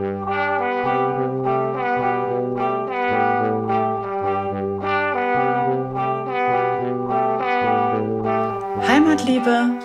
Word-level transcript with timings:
Heimatliebe 0.00 0.14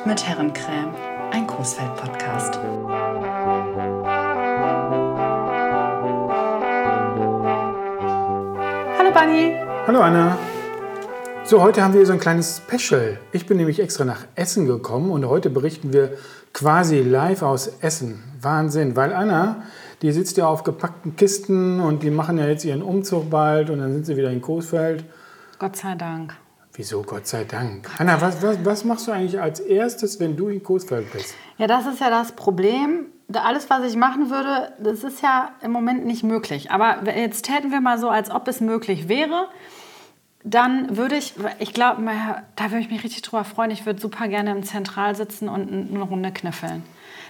mit 0.05 0.23
Herrencreme, 0.23 0.93
ein 1.31 1.47
Coesfeld-Podcast. 1.47 2.59
Hallo 8.99 9.11
Bunny. 9.11 9.55
Hallo 9.87 10.01
Anna. 10.01 10.37
So, 11.43 11.63
heute 11.63 11.83
haben 11.83 11.95
wir 11.95 12.05
so 12.05 12.13
ein 12.13 12.19
kleines 12.19 12.61
Special. 12.63 13.17
Ich 13.31 13.47
bin 13.47 13.57
nämlich 13.57 13.79
extra 13.79 14.05
nach 14.05 14.27
Essen 14.35 14.67
gekommen 14.67 15.09
und 15.09 15.27
heute 15.27 15.49
berichten 15.49 15.91
wir 15.91 16.11
quasi 16.53 16.99
live 16.99 17.41
aus 17.41 17.67
Essen. 17.81 18.23
Wahnsinn, 18.39 18.95
weil 18.95 19.11
Anna, 19.11 19.63
die 20.03 20.11
sitzt 20.11 20.37
ja 20.37 20.47
auf 20.47 20.63
gepackten 20.63 21.15
Kisten 21.15 21.79
und 21.79 22.03
die 22.03 22.11
machen 22.11 22.37
ja 22.37 22.45
jetzt 22.45 22.65
ihren 22.65 22.83
Umzug 22.83 23.29
bald 23.29 23.69
und 23.69 23.79
dann 23.79 23.93
sind 23.93 24.05
sie 24.05 24.17
wieder 24.17 24.29
in 24.29 24.41
Coesfeld. 24.41 25.05
Gott 25.57 25.77
sei 25.77 25.95
Dank. 25.95 26.35
Wieso 26.73 27.03
Gott 27.03 27.25
sei 27.25 27.45
Dank? 27.45 27.89
Anna, 27.99 28.19
was, 28.19 28.41
was, 28.41 28.57
was 28.65 28.83
machst 28.83 29.07
du 29.07 29.13
eigentlich 29.13 29.39
als 29.39 29.61
erstes, 29.61 30.19
wenn 30.19 30.35
du 30.35 30.49
in 30.49 30.61
Coesfeld 30.61 31.11
bist? 31.13 31.35
Ja, 31.57 31.67
das 31.67 31.85
ist 31.85 32.01
ja 32.01 32.09
das 32.09 32.33
Problem. 32.33 33.05
Alles, 33.31 33.69
was 33.69 33.89
ich 33.89 33.95
machen 33.95 34.29
würde, 34.29 34.73
das 34.77 35.03
ist 35.03 35.21
ja 35.21 35.51
im 35.61 35.71
Moment 35.71 36.05
nicht 36.05 36.23
möglich. 36.23 36.69
Aber 36.69 37.07
jetzt 37.15 37.45
täten 37.45 37.71
wir 37.71 37.79
mal 37.79 37.97
so, 37.97 38.09
als 38.09 38.29
ob 38.29 38.47
es 38.49 38.59
möglich 38.59 39.07
wäre. 39.07 39.47
Dann 40.43 40.97
würde 40.97 41.15
ich, 41.15 41.35
ich 41.59 41.73
glaube, 41.73 42.03
da 42.57 42.71
würde 42.71 42.79
ich 42.79 42.91
mich 42.91 43.05
richtig 43.05 43.21
drüber 43.21 43.45
freuen. 43.45 43.71
Ich 43.71 43.85
würde 43.85 44.01
super 44.01 44.27
gerne 44.27 44.51
im 44.51 44.63
Zentral 44.63 45.15
sitzen 45.15 45.47
und 45.47 45.71
eine 45.71 46.03
Runde 46.03 46.31
kniffeln. 46.31 46.83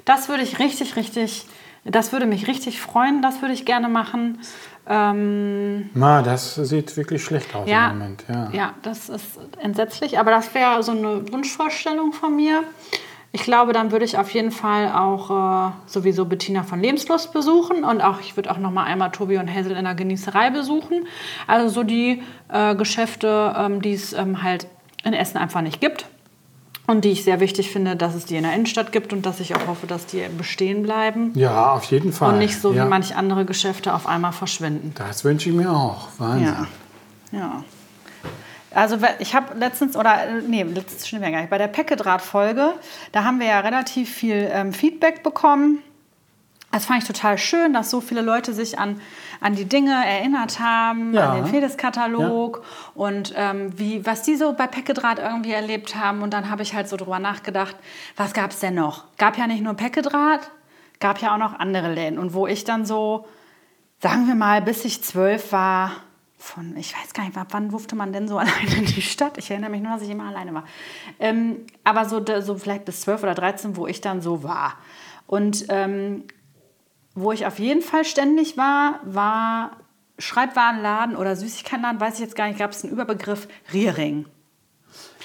Das 0.05 0.29
würde 0.29 0.41
ich 0.41 0.57
richtig, 0.57 0.95
richtig, 0.95 1.45
das 1.85 2.11
würde 2.11 2.25
mich 2.25 2.47
richtig 2.47 2.79
freuen. 2.79 3.21
Das 3.21 3.41
würde 3.41 3.53
ich 3.53 3.65
gerne 3.65 3.89
machen. 3.89 4.39
Ähm, 4.87 5.89
Ma, 5.93 6.21
das 6.21 6.55
sieht 6.55 6.95
wirklich 6.97 7.23
schlecht 7.23 7.53
aus 7.55 7.69
ja, 7.69 7.89
im 7.89 7.99
Moment. 7.99 8.25
Ja. 8.27 8.49
ja, 8.51 8.73
das 8.81 9.09
ist 9.09 9.39
entsetzlich. 9.59 10.19
Aber 10.19 10.31
das 10.31 10.53
wäre 10.53 10.81
so 10.83 10.91
eine 10.91 11.31
Wunschvorstellung 11.31 12.13
von 12.13 12.35
mir. 12.35 12.63
Ich 13.35 13.43
glaube, 13.43 13.73
dann 13.73 13.91
würde 13.91 14.05
ich 14.05 14.17
auf 14.17 14.29
jeden 14.29 14.51
Fall 14.51 14.91
auch 14.93 15.69
äh, 15.69 15.71
sowieso 15.87 16.25
Bettina 16.25 16.61
von 16.61 16.79
Lebenslust 16.79 17.33
besuchen 17.33 17.83
und 17.83 17.99
auch 17.99 18.19
ich 18.19 18.35
würde 18.35 18.51
auch 18.51 18.59
noch 18.59 18.69
mal 18.69 18.83
einmal 18.83 19.09
Tobi 19.09 19.37
und 19.37 19.51
Hazel 19.51 19.75
in 19.75 19.85
der 19.85 19.95
Genießerei 19.95 20.51
besuchen. 20.51 21.07
Also 21.47 21.67
so 21.69 21.83
die 21.83 22.21
äh, 22.49 22.75
Geschäfte, 22.75 23.55
ähm, 23.57 23.81
die 23.81 23.93
es 23.93 24.13
ähm, 24.13 24.43
halt 24.43 24.67
in 25.03 25.13
Essen 25.13 25.39
einfach 25.39 25.61
nicht 25.61 25.81
gibt 25.81 26.05
und 26.85 27.05
die 27.05 27.11
ich 27.11 27.23
sehr 27.23 27.39
wichtig 27.39 27.71
finde, 27.71 27.95
dass 27.95 28.13
es 28.13 28.25
die 28.25 28.35
in 28.35 28.43
der 28.43 28.53
Innenstadt 28.53 28.91
gibt 28.91 29.13
und 29.13 29.25
dass 29.25 29.39
ich 29.39 29.55
auch 29.55 29.67
hoffe, 29.67 29.87
dass 29.87 30.05
die 30.05 30.23
bestehen 30.37 30.83
bleiben. 30.83 31.31
Ja, 31.35 31.73
auf 31.73 31.85
jeden 31.85 32.11
Fall. 32.11 32.33
Und 32.33 32.39
nicht 32.39 32.59
so 32.59 32.73
ja. 32.73 32.85
wie 32.85 32.89
manch 32.89 33.15
andere 33.15 33.45
Geschäfte 33.45 33.93
auf 33.93 34.05
einmal 34.07 34.33
verschwinden. 34.33 34.93
Das 34.95 35.23
wünsche 35.23 35.49
ich 35.49 35.55
mir 35.55 35.71
auch. 35.71 36.09
Wahnsinn. 36.17 36.67
Ja. 37.31 37.39
ja. 37.39 37.63
Also 38.71 38.97
ich 39.19 39.35
habe 39.35 39.57
letztens, 39.57 39.95
oder 39.95 40.27
äh, 40.27 40.41
nee, 40.47 40.63
letztens 40.63 41.07
stimmt 41.07 41.23
ja 41.23 41.29
gar 41.29 41.39
nicht, 41.41 41.49
bei 41.49 41.57
der 41.57 41.67
Päckedraht-Folge, 41.67 42.73
da 43.11 43.23
haben 43.23 43.39
wir 43.39 43.47
ja 43.47 43.59
relativ 43.59 44.11
viel 44.11 44.49
ähm, 44.51 44.73
Feedback 44.73 45.23
bekommen. 45.23 45.79
Das 46.73 46.85
fand 46.87 47.03
ich 47.03 47.07
total 47.07 47.37
schön, 47.37 47.71
dass 47.71 47.91
so 47.91 48.01
viele 48.01 48.21
Leute 48.21 48.51
sich 48.51 48.79
an, 48.79 48.99
an 49.39 49.55
die 49.55 49.65
Dinge 49.65 49.91
erinnert 49.93 50.59
haben, 50.59 51.13
Ja. 51.13 51.29
an 51.29 51.35
den 51.37 51.45
Fedeskatalog 51.45 52.63
und 52.95 53.31
ähm, 53.37 53.77
wie, 53.77 54.03
was 54.07 54.23
die 54.23 54.35
so 54.35 54.53
bei 54.53 54.65
Päckedraht 54.65 55.19
irgendwie 55.19 55.51
erlebt 55.51 55.95
haben. 55.95 56.23
Und 56.23 56.33
dann 56.33 56.49
habe 56.49 56.63
ich 56.63 56.73
halt 56.73 56.89
so 56.89 56.97
drüber 56.97 57.19
nachgedacht, 57.19 57.75
was 58.17 58.33
gab 58.33 58.49
es 58.51 58.59
denn 58.59 58.73
noch? 58.73 59.03
Gab 59.19 59.37
ja 59.37 59.45
nicht 59.45 59.61
nur 59.63 59.75
Päckedraht, 59.75 60.49
gab 60.99 61.19
ja 61.21 61.33
auch 61.35 61.37
noch 61.37 61.59
andere 61.59 61.93
Läden. 61.93 62.17
Und 62.17 62.33
wo 62.33 62.47
ich 62.47 62.63
dann 62.63 62.85
so, 62.87 63.27
sagen 64.01 64.27
wir 64.27 64.33
mal, 64.35 64.61
bis 64.63 64.83
ich 64.83 65.03
zwölf 65.03 65.51
war, 65.51 65.91
von, 66.39 66.75
ich 66.75 66.93
weiß 66.93 67.13
gar 67.13 67.23
nicht, 67.23 67.37
ab 67.37 67.47
wann 67.51 67.69
durfte 67.69 67.95
man 67.95 68.11
denn 68.13 68.27
so 68.27 68.37
alleine 68.39 68.75
in 68.77 68.85
die 68.85 69.01
Stadt? 69.03 69.37
Ich 69.37 69.51
erinnere 69.51 69.69
mich 69.69 69.81
nur, 69.83 69.93
dass 69.93 70.01
ich 70.01 70.09
immer 70.09 70.25
alleine 70.29 70.55
war. 70.55 70.63
Ähm, 71.19 71.57
aber 71.83 72.05
so, 72.05 72.19
so 72.41 72.57
vielleicht 72.57 72.85
bis 72.85 73.01
12 73.01 73.21
oder 73.21 73.35
13, 73.35 73.77
wo 73.77 73.85
ich 73.85 74.01
dann 74.01 74.21
so 74.21 74.41
war. 74.41 74.73
Und 75.27 75.65
ähm, 75.69 76.23
wo 77.15 77.31
ich 77.31 77.45
auf 77.45 77.59
jeden 77.59 77.81
Fall 77.81 78.05
ständig 78.05 78.57
war, 78.57 78.99
war 79.03 79.77
Schreibwarenladen 80.19 81.15
oder 81.15 81.35
Süßigkeitenladen, 81.35 81.99
weiß 81.99 82.15
ich 82.15 82.19
jetzt 82.21 82.35
gar 82.35 82.47
nicht, 82.47 82.59
gab 82.59 82.71
es 82.71 82.83
einen 82.83 82.93
Überbegriff 82.93 83.47
Riering. 83.73 84.25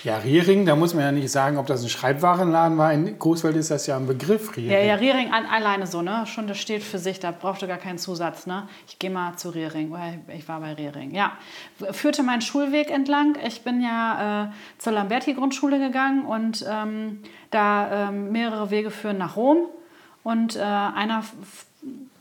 Ja, 0.05 0.19
Riering, 0.19 0.65
da 0.65 0.77
muss 0.77 0.95
man 0.95 1.03
ja 1.03 1.13
nicht 1.13 1.31
sagen, 1.31 1.59
ob 1.59 1.67
das 1.67 1.83
ein 1.83 1.89
Schreibwarenladen 1.89 2.79
war. 2.79 2.93
In 2.93 3.19
Großwald 3.19 3.57
ist 3.57 3.71
das 3.71 3.87
ja 3.89 3.97
ein 3.97 4.07
Begriff, 4.07 4.57
Riering. 4.57 4.71
Ja, 4.71 4.81
ja, 4.81 4.95
Riering 4.95 5.33
an, 5.33 5.45
alleine 5.47 5.89
so, 5.89 6.03
ne? 6.03 6.25
Schon, 6.27 6.47
das 6.47 6.59
steht 6.59 6.85
für 6.85 6.99
sich, 6.99 7.19
da 7.19 7.33
brauchte 7.33 7.67
gar 7.67 7.79
keinen 7.79 7.99
Zusatz, 7.99 8.47
ne? 8.47 8.69
Ich 8.87 8.99
gehe 9.01 9.11
mal 9.11 9.37
zu 9.37 9.51
Riering, 9.51 9.91
weil 9.91 10.21
ich 10.37 10.49
war 10.49 10.61
bei 10.61 10.75
Riering. 10.75 11.15
Ja, 11.15 11.33
führte 11.91 12.23
meinen 12.23 12.43
Schulweg 12.43 12.91
entlang. 12.91 13.37
Ich 13.45 13.63
bin 13.63 13.81
ja 13.81 14.45
äh, 14.45 14.49
zur 14.79 14.93
Lamberti-Grundschule 14.93 15.81
gegangen 15.81 16.25
und 16.25 16.65
ähm, 16.69 17.23
da 17.51 18.09
ähm, 18.09 18.31
mehrere 18.31 18.71
Wege 18.71 18.91
führen 18.91 19.19
nach 19.19 19.37
Rom. 19.37 19.67
Und 20.23 20.57
äh, 20.57 20.61
einer 20.61 21.25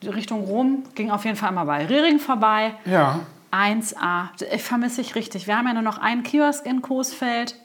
Richtung 0.03 0.43
Rom 0.43 0.83
ging 0.95 1.11
auf 1.11 1.25
jeden 1.25 1.37
Fall 1.37 1.51
mal 1.51 1.65
bei 1.65 1.85
Riering 1.85 2.19
vorbei. 2.19 2.73
Ja, 2.85 3.19
1A. 3.51 4.29
Ich 4.53 4.63
vermisse 4.63 5.01
ich 5.01 5.15
richtig. 5.15 5.47
Wir 5.47 5.57
haben 5.57 5.67
ja 5.67 5.73
nur 5.73 5.81
noch 5.81 5.97
einen 5.97 6.23
Kiosk 6.23 6.65
in 6.65 6.81
Coesfeld. 6.81 7.55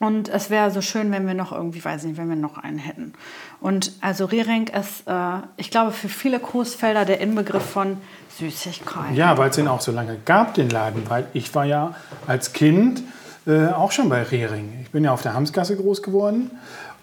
Und 0.00 0.28
es 0.28 0.48
wäre 0.48 0.70
so 0.70 0.80
schön, 0.80 1.10
wenn 1.10 1.26
wir 1.26 1.34
noch 1.34 1.50
irgendwie, 1.50 1.84
weiß 1.84 2.04
nicht, 2.04 2.16
wenn 2.18 2.28
wir 2.28 2.36
noch 2.36 2.56
einen 2.56 2.78
hätten. 2.78 3.14
Und 3.60 3.92
also 4.00 4.26
Riering 4.26 4.68
ist, 4.68 5.08
äh, 5.08 5.38
ich 5.56 5.72
glaube, 5.72 5.90
für 5.90 6.08
viele 6.08 6.38
Coesfelder 6.38 7.04
der 7.04 7.20
Inbegriff 7.20 7.64
von 7.64 7.96
Süßigkeiten. 8.38 9.16
ja 9.16 9.36
weil 9.36 9.50
es 9.50 9.56
den 9.56 9.66
auch 9.66 9.80
so 9.80 9.90
lange 9.90 10.16
gab, 10.24 10.54
den 10.54 10.70
Laden. 10.70 11.02
Weil 11.08 11.26
ich 11.32 11.52
war 11.56 11.64
ja 11.64 11.96
als 12.28 12.52
Kind 12.52 13.02
äh, 13.46 13.66
auch 13.68 13.90
schon 13.90 14.08
bei 14.08 14.22
Riering. 14.22 14.78
Ich 14.82 14.90
bin 14.92 15.02
ja 15.02 15.12
auf 15.12 15.22
der 15.22 15.34
Hamsgasse 15.34 15.76
groß 15.76 16.04
geworden 16.04 16.52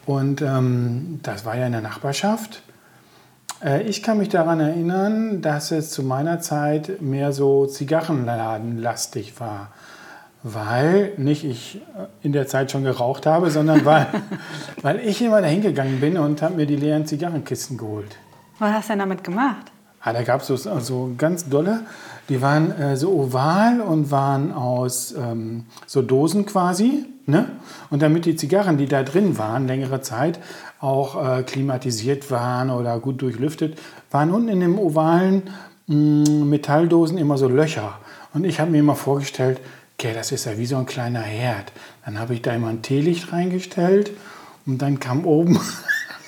und 0.06 0.42
ähm, 0.42 1.20
das 1.22 1.44
war 1.44 1.58
ja 1.58 1.66
in 1.66 1.74
der 1.74 1.82
Nachbarschaft. 1.82 2.62
Äh, 3.64 3.84
ich 3.84 4.04
kann 4.04 4.18
mich 4.18 4.30
daran 4.30 4.60
erinnern, 4.60 5.42
dass 5.42 5.72
es 5.72 5.92
zu 5.92 6.04
meiner 6.04 6.40
Zeit 6.40 7.02
mehr 7.02 7.32
so 7.32 7.66
Zigarrenladenlastig 7.66 9.40
war. 9.40 9.70
Weil 10.44 11.14
nicht 11.18 11.44
ich 11.44 11.78
äh, 11.78 12.06
in 12.22 12.32
der 12.32 12.48
Zeit 12.48 12.72
schon 12.72 12.84
geraucht 12.84 13.26
habe, 13.26 13.50
sondern 13.50 13.86
weil, 13.86 14.08
weil 14.82 15.00
ich 15.00 15.22
immer 15.22 15.42
dahin 15.42 15.62
gegangen 15.62 16.00
bin 16.00 16.18
und 16.18 16.42
habe 16.42 16.56
mir 16.56 16.66
die 16.66 16.76
leeren 16.76 17.06
Zigarrenkisten 17.06 17.78
geholt. 17.78 18.18
Was 18.60 18.74
hast 18.74 18.90
du 18.90 18.94
denn 18.94 19.00
damit 19.00 19.24
gemacht? 19.24 19.72
Ah, 20.02 20.14
da 20.14 20.22
gab 20.22 20.42
es 20.42 20.48
so, 20.48 20.56
so 20.56 21.16
ganz 21.18 21.50
dolle, 21.50 21.82
die 22.30 22.42
waren 22.42 22.72
äh, 22.72 22.98
so 22.98 23.12
oval 23.12 23.82
und 23.82 24.12
waren 24.12 24.52
aus 24.52 25.14
ähm, 25.18 25.66
so 25.86 26.02
Dosen 26.02 26.46
quasi. 26.46 27.06
Ne? 27.28 27.50
Und 27.90 28.02
damit 28.02 28.26
die 28.26 28.36
Zigarren, 28.36 28.78
die 28.78 28.88
da 28.88 29.04
drin 29.04 29.38
waren, 29.38 29.68
längere 29.68 30.02
Zeit 30.02 30.40
auch 30.80 31.40
äh, 31.40 31.44
klimatisiert 31.44 32.30
waren 32.30 32.70
oder 32.70 33.00
gut 33.00 33.22
durchlüftet, 33.22 33.80
waren 34.12 34.32
unten 34.32 34.50
in 34.50 34.60
dem 34.60 34.78
ovalen 34.78 35.44
mh, 35.88 36.46
Metalldosen 36.46 37.18
immer 37.18 37.38
so 37.38 37.48
Löcher. 37.48 38.00
Und 38.34 38.44
ich 38.44 38.60
habe 38.60 38.72
mir 38.72 38.80
immer 38.80 38.96
vorgestellt, 38.96 39.60
okay, 39.98 40.14
das 40.14 40.32
ist 40.32 40.46
ja 40.46 40.58
wie 40.58 40.66
so 40.66 40.78
ein 40.78 40.86
kleiner 40.86 41.22
Herd. 41.22 41.72
Dann 42.06 42.20
habe 42.20 42.34
ich 42.34 42.42
da 42.42 42.54
immer 42.54 42.68
ein 42.68 42.82
Teelicht 42.82 43.32
reingestellt 43.32 44.12
und 44.66 44.82
dann 44.82 45.00
kam 45.00 45.26
oben 45.26 45.60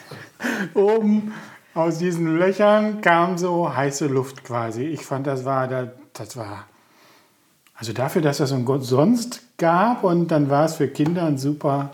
oben 0.73 1.33
aus 1.77 1.99
diesen 1.99 2.37
Löchern 2.37 3.01
kam 3.01 3.37
so 3.37 3.73
heiße 3.73 4.07
Luft 4.07 4.43
quasi. 4.43 4.83
Ich 4.83 5.05
fand, 5.05 5.27
das 5.27 5.45
war, 5.45 5.67
das, 5.67 6.35
war, 6.35 6.65
also 7.75 7.93
dafür, 7.93 8.21
dass 8.21 8.37
das 8.37 8.49
sonst 8.49 9.41
gab 9.57 10.03
und 10.03 10.29
dann 10.29 10.49
war 10.49 10.65
es 10.65 10.75
für 10.75 10.87
Kinder 10.87 11.25
ein 11.25 11.37
super 11.37 11.91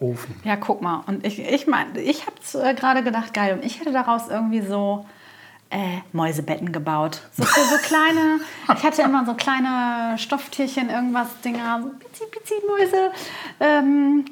Ofen. 0.00 0.34
Ja, 0.44 0.56
guck 0.56 0.82
mal. 0.82 1.02
Und 1.06 1.26
ich, 1.26 1.38
ich 1.38 1.66
meine, 1.66 2.00
ich 2.00 2.26
habe 2.26 2.68
äh, 2.68 2.74
gerade 2.74 3.02
gedacht, 3.02 3.34
geil, 3.34 3.54
und 3.54 3.64
ich 3.64 3.80
hätte 3.80 3.92
daraus 3.92 4.28
irgendwie 4.28 4.62
so 4.62 5.06
äh, 5.70 5.98
Mäusebetten 6.12 6.72
gebaut. 6.72 7.22
So 7.32 7.44
für 7.44 7.60
so 7.60 7.76
kleine, 7.82 8.40
ich 8.76 8.82
hatte 8.82 9.02
immer 9.02 9.24
so 9.26 9.34
kleine 9.34 10.18
Stofftierchen, 10.18 10.90
irgendwas, 10.90 11.28
Dinger, 11.44 11.82
so 11.82 11.90
pizi, 11.90 12.24
pizi 12.30 12.54
Mäuse. 12.66 13.12
Ähm, 13.60 14.24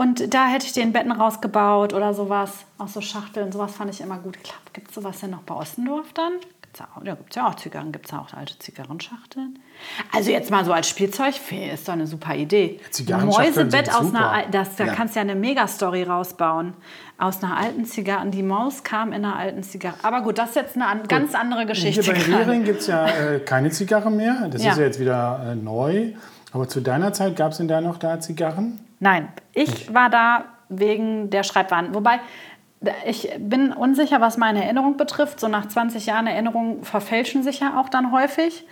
und 0.00 0.32
da 0.32 0.46
hätte 0.46 0.64
ich 0.64 0.72
den 0.72 0.92
Betten 0.94 1.12
rausgebaut 1.12 1.92
oder 1.92 2.14
sowas, 2.14 2.64
aus 2.78 2.94
so 2.94 3.02
Schachteln, 3.02 3.52
sowas 3.52 3.72
fand 3.74 3.92
ich 3.92 4.00
immer 4.00 4.16
gut. 4.16 4.38
Gibt 4.72 4.88
es 4.88 4.94
sowas 4.94 5.20
denn 5.20 5.28
noch 5.30 5.42
bei 5.42 5.54
Ostendorf 5.54 6.12
dann? 6.14 6.32
Gibt's 6.62 6.80
auch, 6.80 7.04
ja, 7.04 7.14
gibt 7.16 7.28
es 7.30 7.36
ja 7.36 7.46
auch 7.48 7.54
Zigarren, 7.56 7.92
gibt 7.92 8.06
es 8.06 8.12
ja 8.12 8.18
auch 8.20 8.32
alte 8.32 8.58
Zigarrenschachteln. 8.58 9.58
Also 10.14 10.30
jetzt 10.30 10.50
mal 10.50 10.64
so 10.64 10.72
als 10.72 10.88
Spielzeug, 10.88 11.34
ist 11.74 11.86
doch 11.86 11.92
eine 11.92 12.06
super 12.06 12.34
Idee. 12.34 12.80
Mäusebett 13.08 13.92
aus 13.92 14.06
super. 14.06 14.30
einer, 14.30 14.48
das, 14.50 14.76
da 14.76 14.86
Ja. 14.86 14.94
kannst 14.94 15.16
du 15.16 15.18
ja 15.18 15.22
eine 15.22 15.34
Megastory 15.34 16.04
rausbauen. 16.04 16.72
Aus 17.18 17.42
einer 17.42 17.58
alten 17.58 17.84
Zigarre. 17.84 18.26
Die 18.30 18.42
Maus 18.42 18.82
kam 18.84 19.08
in 19.12 19.22
einer 19.24 19.36
alten 19.36 19.62
Zigarre. 19.62 19.96
Aber 20.02 20.22
gut, 20.22 20.38
das 20.38 20.50
ist 20.50 20.56
jetzt 20.56 20.76
eine 20.76 20.86
an, 20.86 21.02
ganz 21.08 21.34
andere 21.34 21.66
Geschichte. 21.66 22.00
Hier 22.02 22.14
bei. 22.14 22.38
Riering 22.42 22.64
gibt 22.64 22.80
es 22.80 22.86
ja 22.86 23.06
äh, 23.06 23.40
keine 23.40 23.68
Zigarre 23.70 24.10
mehr. 24.10 24.48
Das 24.50 24.62
Ja. 24.62 24.70
ist 24.72 24.78
ja 24.78 24.84
jetzt 24.84 24.98
wieder 25.00 25.50
äh, 25.52 25.54
neu. 25.56 26.12
Aber 26.52 26.68
zu 26.68 26.80
deiner 26.80 27.12
Zeit 27.12 27.36
gab 27.36 27.52
es 27.52 27.58
denn 27.58 27.68
da 27.68 27.82
noch 27.82 27.98
da 27.98 28.18
Zigarren? 28.20 28.80
Nein, 29.00 29.28
ich 29.54 29.92
war 29.92 30.10
da 30.10 30.44
wegen 30.68 31.30
der 31.30 31.42
Schreibwaren. 31.42 31.94
Wobei, 31.94 32.20
ich 33.06 33.30
bin 33.38 33.72
unsicher, 33.72 34.20
was 34.20 34.36
meine 34.36 34.62
Erinnerung 34.62 34.96
betrifft. 34.96 35.40
So 35.40 35.48
nach 35.48 35.66
20 35.66 36.06
Jahren 36.06 36.26
Erinnerungen 36.26 36.84
verfälschen 36.84 37.42
sich 37.42 37.60
ja 37.60 37.80
auch 37.80 37.88
dann 37.88 38.12
häufig. 38.12 38.64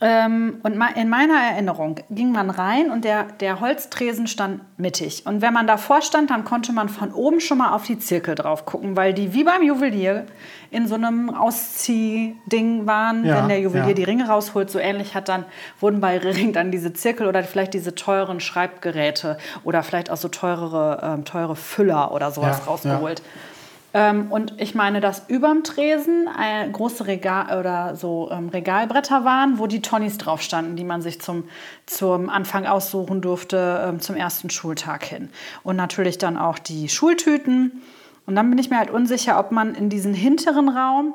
Ähm, 0.00 0.58
und 0.62 0.80
in 0.96 1.08
meiner 1.08 1.40
Erinnerung 1.50 1.96
ging 2.10 2.30
man 2.30 2.50
rein 2.50 2.90
und 2.90 3.04
der, 3.04 3.24
der 3.24 3.60
Holztresen 3.60 4.26
stand 4.26 4.60
mittig. 4.78 5.24
Und 5.26 5.40
wenn 5.40 5.52
man 5.52 5.66
davor 5.66 6.02
stand, 6.02 6.30
dann 6.30 6.44
konnte 6.44 6.72
man 6.72 6.88
von 6.88 7.12
oben 7.12 7.40
schon 7.40 7.58
mal 7.58 7.72
auf 7.72 7.84
die 7.84 7.98
Zirkel 7.98 8.34
drauf 8.34 8.66
gucken, 8.66 8.96
weil 8.96 9.14
die 9.14 9.32
wie 9.32 9.44
beim 9.44 9.62
Juwelier 9.62 10.26
in 10.70 10.86
so 10.86 10.94
einem 10.94 11.30
Ausziehding 11.30 12.86
waren. 12.86 13.24
Ja, 13.24 13.38
wenn 13.38 13.48
der 13.48 13.60
Juwelier 13.60 13.88
ja. 13.88 13.94
die 13.94 14.04
Ringe 14.04 14.28
rausholt, 14.28 14.70
so 14.70 14.78
ähnlich 14.78 15.14
hat 15.14 15.28
dann, 15.28 15.44
wurden 15.80 16.00
bei 16.00 16.18
Ring 16.18 16.52
dann 16.52 16.70
diese 16.70 16.92
Zirkel 16.92 17.26
oder 17.26 17.42
vielleicht 17.42 17.74
diese 17.74 17.94
teuren 17.94 18.40
Schreibgeräte 18.40 19.38
oder 19.64 19.82
vielleicht 19.82 20.10
auch 20.10 20.16
so 20.16 20.28
teurere, 20.28 21.00
ähm, 21.02 21.24
teure 21.24 21.56
Füller 21.56 22.12
oder 22.12 22.30
sowas 22.30 22.58
ja, 22.60 22.70
rausgeholt. 22.70 23.20
Ähm, 23.20 23.57
und 23.94 24.54
ich 24.58 24.74
meine, 24.74 25.00
dass 25.00 25.28
überm 25.28 25.64
Tresen 25.64 26.28
äh, 26.38 26.68
große 26.68 27.06
Regal 27.06 27.58
oder 27.58 27.96
so 27.96 28.28
ähm, 28.30 28.50
Regalbretter 28.50 29.24
waren, 29.24 29.58
wo 29.58 29.66
die 29.66 29.80
Tonys 29.80 30.18
drauf 30.18 30.42
standen, 30.42 30.76
die 30.76 30.84
man 30.84 31.00
sich 31.00 31.20
zum, 31.22 31.44
zum 31.86 32.28
Anfang 32.28 32.66
aussuchen 32.66 33.22
durfte, 33.22 33.86
ähm, 33.88 34.00
zum 34.00 34.14
ersten 34.14 34.50
Schultag 34.50 35.04
hin. 35.04 35.30
Und 35.62 35.76
natürlich 35.76 36.18
dann 36.18 36.36
auch 36.36 36.58
die 36.58 36.90
Schultüten. 36.90 37.82
Und 38.26 38.36
dann 38.36 38.50
bin 38.50 38.58
ich 38.58 38.68
mir 38.68 38.78
halt 38.78 38.90
unsicher, 38.90 39.38
ob 39.38 39.52
man 39.52 39.74
in 39.74 39.88
diesen 39.88 40.12
hinteren 40.12 40.68
Raum, 40.68 41.14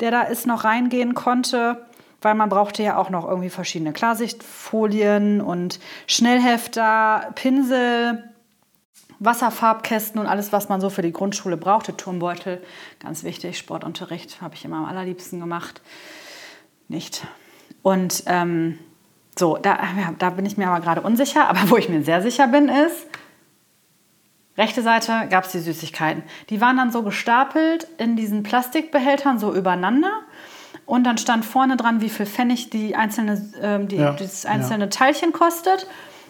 der 0.00 0.10
da 0.10 0.22
ist, 0.22 0.46
noch 0.46 0.64
reingehen 0.64 1.14
konnte, 1.14 1.86
weil 2.20 2.34
man 2.34 2.50
brauchte 2.50 2.82
ja 2.82 2.98
auch 2.98 3.08
noch 3.08 3.26
irgendwie 3.26 3.48
verschiedene 3.48 3.94
Klarsichtfolien 3.94 5.40
und 5.40 5.80
Schnellhefter, 6.06 7.30
Pinsel 7.34 8.29
Wasserfarbkästen 9.20 10.18
und 10.18 10.26
alles, 10.26 10.50
was 10.50 10.68
man 10.68 10.80
so 10.80 10.90
für 10.90 11.02
die 11.02 11.12
Grundschule 11.12 11.58
brauchte. 11.58 11.96
Turmbeutel, 11.96 12.60
ganz 12.98 13.22
wichtig. 13.22 13.58
Sportunterricht 13.58 14.40
habe 14.40 14.54
ich 14.54 14.64
immer 14.64 14.78
am 14.78 14.86
allerliebsten 14.86 15.38
gemacht. 15.38 15.82
Nicht. 16.88 17.26
Und 17.82 18.24
ähm, 18.26 18.78
so, 19.38 19.58
da, 19.58 19.74
ja, 19.74 20.14
da 20.18 20.30
bin 20.30 20.46
ich 20.46 20.56
mir 20.56 20.68
aber 20.68 20.80
gerade 20.80 21.02
unsicher. 21.02 21.48
Aber 21.48 21.60
wo 21.70 21.76
ich 21.76 21.90
mir 21.90 22.02
sehr 22.02 22.22
sicher 22.22 22.48
bin, 22.48 22.70
ist, 22.70 23.06
rechte 24.56 24.82
Seite 24.82 25.28
gab 25.30 25.44
es 25.44 25.52
die 25.52 25.60
Süßigkeiten. 25.60 26.22
Die 26.48 26.62
waren 26.62 26.78
dann 26.78 26.90
so 26.90 27.02
gestapelt 27.02 27.86
in 27.98 28.16
diesen 28.16 28.42
Plastikbehältern, 28.42 29.38
so 29.38 29.54
übereinander. 29.54 30.12
Und 30.86 31.04
dann 31.04 31.18
stand 31.18 31.44
vorne 31.44 31.76
dran, 31.76 32.00
wie 32.00 32.08
viel 32.08 32.26
Pfennig 32.26 32.70
die 32.70 32.96
einzelne, 32.96 33.34
äh, 33.60 33.84
die, 33.86 33.96
ja, 33.96 34.12
dieses 34.12 34.46
einzelne 34.46 34.84
ja. 34.84 34.90
Teilchen 34.90 35.32
kostet. 35.32 35.86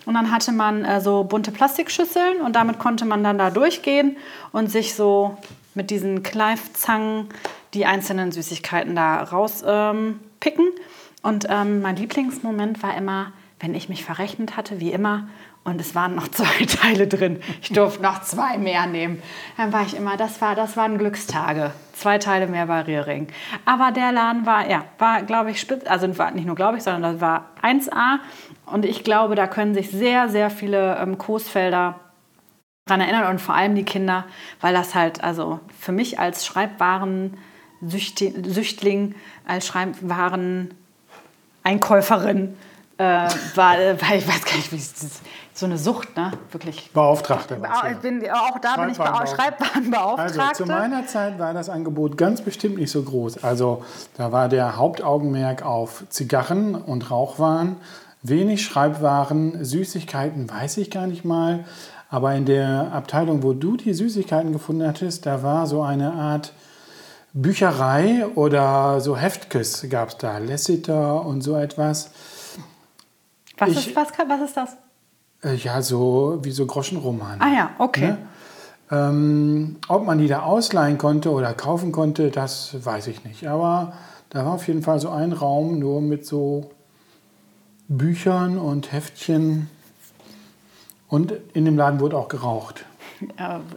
Und 0.06 0.14
dann 0.14 0.30
hatte 0.30 0.52
man 0.52 0.84
äh, 0.84 1.00
so 1.00 1.24
bunte 1.24 1.52
Plastikschüsseln 1.52 2.40
und 2.40 2.56
damit 2.56 2.78
konnte 2.78 3.04
man 3.04 3.22
dann 3.22 3.38
da 3.38 3.50
durchgehen 3.50 4.16
und 4.52 4.70
sich 4.70 4.94
so 4.94 5.36
mit 5.74 5.90
diesen 5.90 6.22
Kneifzangen 6.22 7.28
die 7.74 7.86
einzelnen 7.86 8.32
Süßigkeiten 8.32 8.96
da 8.96 9.22
rauspicken. 9.22 10.66
Ähm, 10.66 10.72
und 11.22 11.46
ähm, 11.48 11.82
mein 11.82 11.96
Lieblingsmoment 11.96 12.82
war 12.82 12.96
immer, 12.96 13.32
wenn 13.60 13.74
ich 13.74 13.88
mich 13.88 14.04
verrechnet 14.04 14.56
hatte, 14.56 14.80
wie 14.80 14.90
immer, 14.90 15.28
und 15.62 15.80
es 15.80 15.94
waren 15.94 16.14
noch 16.14 16.28
zwei 16.30 16.64
Teile 16.64 17.06
drin. 17.06 17.40
Ich 17.62 17.70
durfte 17.70 18.02
noch 18.02 18.22
zwei 18.22 18.58
mehr 18.58 18.86
nehmen. 18.86 19.22
Dann 19.56 19.72
war 19.72 19.82
ich 19.82 19.96
immer, 19.96 20.16
das, 20.16 20.40
war, 20.40 20.54
das 20.54 20.76
waren 20.76 20.98
Glückstage. 20.98 21.72
Zwei 21.92 22.18
Teile 22.18 22.46
mehr 22.46 22.66
bei 22.66 22.80
Riering. 22.80 23.28
Aber 23.66 23.92
der 23.92 24.10
Laden 24.10 24.46
war, 24.46 24.68
ja, 24.68 24.84
war, 24.98 25.22
glaube 25.22 25.50
ich, 25.50 25.60
spitz. 25.60 25.86
Also 25.86 26.06
nicht 26.06 26.46
nur, 26.46 26.56
glaube 26.56 26.78
ich, 26.78 26.82
sondern 26.82 27.12
das 27.12 27.20
war 27.20 27.50
1A. 27.62 28.20
Und 28.72 28.84
ich 28.84 29.04
glaube, 29.04 29.34
da 29.34 29.46
können 29.46 29.72
sich 29.74 29.90
sehr, 29.90 30.28
sehr 30.28 30.50
viele 30.50 30.98
ähm, 30.98 31.16
Coesfelder 31.18 32.00
daran 32.86 33.00
erinnern 33.00 33.30
und 33.30 33.40
vor 33.40 33.54
allem 33.54 33.74
die 33.74 33.84
Kinder, 33.84 34.24
weil 34.60 34.74
das 34.74 34.94
halt, 34.94 35.22
also 35.22 35.60
für 35.78 35.92
mich 35.92 36.18
als 36.18 36.44
Schreibwaren-Süchtling, 36.46 39.14
als 39.46 39.66
Schreibwaren-Einkäuferin, 39.66 42.56
äh, 42.98 43.28
war, 43.54 43.78
äh, 43.78 43.96
weil 44.02 44.18
ich 44.18 44.28
weiß 44.28 44.44
gar 44.44 44.56
nicht, 44.56 44.72
wie 44.72 44.76
es 44.76 45.02
ist. 45.02 45.22
So 45.54 45.66
eine 45.66 45.78
Sucht, 45.78 46.16
ne? 46.16 46.32
Wirklich. 46.52 46.90
Beauftragte. 46.92 47.60
Ich 47.90 47.96
bin, 47.98 48.22
auch 48.30 48.58
da 48.60 48.76
bin 48.76 48.90
ich 48.90 48.96
Schreibwarenbeauftragte. 48.96 50.42
Also 50.42 50.64
zu 50.64 50.70
meiner 50.70 51.06
Zeit 51.06 51.38
war 51.38 51.54
das 51.54 51.68
Angebot 51.68 52.16
ganz 52.16 52.42
bestimmt 52.42 52.76
nicht 52.76 52.90
so 52.90 53.02
groß. 53.02 53.42
Also 53.42 53.84
da 54.16 54.32
war 54.32 54.48
der 54.48 54.76
Hauptaugenmerk 54.76 55.64
auf 55.64 56.04
Zigarren 56.08 56.74
und 56.74 57.10
Rauchwaren 57.10 57.76
Wenig 58.22 58.64
Schreibwaren, 58.64 59.64
Süßigkeiten 59.64 60.50
weiß 60.50 60.76
ich 60.76 60.90
gar 60.90 61.06
nicht 61.06 61.24
mal. 61.24 61.64
Aber 62.10 62.34
in 62.34 62.44
der 62.44 62.92
Abteilung, 62.92 63.42
wo 63.42 63.52
du 63.52 63.76
die 63.76 63.94
Süßigkeiten 63.94 64.52
gefunden 64.52 64.86
hattest, 64.86 65.26
da 65.26 65.42
war 65.42 65.66
so 65.66 65.82
eine 65.82 66.12
Art 66.12 66.52
Bücherei 67.32 68.26
oder 68.34 69.00
so 69.00 69.16
Heftkes 69.16 69.86
gab 69.88 70.08
es 70.08 70.16
da, 70.18 70.38
Lessiter 70.38 71.24
und 71.24 71.42
so 71.42 71.56
etwas. 71.56 72.10
Was, 73.58 73.70
ich, 73.70 73.88
ist, 73.88 73.96
was, 73.96 74.08
was 74.26 74.40
ist 74.40 74.56
das? 74.56 74.76
Äh, 75.44 75.54
ja, 75.54 75.80
so 75.82 76.40
wie 76.42 76.50
so 76.50 76.66
Groschenromane. 76.66 77.40
Ah 77.40 77.52
ja, 77.54 77.70
okay. 77.78 78.08
Ne? 78.08 78.18
Ähm, 78.90 79.76
ob 79.88 80.04
man 80.04 80.18
die 80.18 80.26
da 80.26 80.40
ausleihen 80.40 80.98
konnte 80.98 81.30
oder 81.30 81.54
kaufen 81.54 81.92
konnte, 81.92 82.30
das 82.30 82.84
weiß 82.84 83.06
ich 83.06 83.24
nicht. 83.24 83.46
Aber 83.46 83.92
da 84.30 84.44
war 84.44 84.54
auf 84.54 84.66
jeden 84.66 84.82
Fall 84.82 84.98
so 84.98 85.10
ein 85.10 85.32
Raum 85.32 85.78
nur 85.78 86.00
mit 86.00 86.26
so 86.26 86.70
Büchern 87.92 88.56
und 88.56 88.92
Heftchen. 88.92 89.68
Und 91.08 91.32
in 91.54 91.64
dem 91.64 91.76
Laden 91.76 91.98
wurde 91.98 92.16
auch 92.16 92.28
geraucht. 92.28 92.84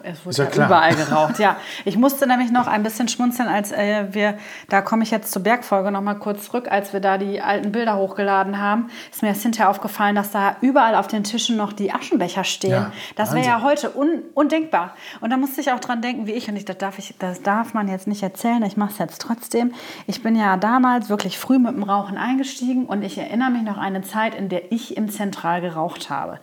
Es 0.04 0.26
wurde 0.26 0.38
ja, 0.38 0.50
ja 0.50 0.66
überall 0.66 0.96
geraucht. 0.96 1.40
Ja, 1.40 1.58
ich 1.86 1.98
musste 1.98 2.28
nämlich 2.28 2.52
noch 2.52 2.68
ein 2.68 2.84
bisschen 2.84 3.08
schmunzeln, 3.08 3.50
als 3.50 3.72
äh, 3.72 4.06
wir, 4.12 4.38
da 4.70 4.82
komme 4.82 5.04
ich 5.04 5.12
jetzt 5.12 5.32
zur 5.32 5.44
Bergfolge 5.44 5.92
noch 5.92 6.02
mal 6.02 6.16
kurz 6.16 6.46
zurück, 6.46 6.68
als 6.72 6.94
wir 6.94 7.00
da 7.00 7.18
die 7.18 7.42
alten 7.42 7.72
Bilder 7.72 7.98
hochgeladen 7.98 8.60
haben, 8.60 8.90
ist 9.12 9.22
mir 9.22 9.30
erst 9.30 9.44
hinterher 9.44 9.70
aufgefallen, 9.70 10.16
dass 10.16 10.32
da 10.32 10.56
überall 10.62 10.96
auf 10.96 11.08
den 11.08 11.24
Tischen 11.24 11.58
noch 11.58 11.74
die 11.74 11.92
Aschenbecher 11.92 12.44
stehen. 12.44 12.72
Ja, 12.72 12.92
das 13.16 13.34
wäre 13.34 13.46
ja 13.46 13.62
heute 13.62 13.96
un 13.96 14.24
undenkbar. 14.34 14.96
Und 15.22 15.30
da 15.30 15.38
musste 15.38 15.62
ich 15.62 15.72
auch 15.72 15.80
dran 15.80 16.02
denken, 16.02 16.28
wie 16.28 16.32
ich, 16.32 16.50
und 16.50 16.56
ich, 16.56 16.66
das, 16.66 16.78
darf 16.78 17.00
ich, 17.00 17.16
das 17.20 17.42
darf 17.42 17.74
man 17.74 17.88
jetzt 17.88 18.08
nicht 18.08 18.24
erzählen, 18.24 18.64
ich 18.64 18.78
mache 18.78 18.92
es 18.92 18.98
jetzt 18.98 19.22
trotzdem. 19.22 19.74
Ich 20.08 20.24
bin 20.24 20.36
ja 20.36 20.58
damals 20.58 21.10
wirklich 21.10 21.38
früh 21.38 21.60
mit 21.60 21.74
dem 21.74 21.84
Rauchen 21.84 22.18
eingestiegen 22.18 22.86
und 22.86 23.04
ich 23.04 23.18
erinnere 23.18 23.52
mich 23.52 23.64
noch 23.64 23.78
an 23.78 23.84
eine 23.84 24.02
Zeit, 24.02 24.36
in 24.36 24.50
der 24.50 24.72
ich 24.72 24.98
im 24.98 25.10
Zentral 25.10 25.62
geraucht 25.62 26.10
habe. 26.10 26.40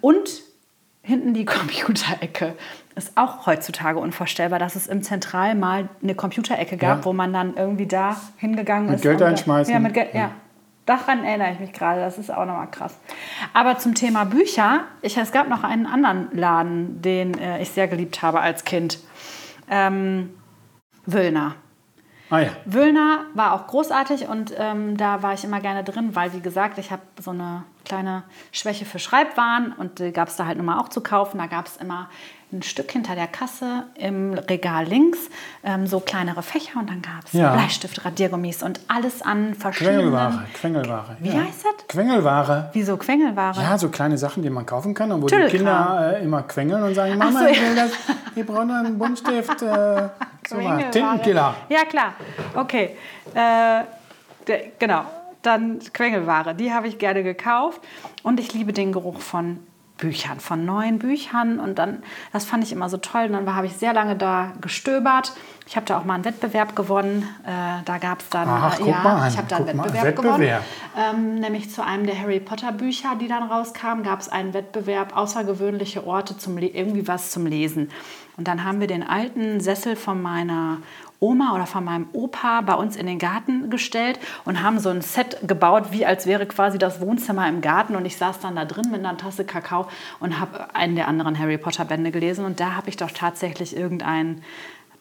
Und 0.00 0.42
hinten 1.02 1.34
die 1.34 1.44
Computerecke. 1.46 2.54
Ist 2.94 3.16
auch 3.16 3.46
heutzutage 3.46 3.98
unvorstellbar, 3.98 4.58
dass 4.58 4.76
es 4.76 4.86
im 4.86 5.02
Zentral 5.02 5.54
mal 5.54 5.88
eine 6.02 6.14
Computerecke 6.14 6.76
gab, 6.76 6.98
ja. 6.98 7.04
wo 7.04 7.12
man 7.12 7.32
dann 7.32 7.54
irgendwie 7.56 7.86
da 7.86 8.16
hingegangen 8.36 8.86
mit 8.86 8.96
ist. 8.96 9.02
Geld 9.02 9.22
einschmeißen. 9.22 9.72
Ja, 9.72 9.80
mit 9.80 9.94
Geld, 9.94 10.14
ja. 10.14 10.30
Daran 10.84 11.24
erinnere 11.24 11.52
ich 11.52 11.60
mich 11.60 11.72
gerade, 11.72 12.00
das 12.00 12.18
ist 12.18 12.30
auch 12.30 12.44
nochmal 12.44 12.68
krass. 12.68 12.98
Aber 13.54 13.78
zum 13.78 13.94
Thema 13.94 14.24
Bücher, 14.24 14.80
ich, 15.00 15.16
es 15.16 15.30
gab 15.30 15.48
noch 15.48 15.62
einen 15.62 15.86
anderen 15.86 16.28
Laden, 16.36 17.00
den 17.00 17.38
äh, 17.38 17.62
ich 17.62 17.70
sehr 17.70 17.86
geliebt 17.86 18.20
habe 18.20 18.40
als 18.40 18.64
Kind. 18.64 18.98
Ähm, 19.70 20.30
Wöllner. 21.06 21.54
Ah, 22.32 22.40
ja. 22.40 22.50
Wöllner 22.64 23.26
war 23.34 23.52
auch 23.52 23.66
großartig 23.66 24.26
und 24.26 24.54
ähm, 24.56 24.96
da 24.96 25.22
war 25.22 25.34
ich 25.34 25.44
immer 25.44 25.60
gerne 25.60 25.84
drin, 25.84 26.16
weil, 26.16 26.32
wie 26.32 26.40
gesagt, 26.40 26.78
ich 26.78 26.90
habe 26.90 27.02
so 27.20 27.30
eine 27.30 27.64
kleine 27.84 28.22
Schwäche 28.52 28.86
für 28.86 28.98
Schreibwaren 28.98 29.74
und 29.76 29.98
die 29.98 30.12
gab 30.12 30.28
es 30.28 30.36
da 30.36 30.46
halt 30.46 30.56
nun 30.56 30.64
mal 30.64 30.78
auch 30.78 30.88
zu 30.88 31.02
kaufen. 31.02 31.36
Da 31.36 31.46
gab 31.46 31.66
es 31.66 31.76
immer 31.76 32.08
ein 32.52 32.62
Stück 32.62 32.90
hinter 32.90 33.14
der 33.14 33.26
Kasse 33.26 33.84
im 33.96 34.34
Regal 34.34 34.84
links 34.84 35.18
ähm, 35.64 35.86
so 35.86 36.00
kleinere 36.00 36.42
Fächer 36.42 36.78
und 36.78 36.90
dann 36.90 37.02
gab 37.02 37.24
es 37.24 37.32
ja. 37.32 37.52
Bleistift, 37.52 38.04
Radiergummis 38.04 38.62
und 38.62 38.80
alles 38.88 39.22
an 39.22 39.54
verschiedenen... 39.54 40.00
Quengelware, 40.00 40.44
Quengelware. 40.54 41.16
Wie 41.20 41.28
ja. 41.28 41.44
heißt 41.44 41.64
das? 41.64 41.88
Quengelware. 41.88 42.70
Wieso 42.72 42.96
Quengelware? 42.96 43.60
Ja, 43.60 43.78
so 43.78 43.88
kleine 43.88 44.18
Sachen, 44.18 44.42
die 44.42 44.50
man 44.50 44.66
kaufen 44.66 44.94
kann 44.94 45.10
und 45.12 45.22
wo 45.22 45.26
die 45.26 45.36
Kinder 45.48 46.16
äh, 46.18 46.22
immer 46.22 46.42
quengeln 46.42 46.82
und 46.82 46.94
sagen, 46.94 47.16
Mama, 47.16 47.40
so, 47.40 47.46
ich 47.46 47.60
will 47.60 47.74
das, 47.74 47.92
wir 48.34 48.44
brauchen 48.44 48.70
einen 48.70 48.98
Buntstift, 48.98 49.62
äh, 49.62 50.08
so 50.48 50.56
mal, 50.56 50.90
Tintenkiller. 50.90 51.54
Ja, 51.68 51.84
klar. 51.84 52.14
Okay. 52.54 52.96
Äh, 53.34 53.84
der, 54.46 54.72
genau 54.78 55.04
dann 55.42 55.80
Quengelware. 55.92 56.54
Die 56.54 56.72
habe 56.72 56.88
ich 56.88 56.98
gerne 56.98 57.22
gekauft 57.22 57.80
und 58.22 58.40
ich 58.40 58.54
liebe 58.54 58.72
den 58.72 58.92
Geruch 58.92 59.20
von 59.20 59.58
Büchern, 60.02 60.40
von 60.40 60.64
neuen 60.64 60.98
Büchern. 60.98 61.60
Und 61.60 61.78
dann, 61.78 62.02
das 62.32 62.44
fand 62.44 62.64
ich 62.64 62.72
immer 62.72 62.88
so 62.88 62.96
toll. 62.96 63.26
Und 63.26 63.32
dann 63.32 63.54
habe 63.54 63.68
ich 63.68 63.74
sehr 63.74 63.92
lange 63.92 64.16
da 64.16 64.52
gestöbert. 64.60 65.32
Ich 65.68 65.76
habe 65.76 65.86
da 65.86 65.96
auch 65.98 66.04
mal 66.04 66.14
einen 66.14 66.24
Wettbewerb 66.24 66.74
gewonnen. 66.74 67.22
Äh, 67.44 67.84
da 67.84 67.98
gab 67.98 68.20
es 68.20 68.28
dann, 68.28 68.48
Ach, 68.48 68.80
äh, 68.80 68.90
ja, 68.90 69.28
ich 69.28 69.38
habe 69.38 69.46
da 69.46 69.56
einen 69.56 69.68
Wettbewerb, 69.68 70.04
Wettbewerb, 70.04 70.16
gewonnen. 70.16 70.58
Ähm, 70.98 71.34
nämlich 71.36 71.70
zu 71.70 71.84
einem 71.84 72.04
der 72.04 72.18
Harry 72.20 72.40
Potter 72.40 72.72
Bücher, 72.72 73.14
die 73.20 73.28
dann 73.28 73.44
rauskamen, 73.44 74.02
gab 74.02 74.18
es 74.18 74.28
einen 74.28 74.54
Wettbewerb, 74.54 75.16
außergewöhnliche 75.16 76.04
Orte 76.04 76.36
zum 76.36 76.58
Le 76.58 76.66
irgendwie 76.66 77.06
was 77.06 77.30
zum 77.30 77.46
Lesen. 77.46 77.90
Und 78.36 78.48
dann 78.48 78.64
haben 78.64 78.80
wir 78.80 78.88
den 78.88 79.06
alten 79.06 79.60
Sessel 79.60 79.94
von 79.94 80.20
meiner 80.20 80.78
Oma 81.22 81.54
oder 81.54 81.66
von 81.66 81.84
meinem 81.84 82.08
Opa 82.12 82.60
bei 82.62 82.74
uns 82.74 82.96
in 82.96 83.06
den 83.06 83.18
Garten 83.18 83.70
gestellt 83.70 84.18
und 84.44 84.62
haben 84.62 84.80
so 84.80 84.88
ein 84.88 85.00
Set 85.00 85.38
gebaut, 85.46 85.84
wie 85.92 86.04
als 86.04 86.26
wäre 86.26 86.46
quasi 86.46 86.78
das 86.78 87.00
Wohnzimmer 87.00 87.48
im 87.48 87.60
Garten. 87.60 87.96
Und 87.96 88.04
ich 88.04 88.16
saß 88.16 88.40
dann 88.40 88.56
da 88.56 88.64
drin 88.64 88.90
mit 88.90 89.00
einer 89.00 89.16
Tasse 89.16 89.44
Kakao 89.44 89.86
und 90.20 90.40
habe 90.40 90.74
einen 90.74 90.96
der 90.96 91.08
anderen 91.08 91.38
Harry 91.38 91.58
Potter 91.58 91.84
Bände 91.84 92.10
gelesen. 92.10 92.44
Und 92.44 92.60
da 92.60 92.74
habe 92.74 92.88
ich 92.88 92.96
doch 92.96 93.10
tatsächlich 93.10 93.76
irgendeinen 93.76 94.42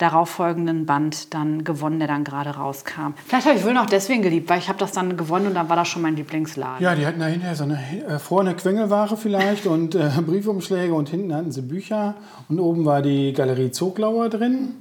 darauffolgenden 0.01 0.86
Band 0.86 1.34
dann 1.34 1.63
gewonnen, 1.63 2.00
der 2.00 2.08
dann 2.08 2.24
gerade 2.24 2.51
rauskam. 2.51 3.13
Vielleicht 3.25 3.46
habe 3.46 3.58
ich 3.58 3.63
wohl 3.63 3.74
noch 3.74 3.86
deswegen 3.86 4.24
geliebt, 4.24 4.50
weil 4.50 4.58
ich 4.58 4.68
habe 4.68 4.80
das 4.80 4.92
dann 4.92 5.16
gewonnen 5.16 5.48
und 5.48 5.54
dann 5.54 5.70
war 5.70 5.75
das 5.75 5.88
schon 5.88 6.01
mein 6.01 6.16
Lieblingsladen. 6.16 6.84
Ja, 6.84 6.96
die 6.96 7.06
hatten 7.06 7.20
da 7.20 7.28
hinterher 7.28 7.56
so 7.56 7.66
eine, 7.66 7.80
äh, 8.08 8.18
vorne 8.18 8.56
Quengelware 8.56 9.16
vielleicht 9.16 9.68
und 9.68 9.96
äh, 9.96 10.10
Briefumschläge 10.25 10.94
und 10.94 11.10
hinten 11.10 11.34
hatten 11.34 11.51
sie 11.51 11.62
Bücher 11.62 12.16
und 12.50 12.60
oben 12.60 12.86
war 12.86 13.01
die 13.01 13.34
Galerie 13.34 13.72
Zoglauer 13.72 14.30
drin. 14.30 14.75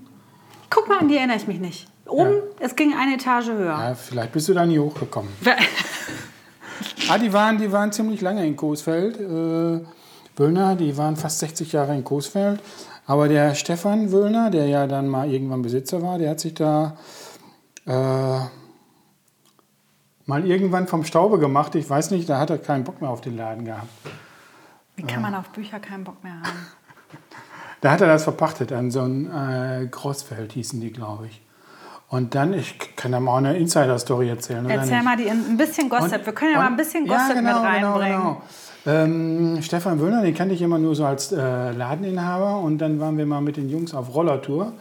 Guck 0.70 0.88
mal, 0.88 0.98
an 0.98 1.08
die 1.08 1.16
erinnere 1.16 1.36
ich 1.36 1.46
mich 1.46 1.60
nicht. 1.60 1.88
Oben, 2.06 2.42
es 2.58 2.74
ging 2.74 2.94
eine 2.96 3.14
Etage 3.14 3.48
höher. 3.48 3.78
Ja, 3.78 3.94
vielleicht 3.94 4.32
bist 4.32 4.48
du 4.48 4.54
da 4.54 4.64
nie 4.64 4.78
hochgekommen. 4.78 5.30
ah, 7.08 7.18
die 7.18 7.32
waren, 7.32 7.58
die 7.58 7.70
waren 7.70 7.92
ziemlich 7.92 8.20
lange 8.20 8.46
in 8.46 8.56
Coesfeld. 8.56 9.20
Äh, 9.20 9.84
Wöllner, 10.36 10.76
die 10.76 10.96
waren 10.96 11.16
fast 11.16 11.40
60 11.40 11.72
Jahre 11.72 11.94
in 11.94 12.04
Coesfeld. 12.04 12.60
Aber 13.06 13.28
der 13.28 13.54
Stefan 13.54 14.12
Wöllner, 14.12 14.50
der 14.50 14.66
ja 14.66 14.86
dann 14.86 15.08
mal 15.08 15.30
irgendwann 15.30 15.62
Besitzer 15.62 16.02
war, 16.02 16.18
der 16.18 16.30
hat 16.30 16.40
sich 16.40 16.54
da 16.54 16.96
äh, 17.86 18.40
mal 20.26 20.46
irgendwann 20.46 20.86
vom 20.86 21.04
Staube 21.04 21.38
gemacht. 21.38 21.74
Ich 21.74 21.90
weiß 21.90 22.12
nicht, 22.12 22.28
da 22.28 22.38
hat 22.38 22.50
er 22.50 22.58
keinen 22.58 22.84
Bock 22.84 23.00
mehr 23.00 23.10
auf 23.10 23.20
den 23.20 23.36
Laden 23.36 23.64
gehabt. 23.64 23.88
Wie 24.96 25.02
kann 25.02 25.22
man 25.22 25.34
auf 25.34 25.48
Bücher 25.50 25.80
keinen 25.80 26.04
Bock 26.04 26.22
mehr 26.22 26.34
haben? 26.34 26.66
Da 27.80 27.92
hat 27.92 28.00
er 28.00 28.08
das 28.08 28.24
verpachtet 28.24 28.72
an 28.72 28.90
so 28.90 29.00
ein 29.00 29.30
äh, 29.30 29.86
Großfeld, 29.86 30.52
hießen 30.52 30.80
die, 30.80 30.92
glaube 30.92 31.26
ich. 31.26 31.40
Und 32.08 32.34
dann, 32.34 32.52
ich 32.52 32.76
kann 32.96 33.12
da 33.12 33.20
mal 33.20 33.38
eine 33.38 33.56
Insider-Story 33.56 34.28
erzählen. 34.28 34.68
Erzähl 34.68 35.02
mal 35.02 35.16
die, 35.16 35.30
ein 35.30 35.56
bisschen 35.56 35.88
Gossip. 35.88 36.18
Und, 36.18 36.26
Wir 36.26 36.32
können 36.32 36.52
ja 36.52 36.58
und, 36.58 36.64
mal 36.64 36.70
ein 36.70 36.76
bisschen 36.76 37.06
Gossip 37.06 37.36
ja, 37.36 37.40
genau, 37.40 37.60
mit 37.60 37.70
reinbringen. 37.70 38.18
Genau, 38.18 38.42
genau. 38.84 39.02
Ähm, 39.04 39.62
Stefan 39.62 40.00
Wöllner, 40.00 40.22
den 40.22 40.34
kannte 40.34 40.54
ich 40.54 40.62
immer 40.62 40.78
nur 40.78 40.96
so 40.96 41.04
als 41.04 41.32
äh, 41.32 41.70
Ladeninhaber 41.70 42.60
und 42.60 42.78
dann 42.78 42.98
waren 42.98 43.18
wir 43.18 43.26
mal 43.26 43.40
mit 43.40 43.56
den 43.56 43.68
Jungs 43.68 43.94
auf 43.94 44.14
Rollertour. 44.14 44.72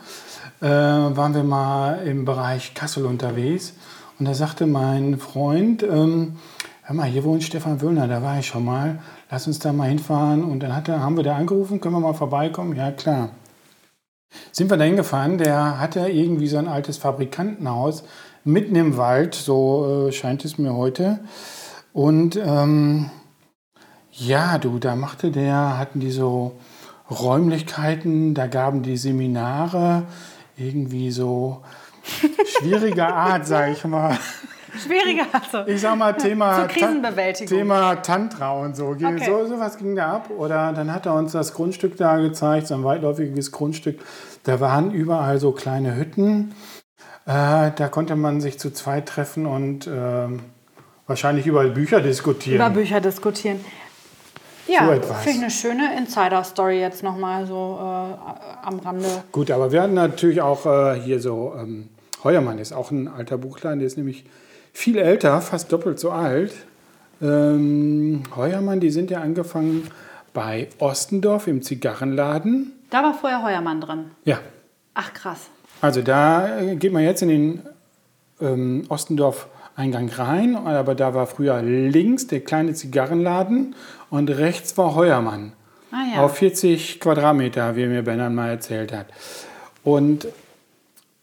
Äh, 0.62 0.68
waren 0.68 1.34
wir 1.36 1.44
mal 1.44 2.00
im 2.06 2.26
Bereich 2.26 2.74
Kassel 2.74 3.06
unterwegs 3.06 3.74
und 4.18 4.28
da 4.28 4.34
sagte 4.34 4.68
mein 4.68 5.18
Freund, 5.18 5.84
ähm, 5.84 6.38
hör 6.90 6.96
mal, 6.96 7.06
hier 7.06 7.24
wohnt 7.24 7.44
Stefan 7.44 7.82
Wöllner, 7.82 8.08
da 8.08 8.24
war 8.24 8.40
ich 8.40 8.48
schon 8.48 8.66
mal, 8.66 8.98
lass 9.30 9.46
uns 9.46 9.60
da 9.60 9.72
mal 9.72 9.88
hinfahren. 9.88 10.44
Und 10.44 10.62
dann 10.62 10.76
hat 10.76 10.88
er, 10.88 11.02
haben 11.02 11.18
wir 11.18 11.24
da 11.24 11.36
angerufen, 11.36 11.80
können 11.80 11.94
wir 11.94 12.00
mal 12.00 12.16
vorbeikommen? 12.16 12.76
Ja, 12.76 12.92
klar. 12.92 13.30
Sind 14.52 14.72
wir 14.72 14.78
da 14.78 14.86
hingefahren, 14.86 15.38
der 15.38 15.80
hatte 15.80 16.08
irgendwie 16.10 16.48
so 16.48 16.58
ein 16.58 16.68
altes 16.68 16.98
Fabrikantenhaus 16.98 18.04
mitten 18.44 18.76
im 18.76 18.98
Wald, 18.98 19.36
so 19.36 20.08
äh, 20.08 20.12
scheint 20.12 20.44
es 20.46 20.58
mir 20.58 20.74
heute. 20.74 21.20
Und 21.94 22.38
ähm, 22.38 23.12
ja, 24.12 24.58
du, 24.58 24.80
da 24.80 24.96
machte 24.96 25.30
der, 25.30 25.78
hatten 25.78 26.00
die 26.00 26.12
so 26.12 26.54
Räumlichkeiten, 27.12 28.34
da 28.34 28.48
gaben 28.48 28.82
die 28.82 28.98
Seminare, 28.98 30.08
irgendwie 30.58 31.12
so 31.12 31.62
schwieriger 32.60 33.14
Art, 33.14 33.46
sag 33.46 33.74
ich 33.74 33.86
mal. 33.86 34.18
Schwieriger, 34.78 35.26
also. 35.32 35.70
Ich 35.70 35.82
sag 35.82 35.98
mal, 35.98 36.14
Thema. 36.14 36.68
Thema 36.68 37.96
Tantra 37.96 38.52
und 38.54 38.76
so. 38.76 38.88
Okay. 38.88 39.24
so. 39.26 39.46
Sowas 39.46 39.78
ging 39.78 39.96
da 39.96 40.14
ab. 40.14 40.30
Oder 40.38 40.74
dann 40.74 40.94
hat 40.94 41.06
er 41.06 41.16
uns 41.16 41.32
das 41.32 41.54
Grundstück 41.54 41.98
da 41.98 42.18
gezeigt, 42.18 42.68
so 42.68 42.76
ein 42.76 42.84
weitläufiges 42.84 43.52
Grundstück. 43.52 44.00
Da 44.44 44.60
waren 44.60 44.92
überall 44.92 45.40
so 45.40 45.52
kleine 45.52 45.96
Hütten. 45.96 46.54
Äh, 47.26 47.72
da 47.76 47.88
konnte 47.90 48.16
man 48.16 48.42
sich 48.42 48.60
zu 48.60 48.72
zweit 48.72 49.08
treffen 49.08 49.46
und 49.46 49.88
äh, 49.88 50.28
wahrscheinlich 51.06 51.46
über 51.48 51.64
Bücher 51.66 52.02
diskutieren. 52.02 52.56
Über 52.56 52.70
Bücher 52.70 53.02
diskutieren. 53.02 53.60
Ja, 54.70 54.86
So 54.86 55.14
finde 55.14 55.30
ich 55.30 55.38
eine 55.38 55.50
schöne 55.50 55.98
Insider-Story 55.98 56.80
jetzt 56.80 57.02
nochmal 57.02 57.48
so 57.48 57.78
äh, 57.80 58.66
am 58.66 58.80
Rande. 58.80 59.08
Gut, 59.32 59.50
aber 59.50 59.72
wir 59.72 59.82
hatten 59.82 59.96
natürlich 59.96 60.42
auch 60.42 60.66
äh, 60.66 61.00
hier 61.00 61.20
so, 61.20 61.56
ähm, 61.58 61.90
Heuermann 62.24 62.60
ist 62.60 62.72
auch 62.72 62.92
ein 62.92 63.08
alter 63.08 63.38
Buchladen, 63.38 63.80
der 63.80 63.88
ist 63.88 63.98
nämlich 63.98 64.26
viel 64.80 64.98
älter, 64.98 65.42
fast 65.42 65.72
doppelt 65.74 66.00
so 66.00 66.12
alt. 66.12 66.54
Ähm, 67.22 68.24
Heuermann, 68.36 68.80
die 68.80 68.92
sind 68.92 69.12
ja 69.12 69.20
angefangen 69.20 69.88
bei 70.34 70.70
Ostendorf 70.80 71.48
im 71.48 71.62
Zigarrenladen. 71.62 72.72
Da 72.90 73.04
war 73.04 73.14
vorher 73.14 73.44
Heuermann 73.44 73.82
drin. 73.82 74.12
Ja, 74.24 74.40
Ach 74.94 75.14
krass. 75.14 75.50
also 75.82 76.02
da 76.02 76.60
äh, 76.62 76.76
geht 76.78 76.94
man 76.94 77.04
jetzt 77.04 77.22
in 77.22 77.28
den 77.28 77.62
ähm, 78.40 78.86
Ostendorf-Eingang 78.88 80.10
rein, 80.10 80.56
aber 80.56 80.96
da 80.96 81.14
war 81.14 81.28
früher 81.28 81.62
links 81.62 82.28
der 82.28 82.40
kleine 82.40 82.74
Zigarrenladen 82.74 83.76
und 84.10 84.30
rechts 84.30 84.78
war 84.78 84.96
Heuermann. 84.96 85.52
Ah 85.92 86.16
ja. 86.16 86.22
Auf 86.24 86.38
40 86.38 87.02
Quadratmeter, 87.02 87.76
wie 87.76 87.86
mir 87.86 88.04
Bernhard 88.04 88.32
mal 88.32 88.50
erzählt 88.50 88.94
hat. 88.94 89.08
Und 89.84 90.28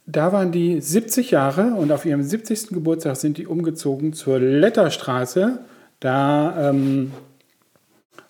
da 0.07 0.33
waren 0.33 0.53
die 0.53 0.81
70 0.81 1.33
Jahre 1.33 1.75
und 1.75 1.91
auf 1.91 2.05
ihrem 2.05 2.23
70. 2.23 2.69
Geburtstag 2.69 3.17
sind 3.17 3.39
die 3.39 3.47
umgezogen 3.47 4.13
zur 4.13 4.39
Letterstraße. 4.39 5.59
Da, 5.99 6.71
ähm, 6.71 7.13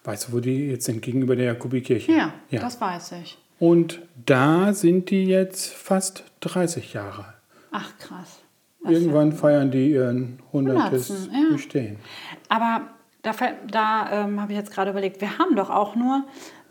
weißt 0.05 0.29
du, 0.29 0.33
wo 0.33 0.41
die 0.41 0.71
jetzt 0.71 0.87
sind? 0.87 1.03
Gegenüber 1.03 1.37
der 1.37 1.47
Jakobikirche. 1.47 2.11
ja, 2.13 2.33
ja. 2.51 2.61
das 2.61 2.81
weiß 2.81 3.13
ich. 3.23 3.39
Und 3.59 4.01
da 4.25 4.73
sind 4.73 5.11
die 5.11 5.25
jetzt 5.25 5.73
fast 5.73 6.25
30 6.41 6.95
Jahre. 6.95 7.27
Ach 7.71 7.91
krass. 7.99 8.41
Das 8.83 8.93
Irgendwann 8.93 9.33
feiern 9.33 9.71
die 9.71 9.91
ihren 9.91 10.39
100. 10.49 10.77
Hundertsten, 10.77 11.31
ja. 11.33 11.53
Bestehen. 11.53 11.97
Aber 12.49 12.83
da, 13.23 13.33
da 13.71 14.25
ähm, 14.25 14.41
habe 14.41 14.53
ich 14.53 14.59
jetzt 14.59 14.73
gerade 14.73 14.91
überlegt, 14.91 15.21
wir 15.21 15.39
haben 15.39 15.57
doch 15.57 15.71
auch 15.71 15.97
nur 15.97 16.25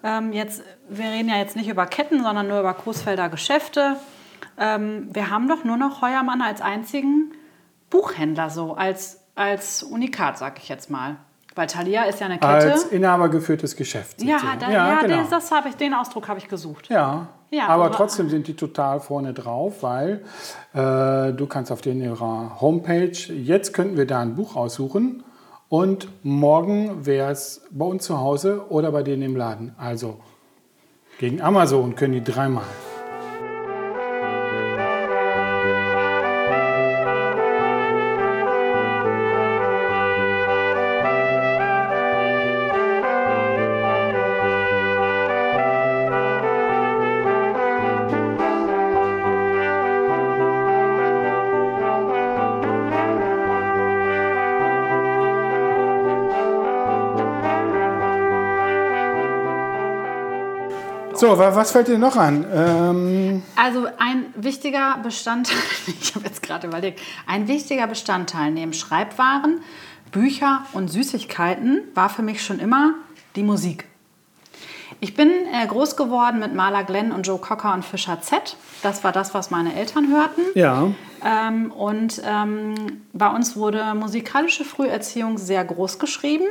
ähm, 0.04 0.32
jetzt, 0.32 0.64
wir 0.88 1.06
reden 1.06 1.30
ja 1.30 1.38
jetzt 1.38 1.56
nicht 1.56 1.68
über 1.68 1.86
Ketten, 1.88 2.24
sondern 2.24 2.48
nur 2.48 2.60
über 2.60 2.74
Coesfelder 2.74 3.30
Geschäfte. 3.30 3.98
Ähm, 4.58 5.10
wir 5.14 5.30
haben 5.30 5.48
doch 5.48 5.64
nur 5.64 5.78
noch 5.78 6.02
Heuermann 6.02 6.42
als 6.42 6.62
einzigen 6.62 7.32
Buchhändler 7.90 8.50
so, 8.50 8.74
als, 8.74 9.22
als 9.36 9.84
Unikat, 9.84 10.38
sag 10.38 10.60
ich 10.60 10.70
jetzt 10.70 10.90
mal. 10.90 11.18
Weil 11.58 11.68
Thalia 11.68 12.04
ist 12.04 12.20
ja 12.20 12.26
eine 12.26 12.36
Kette. 12.38 12.48
Als 12.48 12.84
inhabergeführtes 12.86 13.78
Geschäft. 13.78 14.22
ja, 14.22 14.38
da, 14.60 14.70
ja, 14.70 15.00
genau. 15.02 15.18
das, 15.20 15.30
das 15.30 15.52
habe 15.52 15.70
ich, 15.70 15.76
den 15.76 15.94
Ausdruck 15.94 16.28
habe 16.28 16.38
ich 16.38 16.50
gesucht. 16.50 16.90
Ja, 16.90 17.28
Ja, 17.50 17.68
aber, 17.68 17.86
aber- 17.86 17.96
trotzdem 17.96 18.30
sind 18.30 18.48
die 18.48 18.56
total 18.56 19.00
vorne 19.00 19.34
drauf, 19.34 19.82
weil 19.82 20.22
äh, 20.74 21.32
du 21.32 21.46
kannst 21.48 21.72
auf 21.72 21.80
den 21.80 22.02
ihrer 22.02 22.60
Homepage, 22.60 23.12
jetzt 23.12 23.74
könnten 23.74 23.96
wir 23.96 24.06
da 24.06 24.20
ein 24.20 24.36
Buch 24.36 24.58
aussuchen 24.58 25.24
und 25.70 26.10
morgen 26.24 27.06
wäre 27.06 27.32
es 27.32 27.62
bei 27.72 27.86
uns 27.86 28.04
zu 28.04 28.20
Hause 28.20 28.66
oder 28.70 28.92
bei 28.92 29.04
denen 29.04 29.22
im 29.22 29.38
Laden. 29.38 29.74
Also 29.78 30.20
gegen 31.20 31.42
Amazon 31.42 31.96
können 31.96 32.14
die 32.14 32.24
dreimal. 32.24 32.66
So, 61.18 61.38
wa- 61.38 61.56
was 61.56 61.72
fällt 61.72 61.88
dir 61.88 61.98
noch 61.98 62.16
an? 62.16 62.46
Ähm, 62.54 63.44
Also 63.56 63.88
ein 63.98 64.26
wichtiger 64.36 64.98
Bestandteil, 65.04 65.56
ich 66.02 66.14
habe 66.16 66.26
jetzt 66.26 66.42
gerade 66.44 66.68
überlegt, 66.68 67.00
ein 67.28 67.48
wichtiger 67.48 67.88
Bestandteil 67.88 68.52
neben 68.52 68.74
Schreibwaren, 68.74 69.62
Bücher 70.12 70.66
und 70.74 70.90
Süßigkeiten 70.90 71.82
war 71.94 72.10
für 72.10 72.22
mich 72.22 72.44
schon 72.44 72.60
immer 72.60 72.94
die 73.36 73.44
Musik. 73.44 73.86
Ich 75.02 75.14
bin 75.14 75.30
äh, 75.30 75.68
groß 75.68 75.98
geworden 75.98 76.40
mit 76.40 76.54
Marla 76.56 76.84
Glenn 76.84 77.12
und 77.12 77.28
Joe 77.28 77.38
Cocker 77.38 77.74
und 77.74 77.84
Fischer 77.84 78.22
Z. 78.22 78.56
Das 78.82 79.04
war 79.04 79.12
das, 79.12 79.34
was 79.34 79.52
meine 79.52 79.76
Eltern 79.76 80.08
hörten. 80.10 80.42
ja, 80.54 80.88
Ähm, 81.24 81.72
und 81.72 82.22
ähm, 82.26 82.76
bei 83.12 83.28
uns 83.28 83.56
wurde 83.58 83.94
musikalische 83.96 84.64
Früherziehung 84.64 85.38
sehr 85.38 85.66
groß 85.66 86.00
geschrieben. 86.00 86.46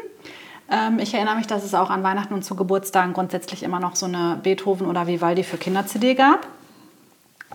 Ähm, 0.71 0.99
ich 0.99 1.15
erinnere 1.15 1.37
mich, 1.37 1.47
dass 1.47 1.65
es 1.65 1.75
auch 1.75 1.91
an 1.91 2.03
Weihnachten 2.03 2.35
und 2.35 2.45
zu 2.45 2.57
Geburtstagen 2.57 3.13
grundsätzlich 3.13 3.63
immer 3.63 3.81
noch 3.81 3.97
so 3.97 4.07
eine 4.07 4.39
Beethoven- 4.43 4.87
oder 4.87 5.07
Vivaldi 5.07 5.43
für 5.45 5.57
Kinder-CD 5.59 6.15
gab. 6.15 6.47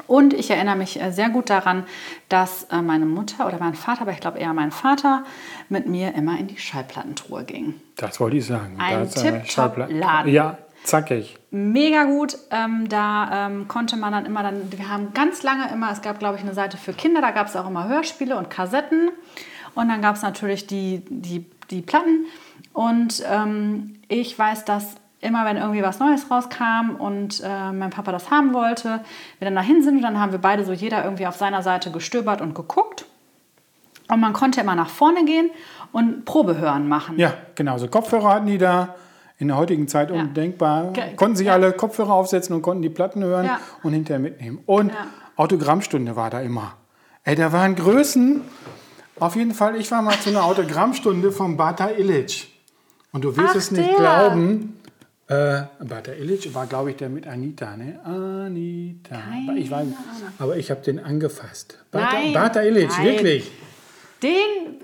Und 0.07 0.33
ich 0.33 0.49
erinnere 0.49 0.75
mich 0.77 1.01
äh, 1.01 1.11
sehr 1.11 1.29
gut 1.29 1.49
daran, 1.49 1.83
dass 2.29 2.63
äh, 2.71 2.81
meine 2.81 3.05
Mutter 3.05 3.45
oder 3.47 3.57
mein 3.59 3.73
Vater, 3.73 4.01
aber 4.03 4.11
ich 4.11 4.19
glaube 4.21 4.39
eher 4.39 4.53
mein 4.53 4.71
Vater, 4.71 5.23
mit 5.67 5.87
mir 5.87 6.15
immer 6.15 6.39
in 6.39 6.47
die 6.47 6.57
Schallplattentruhe 6.57 7.43
ging. 7.43 7.73
das 7.97 8.19
wollte 8.19 8.37
ich 8.37 8.45
sagen. 8.45 8.75
Ein 8.79 9.01
Das, 9.01 9.15
Tip-Top-Laden. 9.15 10.31
Ja, 10.31 10.57
Zackig. 10.85 11.37
mega 11.51 12.05
gut. 12.05 12.37
Ähm, 12.49 12.87
da 12.87 13.47
ähm, 13.47 13.67
konnte 13.67 13.97
man 13.97 14.13
dann 14.13 14.25
immer 14.25 14.41
dann, 14.41 14.71
wir 14.71 14.87
haben 14.87 15.13
ganz 15.13 15.43
lange 15.43 15.69
immer, 15.73 15.91
es 15.91 16.01
gab 16.01 16.19
glaube 16.19 16.37
ich 16.37 16.43
eine 16.43 16.53
Seite 16.53 16.77
für 16.77 16.93
Kinder, 16.93 17.19
da 17.19 17.31
gab 17.31 17.47
es 17.47 17.55
auch 17.57 17.67
immer 17.67 17.87
Hörspiele 17.89 18.37
und 18.37 18.49
Kassetten. 18.49 19.09
Und 19.75 19.89
dann 19.89 20.01
gab 20.01 20.15
es 20.15 20.21
natürlich 20.21 20.65
die, 20.65 21.03
die, 21.09 21.45
die 21.71 21.81
Platten. 21.81 22.25
Und 22.73 23.23
ähm, 23.29 23.95
ich 24.07 24.37
weiß, 24.37 24.65
dass 24.65 24.95
immer 25.21 25.43
wenn 25.45 25.57
irgendwie 25.57 25.83
was 25.83 25.99
Neues 25.99 26.31
rauskam 26.31 26.95
und 26.97 27.41
äh, 27.43 27.71
mein 27.73 27.89
Papa 27.89 28.11
das 28.11 28.31
haben 28.31 28.53
wollte, 28.53 29.01
wir 29.39 29.45
dann 29.45 29.55
dahin 29.55 29.83
sind 29.83 29.97
und 29.97 30.01
dann 30.01 30.19
haben 30.19 30.31
wir 30.31 30.39
beide 30.39 30.63
so 30.63 30.71
jeder 30.71 31.03
irgendwie 31.03 31.27
auf 31.27 31.35
seiner 31.35 31.61
Seite 31.61 31.91
gestöbert 31.91 32.39
und 32.41 32.55
geguckt. 32.55 33.05
Und 34.07 34.19
man 34.21 34.33
konnte 34.33 34.61
immer 34.61 34.75
nach 34.75 34.89
vorne 34.89 35.25
gehen 35.25 35.49
und 35.91 36.25
Probehören 36.25 36.87
machen. 36.87 37.19
Ja, 37.19 37.33
genau. 37.55 37.77
So 37.77 37.87
Kopfhörer 37.87 38.35
hatten 38.35 38.47
die 38.47 38.57
da. 38.57 38.95
In 39.41 39.47
der 39.47 39.55
heutigen 39.55 39.87
Zeit 39.87 40.11
undenkbar. 40.11 40.91
Konnten 41.15 41.37
sich 41.37 41.49
alle 41.49 41.71
Kopfhörer 41.71 42.11
aufsetzen 42.11 42.53
und 42.53 42.61
konnten 42.61 42.81
die 42.81 42.89
Platten 42.89 43.23
hören 43.23 43.45
Ja. 43.45 43.59
und 43.83 43.93
hinterher 43.93 44.19
mitnehmen. 44.19 44.59
Und 44.65 44.89
Ja. 44.89 45.07
Autogrammstunde 45.37 46.17
war 46.17 46.29
da 46.29 46.41
immer. 46.41 46.73
Ey, 47.23 47.35
da 47.35 47.53
waren 47.53 47.75
Größen. 47.75 48.41
Auf 49.19 49.35
jeden 49.35 49.53
Fall, 49.53 49.75
ich 49.75 49.89
war 49.91 50.01
mal 50.01 50.17
zu 50.19 50.29
einer 50.29 50.43
Autogrammstunde 50.43 51.31
von 51.31 51.57
Bata 51.57 51.89
Illich. 51.91 52.53
Und 53.11 53.23
du 53.23 53.35
wirst 53.35 53.49
Ach, 53.51 53.55
es 53.55 53.71
nicht 53.71 53.89
der. 53.89 53.95
glauben. 53.97 54.75
Äh, 55.27 55.61
Bata 55.83 56.11
Illich 56.13 56.53
war, 56.55 56.65
glaube 56.67 56.91
ich, 56.91 56.97
der 56.97 57.09
mit 57.09 57.27
Anita, 57.27 57.75
ne? 57.77 57.99
Anita. 58.03 59.15
Keine 59.15 59.59
ich 59.59 59.69
weiß, 59.69 59.87
aber 60.39 60.57
ich 60.57 60.71
habe 60.71 60.81
den 60.81 60.99
angefasst. 60.99 61.77
Bata, 61.91 62.13
Nein. 62.13 62.33
Bata 62.33 62.61
Illich, 62.61 62.89
Nein. 62.89 63.05
wirklich. 63.05 63.51
Den, 64.23 64.31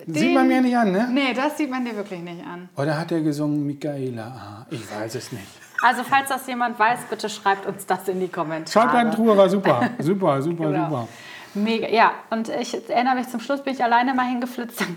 den 0.06 0.14
Sieht 0.16 0.34
man 0.34 0.48
mir 0.48 0.62
nicht 0.62 0.78
an, 0.78 0.92
ne? 0.92 1.10
Nee, 1.12 1.34
das 1.34 1.58
sieht 1.58 1.70
man 1.70 1.84
dir 1.84 1.96
wirklich 1.96 2.22
nicht 2.22 2.42
an. 2.46 2.70
Oder 2.78 2.98
hat 2.98 3.12
er 3.12 3.22
gesungen 3.22 3.66
Michaela? 3.66 4.24
Ah, 4.28 4.66
ich 4.70 4.82
weiß 4.90 5.16
es 5.16 5.32
nicht. 5.32 5.44
Also 5.82 6.04
falls 6.04 6.30
das 6.30 6.48
jemand 6.48 6.80
weiß, 6.80 7.00
bitte 7.10 7.28
schreibt 7.28 7.66
uns 7.66 7.86
das 7.86 8.08
in 8.08 8.20
die 8.22 8.30
Kommentare. 8.30 8.72
Schallplattentruhe 8.72 9.36
war 9.36 9.50
super. 9.50 9.90
Super, 10.00 10.42
super, 10.42 10.72
Genau. 10.72 10.86
super. 10.90 11.08
Mega, 11.56 11.88
ja. 11.88 12.14
Und 12.30 12.50
ich 12.50 12.90
erinnere 12.90 13.16
mich, 13.16 13.30
zum 13.30 13.40
Schluss 13.40 13.64
bin 13.64 13.74
ich 13.74 13.84
alleine 13.84 14.14
mal 14.14 14.28
hingeflitzt. 14.28 14.80
Dann 14.82 14.96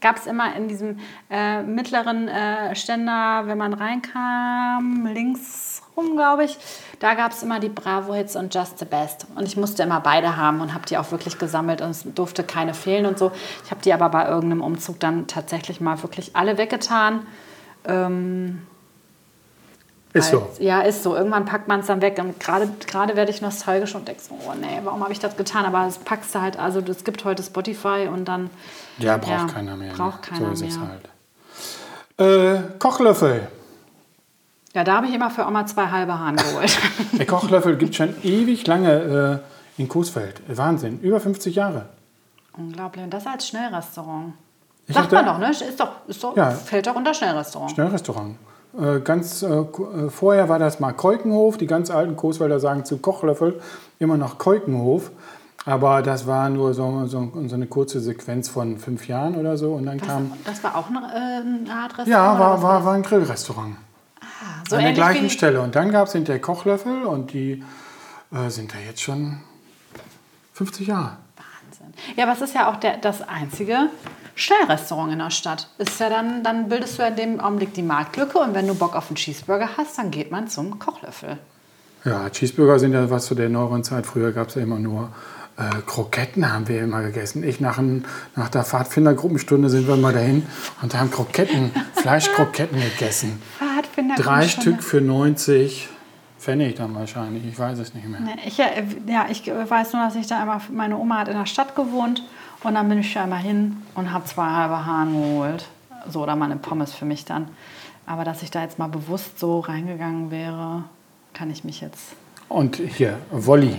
gab 0.00 0.16
es 0.16 0.26
immer 0.26 0.54
in 0.54 0.68
diesem 0.68 0.98
äh, 1.30 1.62
mittleren 1.62 2.28
äh, 2.28 2.74
Ständer, 2.74 3.46
wenn 3.46 3.58
man 3.58 3.72
reinkam, 3.72 5.06
links 5.12 5.82
rum, 5.96 6.16
glaube 6.16 6.44
ich, 6.44 6.56
da 6.98 7.14
gab 7.14 7.32
es 7.32 7.42
immer 7.42 7.60
die 7.60 7.68
Bravo-Hits 7.68 8.36
und 8.36 8.54
Just 8.54 8.78
the 8.78 8.84
Best. 8.84 9.26
Und 9.34 9.46
ich 9.46 9.56
musste 9.56 9.82
immer 9.82 10.00
beide 10.00 10.36
haben 10.36 10.60
und 10.60 10.74
habe 10.74 10.86
die 10.86 10.98
auch 10.98 11.10
wirklich 11.10 11.38
gesammelt 11.38 11.80
und 11.80 11.90
es 11.90 12.04
durfte 12.14 12.42
keine 12.42 12.74
fehlen 12.74 13.06
und 13.06 13.18
so. 13.18 13.32
Ich 13.64 13.70
habe 13.70 13.82
die 13.82 13.92
aber 13.92 14.08
bei 14.08 14.26
irgendeinem 14.26 14.62
Umzug 14.62 15.00
dann 15.00 15.26
tatsächlich 15.26 15.80
mal 15.80 16.02
wirklich 16.02 16.36
alle 16.36 16.58
weggetan. 16.58 17.26
Ähm, 17.84 18.62
Ist 20.12 20.30
so. 20.30 20.48
Ja, 20.58 20.80
ist 20.80 21.02
so. 21.04 21.14
Irgendwann 21.14 21.44
packt 21.44 21.68
man 21.68 21.80
es 21.80 21.86
dann 21.86 22.00
weg. 22.00 22.18
Und 22.18 22.40
gerade 22.40 22.68
gerade 22.86 23.14
werde 23.16 23.30
ich 23.30 23.40
nostalgisch 23.42 23.94
und 23.94 24.08
denke 24.08 24.20
so, 24.20 24.34
oh 24.34 24.52
nee, 24.60 24.80
warum 24.82 25.02
habe 25.02 25.12
ich 25.12 25.20
das 25.20 25.36
getan? 25.36 25.64
Aber 25.64 25.86
es 25.86 25.98
packst 25.98 26.34
du 26.34 26.40
halt, 26.40 26.58
also 26.58 26.80
es 26.80 27.04
gibt 27.04 27.24
heute 27.24 27.42
Spotify 27.42 28.08
und 28.12 28.24
dann. 28.26 28.50
Ja, 28.98 29.16
braucht 29.16 29.30
Ja, 29.30 29.46
keiner 29.46 29.76
mehr. 29.76 29.92
braucht 29.92 30.22
ne? 30.32 30.38
keiner 30.38 30.56
so 30.56 30.64
ist 30.64 30.72
es 30.72 30.78
mehr. 30.78 30.88
halt. 30.88 32.64
Äh, 32.68 32.78
Kochlöffel. 32.78 33.48
Ja, 34.74 34.84
da 34.84 34.96
habe 34.96 35.06
ich 35.06 35.14
immer 35.14 35.30
für 35.30 35.46
Oma 35.46 35.66
zwei 35.66 35.86
halbe 35.88 36.18
Hahn 36.18 36.36
geholt. 36.36 36.76
Der 37.12 37.26
Kochlöffel 37.26 37.76
gibt 37.76 37.94
schon 37.94 38.14
ewig 38.22 38.66
lange 38.66 39.42
äh, 39.78 39.80
in 39.80 39.88
Coesfeld. 39.88 40.42
Wahnsinn. 40.48 41.00
Über 41.00 41.20
50 41.20 41.54
Jahre. 41.54 41.86
Unglaublich. 42.56 43.02
Und 43.04 43.10
das 43.14 43.26
als 43.26 43.48
Schnellrestaurant. 43.48 44.34
Ich 44.86 44.94
Sagt 44.94 45.12
man 45.12 45.24
doch, 45.24 45.38
ne? 45.38 45.50
Ist 45.50 45.78
doch, 45.80 45.92
ist 46.08 46.22
doch, 46.22 46.36
Ja. 46.36 46.50
Fällt 46.50 46.86
doch 46.86 46.94
unter 46.96 47.14
Schnellrestaurant. 47.14 47.70
Schnellrestaurant. 47.72 48.36
Äh, 48.78 49.00
ganz 49.00 49.42
äh, 49.42 49.48
äh, 49.48 50.10
vorher 50.10 50.48
war 50.48 50.58
das 50.58 50.80
mal 50.80 50.92
Keukenhof. 50.92 51.56
Die 51.56 51.66
ganz 51.66 51.90
alten 51.90 52.16
Coesfelder 52.16 52.60
sagen 52.60 52.84
zu 52.84 52.98
Kochlöffel 52.98 53.60
immer 53.98 54.16
noch 54.16 54.38
Keukenhof. 54.38 55.10
Aber 55.66 56.02
das 56.02 56.26
war 56.26 56.48
nur 56.48 56.72
so, 56.72 57.06
so, 57.06 57.32
so 57.46 57.54
eine 57.54 57.66
kurze 57.66 58.00
Sequenz 58.00 58.48
von 58.48 58.78
fünf 58.78 59.08
Jahren 59.08 59.36
oder 59.36 59.58
so. 59.58 59.72
Und 59.72 59.86
dann 59.86 60.00
kam. 60.00 60.32
Das 60.44 60.62
war 60.64 60.76
auch 60.76 60.88
eine, 60.88 60.98
äh, 60.98 61.66
eine 61.66 61.70
Art 61.70 61.98
Restaurant? 61.98 62.08
Ja, 62.08 62.38
war, 62.38 62.54
was 62.54 62.62
war, 62.62 62.84
war 62.84 62.94
ein 62.94 63.02
Grillrestaurant. 63.02 63.76
So 64.68 64.76
An 64.76 64.82
der 64.82 64.92
gleichen 64.92 65.28
Stelle. 65.30 65.60
Und 65.60 65.74
dann 65.74 65.90
gab 65.90 66.06
es 66.06 66.12
hinterher 66.12 66.40
Kochlöffel 66.40 67.02
und 67.02 67.32
die 67.32 67.62
äh, 68.32 68.48
sind 68.50 68.72
da 68.72 68.78
jetzt 68.78 69.02
schon 69.02 69.40
50 70.54 70.86
Jahre. 70.86 71.16
Wahnsinn. 71.36 71.94
Ja, 72.16 72.24
aber 72.24 72.34
es 72.34 72.40
ist 72.40 72.54
ja 72.54 72.70
auch 72.70 72.76
der, 72.76 72.98
das 72.98 73.20
einzige 73.22 73.88
Schnellrestaurant 74.40 75.12
in 75.12 75.18
der 75.18 75.30
Stadt. 75.30 75.68
Ist 75.76 76.00
ja 76.00 76.08
dann, 76.08 76.42
dann 76.42 76.68
bildest 76.70 76.98
du 76.98 77.02
ja 77.02 77.08
in 77.08 77.16
dem 77.16 77.40
Augenblick 77.40 77.74
die 77.74 77.82
Marktlücke 77.82 78.38
und 78.38 78.54
wenn 78.54 78.66
du 78.66 78.74
Bock 78.74 78.96
auf 78.96 79.08
einen 79.08 79.16
Cheeseburger 79.16 79.68
hast, 79.76 79.98
dann 79.98 80.10
geht 80.10 80.30
man 80.30 80.48
zum 80.48 80.78
Kochlöffel. 80.78 81.36
Ja, 82.06 82.30
Cheeseburger 82.30 82.78
sind 82.78 82.94
ja 82.94 83.10
was 83.10 83.26
zu 83.26 83.34
der 83.34 83.50
neueren 83.50 83.84
Zeit. 83.84 84.06
Früher 84.06 84.32
gab 84.32 84.48
es 84.48 84.54
ja 84.54 84.62
immer 84.62 84.78
nur 84.78 85.10
äh, 85.58 85.82
Kroketten, 85.86 86.50
haben 86.50 86.66
wir 86.68 86.80
immer 86.80 87.02
gegessen. 87.02 87.44
Ich 87.44 87.60
nach, 87.60 87.76
ein, 87.76 88.06
nach 88.34 88.48
der 88.48 88.64
Pfadfindergruppenstunde 88.64 89.68
sind 89.68 89.86
wir 89.86 89.96
mal 89.96 90.14
dahin 90.14 90.46
und 90.80 90.98
haben 90.98 91.10
Kroketten, 91.10 91.72
Fleischkroketten 91.94 92.80
gegessen. 92.80 93.42
Drei 94.16 94.48
Stück 94.48 94.82
für 94.82 95.02
90 95.02 95.90
Pfennig 96.38 96.76
dann 96.76 96.94
wahrscheinlich. 96.94 97.46
Ich 97.46 97.58
weiß 97.58 97.78
es 97.78 97.92
nicht 97.92 98.08
mehr. 98.08 98.20
Ich, 98.46 98.58
äh, 98.58 98.82
ja, 99.06 99.26
ich 99.30 99.46
weiß 99.46 99.92
nur, 99.92 100.02
dass 100.02 100.16
ich 100.16 100.26
da 100.26 100.40
einmal, 100.40 100.62
meine 100.72 100.96
Oma 100.96 101.18
hat 101.18 101.28
in 101.28 101.36
der 101.36 101.44
Stadt 101.44 101.76
gewohnt 101.76 102.22
und 102.62 102.74
dann 102.74 102.88
bin 102.88 102.98
ich 102.98 103.14
da 103.14 103.24
einmal 103.24 103.40
hin 103.40 103.82
und 103.94 104.12
habe 104.12 104.24
zwei 104.24 104.46
halbe 104.46 104.84
Hahn 104.84 105.12
geholt. 105.12 105.66
So, 106.08 106.22
oder 106.22 106.36
mal 106.36 106.46
eine 106.46 106.56
Pommes 106.56 106.92
für 106.92 107.04
mich 107.04 107.24
dann. 107.24 107.48
Aber 108.06 108.24
dass 108.24 108.42
ich 108.42 108.50
da 108.50 108.62
jetzt 108.62 108.78
mal 108.78 108.88
bewusst 108.88 109.38
so 109.38 109.60
reingegangen 109.60 110.30
wäre, 110.30 110.84
kann 111.32 111.50
ich 111.50 111.64
mich 111.64 111.80
jetzt. 111.80 112.12
Und 112.48 112.76
hier, 112.76 113.18
Wolli 113.30 113.78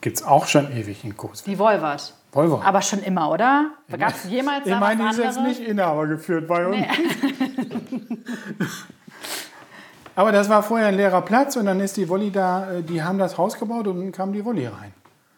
gibt 0.00 0.18
es 0.18 0.24
auch 0.24 0.46
schon 0.46 0.72
ewig 0.72 1.04
in 1.04 1.16
Coesfeld. 1.16 1.46
Die 1.46 1.58
Wolvert. 1.58 2.14
Volvo. 2.32 2.60
Aber 2.62 2.82
schon 2.82 3.00
immer, 3.00 3.30
oder? 3.30 3.70
Gab 3.98 4.10
es 4.10 4.24
jemals 4.30 4.66
Ich 4.66 4.78
meine, 4.78 5.04
die 5.04 5.10
ist 5.10 5.18
jetzt 5.18 5.40
nicht 5.40 5.60
Inhaber 5.60 6.06
geführt 6.06 6.46
bei 6.46 6.66
uns. 6.66 6.76
Aber 10.14 10.32
das 10.32 10.48
war 10.48 10.62
vorher 10.62 10.88
ein 10.88 10.96
leerer 10.96 11.22
Platz 11.22 11.56
und 11.56 11.66
dann 11.66 11.80
ist 11.80 11.96
die 11.96 12.08
Wolli 12.08 12.30
da, 12.30 12.72
äh, 12.72 12.82
die 12.82 13.02
haben 13.02 13.18
das 13.18 13.36
Haus 13.36 13.58
gebaut 13.58 13.86
und 13.86 14.00
dann 14.00 14.12
kam 14.12 14.32
die 14.32 14.44
Wolli 14.44 14.66
rein. 14.66 14.92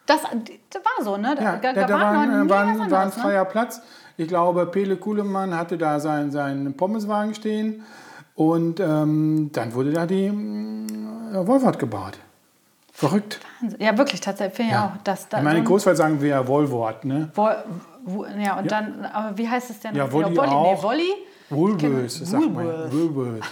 Das, 0.08 0.22
das 0.22 0.82
war 0.82 1.04
so, 1.04 1.18
ne? 1.18 1.36
Ja, 1.38 1.56
da, 1.56 1.72
da, 1.74 1.86
da 1.86 1.94
war, 1.94 2.10
ein, 2.10 2.14
war, 2.30 2.40
ein, 2.40 2.48
war 2.48 2.60
ein 2.60 2.80
anderes, 2.80 3.16
ne? 3.16 3.22
freier 3.22 3.44
Platz. 3.44 3.82
Ich 4.16 4.26
glaube, 4.26 4.64
Pele 4.66 4.96
Kuhlemann 4.96 5.54
hatte 5.54 5.76
da 5.76 6.00
seinen, 6.00 6.32
seinen 6.32 6.74
Pommeswagen 6.74 7.34
stehen 7.34 7.84
und 8.34 8.80
ähm, 8.80 9.50
dann 9.52 9.74
wurde 9.74 9.92
da 9.92 10.06
die 10.06 10.26
äh, 10.26 11.46
Wolfert 11.46 11.78
gebaut. 11.78 12.18
Verrückt. 12.90 13.38
Wahnsinn. 13.60 13.80
Ja, 13.80 13.98
wirklich, 13.98 14.20
tatsächlich. 14.22 14.56
Finde 14.56 14.72
ich 14.72 14.78
auch. 14.78 14.96
Dass 15.04 15.28
da 15.28 15.38
ich 15.38 15.44
meine, 15.44 15.58
in 15.58 15.64
so 15.66 15.72
Großwald 15.72 15.96
sagen 15.98 16.20
wir 16.22 16.28
ja 16.30 16.48
Wohlwort, 16.48 17.04
ne? 17.04 17.30
Wo, 17.34 17.48
wo, 18.04 18.24
ja, 18.24 18.58
und 18.58 18.72
dann, 18.72 19.04
aber 19.04 19.36
wie 19.36 19.48
heißt 19.48 19.70
es 19.70 19.80
denn? 19.80 19.94
Ja, 19.94 20.10
Wolli 20.10 20.34
Wolli, 20.34 20.48
auch. 20.48 20.74
Nee, 20.74 20.82
Wolli? 20.82 21.12
Woolworth, 21.50 22.10
sagt 22.10 22.52
man. 22.52 22.90
Woolworth. 22.90 23.44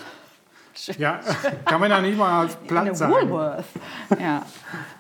Ja, 0.99 1.21
kann 1.65 1.81
man 1.81 1.91
ja 1.91 2.01
nicht 2.01 2.19
mal 2.19 2.41
als 2.43 2.57
Platz 2.57 2.99
sagen. 2.99 3.13
Woolworth. 3.13 3.65
Ja. 4.21 4.43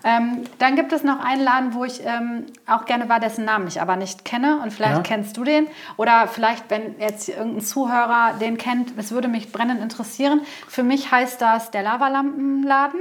ähm, 0.05 0.45
dann 0.59 0.75
gibt 0.77 0.93
es 0.93 1.03
noch 1.05 1.21
einen 1.25 1.43
Laden, 1.45 1.75
wo 1.75 1.85
ich 1.85 2.01
ähm, 2.05 2.47
auch 2.67 2.85
gerne 2.87 3.09
war, 3.09 3.21
dessen 3.21 3.45
Namen 3.45 3.67
ich 3.69 3.81
aber 3.81 3.97
nicht 3.97 4.25
kenne. 4.25 4.61
Und 4.63 4.73
vielleicht 4.73 4.97
Ja. 4.97 5.03
kennst 5.03 5.37
du 5.37 5.45
den. 5.45 5.67
Oder 5.97 6.29
vielleicht, 6.29 6.71
wenn 6.71 6.99
jetzt 6.99 7.29
irgendein 7.29 7.63
Zuhörer 7.63 8.35
den 8.41 8.57
kennt, 8.59 8.93
es 8.97 9.13
würde 9.13 9.29
mich 9.29 9.53
brennend 9.53 9.81
interessieren. 9.83 10.41
Für 10.69 10.83
mich 10.83 11.11
heißt 11.13 11.41
das 11.43 11.71
der 11.71 11.83
Lavalampenladen. 11.83 13.01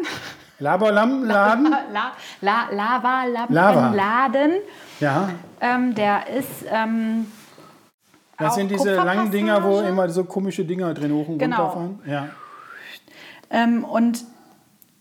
Laberlampenladen? 0.59 1.65
La, 1.93 2.11
la, 2.41 2.67
Lavalampenladen. 2.71 4.51
Ja, 4.99 5.29
Ähm, 5.61 5.95
der 5.95 6.27
ist. 6.27 6.65
Ähm, 6.71 7.27
das 8.37 8.55
sind 8.55 8.69
diese 8.69 8.95
langen 8.95 9.31
Dinger, 9.31 9.63
wo 9.63 9.79
immer 9.79 10.09
so 10.09 10.25
komische 10.25 10.65
Dinger 10.65 10.93
drin 10.93 11.13
hoch 11.13 11.27
und 11.29 11.37
Genau. 11.39 11.57
runter 11.67 11.73
fahren. 11.73 11.99
Ja. 12.05 12.27
Ähm, 13.49 13.83
und 13.83 14.23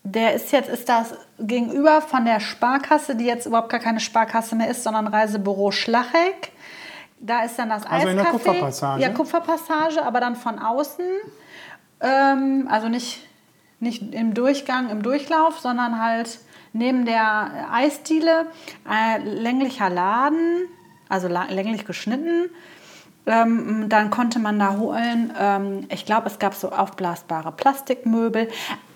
der 0.03 0.35
ist 0.35 0.53
jetzt, 0.53 0.69
ist 0.69 0.89
das 0.89 1.15
gegenüber 1.39 2.03
von 2.03 2.25
der 2.25 2.39
Sparkasse, 2.39 3.17
die 3.17 3.25
jetzt 3.25 3.47
überhaupt 3.47 3.71
gar 3.71 3.81
keine 3.81 4.01
Sparkasse 4.01 4.55
mehr 4.55 4.69
ist, 4.69 4.83
sondern 4.83 5.07
Reisebüro 5.07 5.71
Schlachek. 5.71 6.53
Da 7.21 7.43
ist 7.45 7.59
dann 7.59 7.71
das 7.71 7.87
Also 7.87 8.09
in 8.09 8.17
der 8.17 8.27
Eiscafé. 8.27 8.31
Kupferpassage? 8.33 9.03
Ja, 9.03 9.09
Kupferpassage, 9.09 10.05
aber 10.05 10.21
dann 10.21 10.37
von 10.37 10.59
außen. 10.59 11.07
Ähm, 12.01 12.69
also 12.71 12.89
nicht, 12.89 13.27
nicht 13.81 14.13
im 14.13 14.35
Durchgang, 14.35 14.91
im 14.91 15.03
Durchlauf, 15.03 15.59
sondern 15.59 16.03
halt 16.03 16.39
neben 16.75 17.07
der 17.07 17.69
Eisdiele. 17.73 18.47
Äh, 18.87 19.23
länglicher 19.23 19.89
Laden, 19.89 20.69
also 21.09 21.29
la 21.29 21.45
länglich 21.45 21.87
geschnitten. 21.87 22.51
Ähm, 23.27 23.89
dann 23.89 24.11
konnte 24.11 24.39
man 24.39 24.59
da 24.59 24.77
holen, 24.77 25.33
ähm, 25.39 25.87
ich 25.91 26.05
glaube, 26.05 26.27
es 26.27 26.39
gab 26.39 26.55
so 26.55 26.71
aufblasbare 26.71 27.53
Plastikmöbel. 27.53 28.49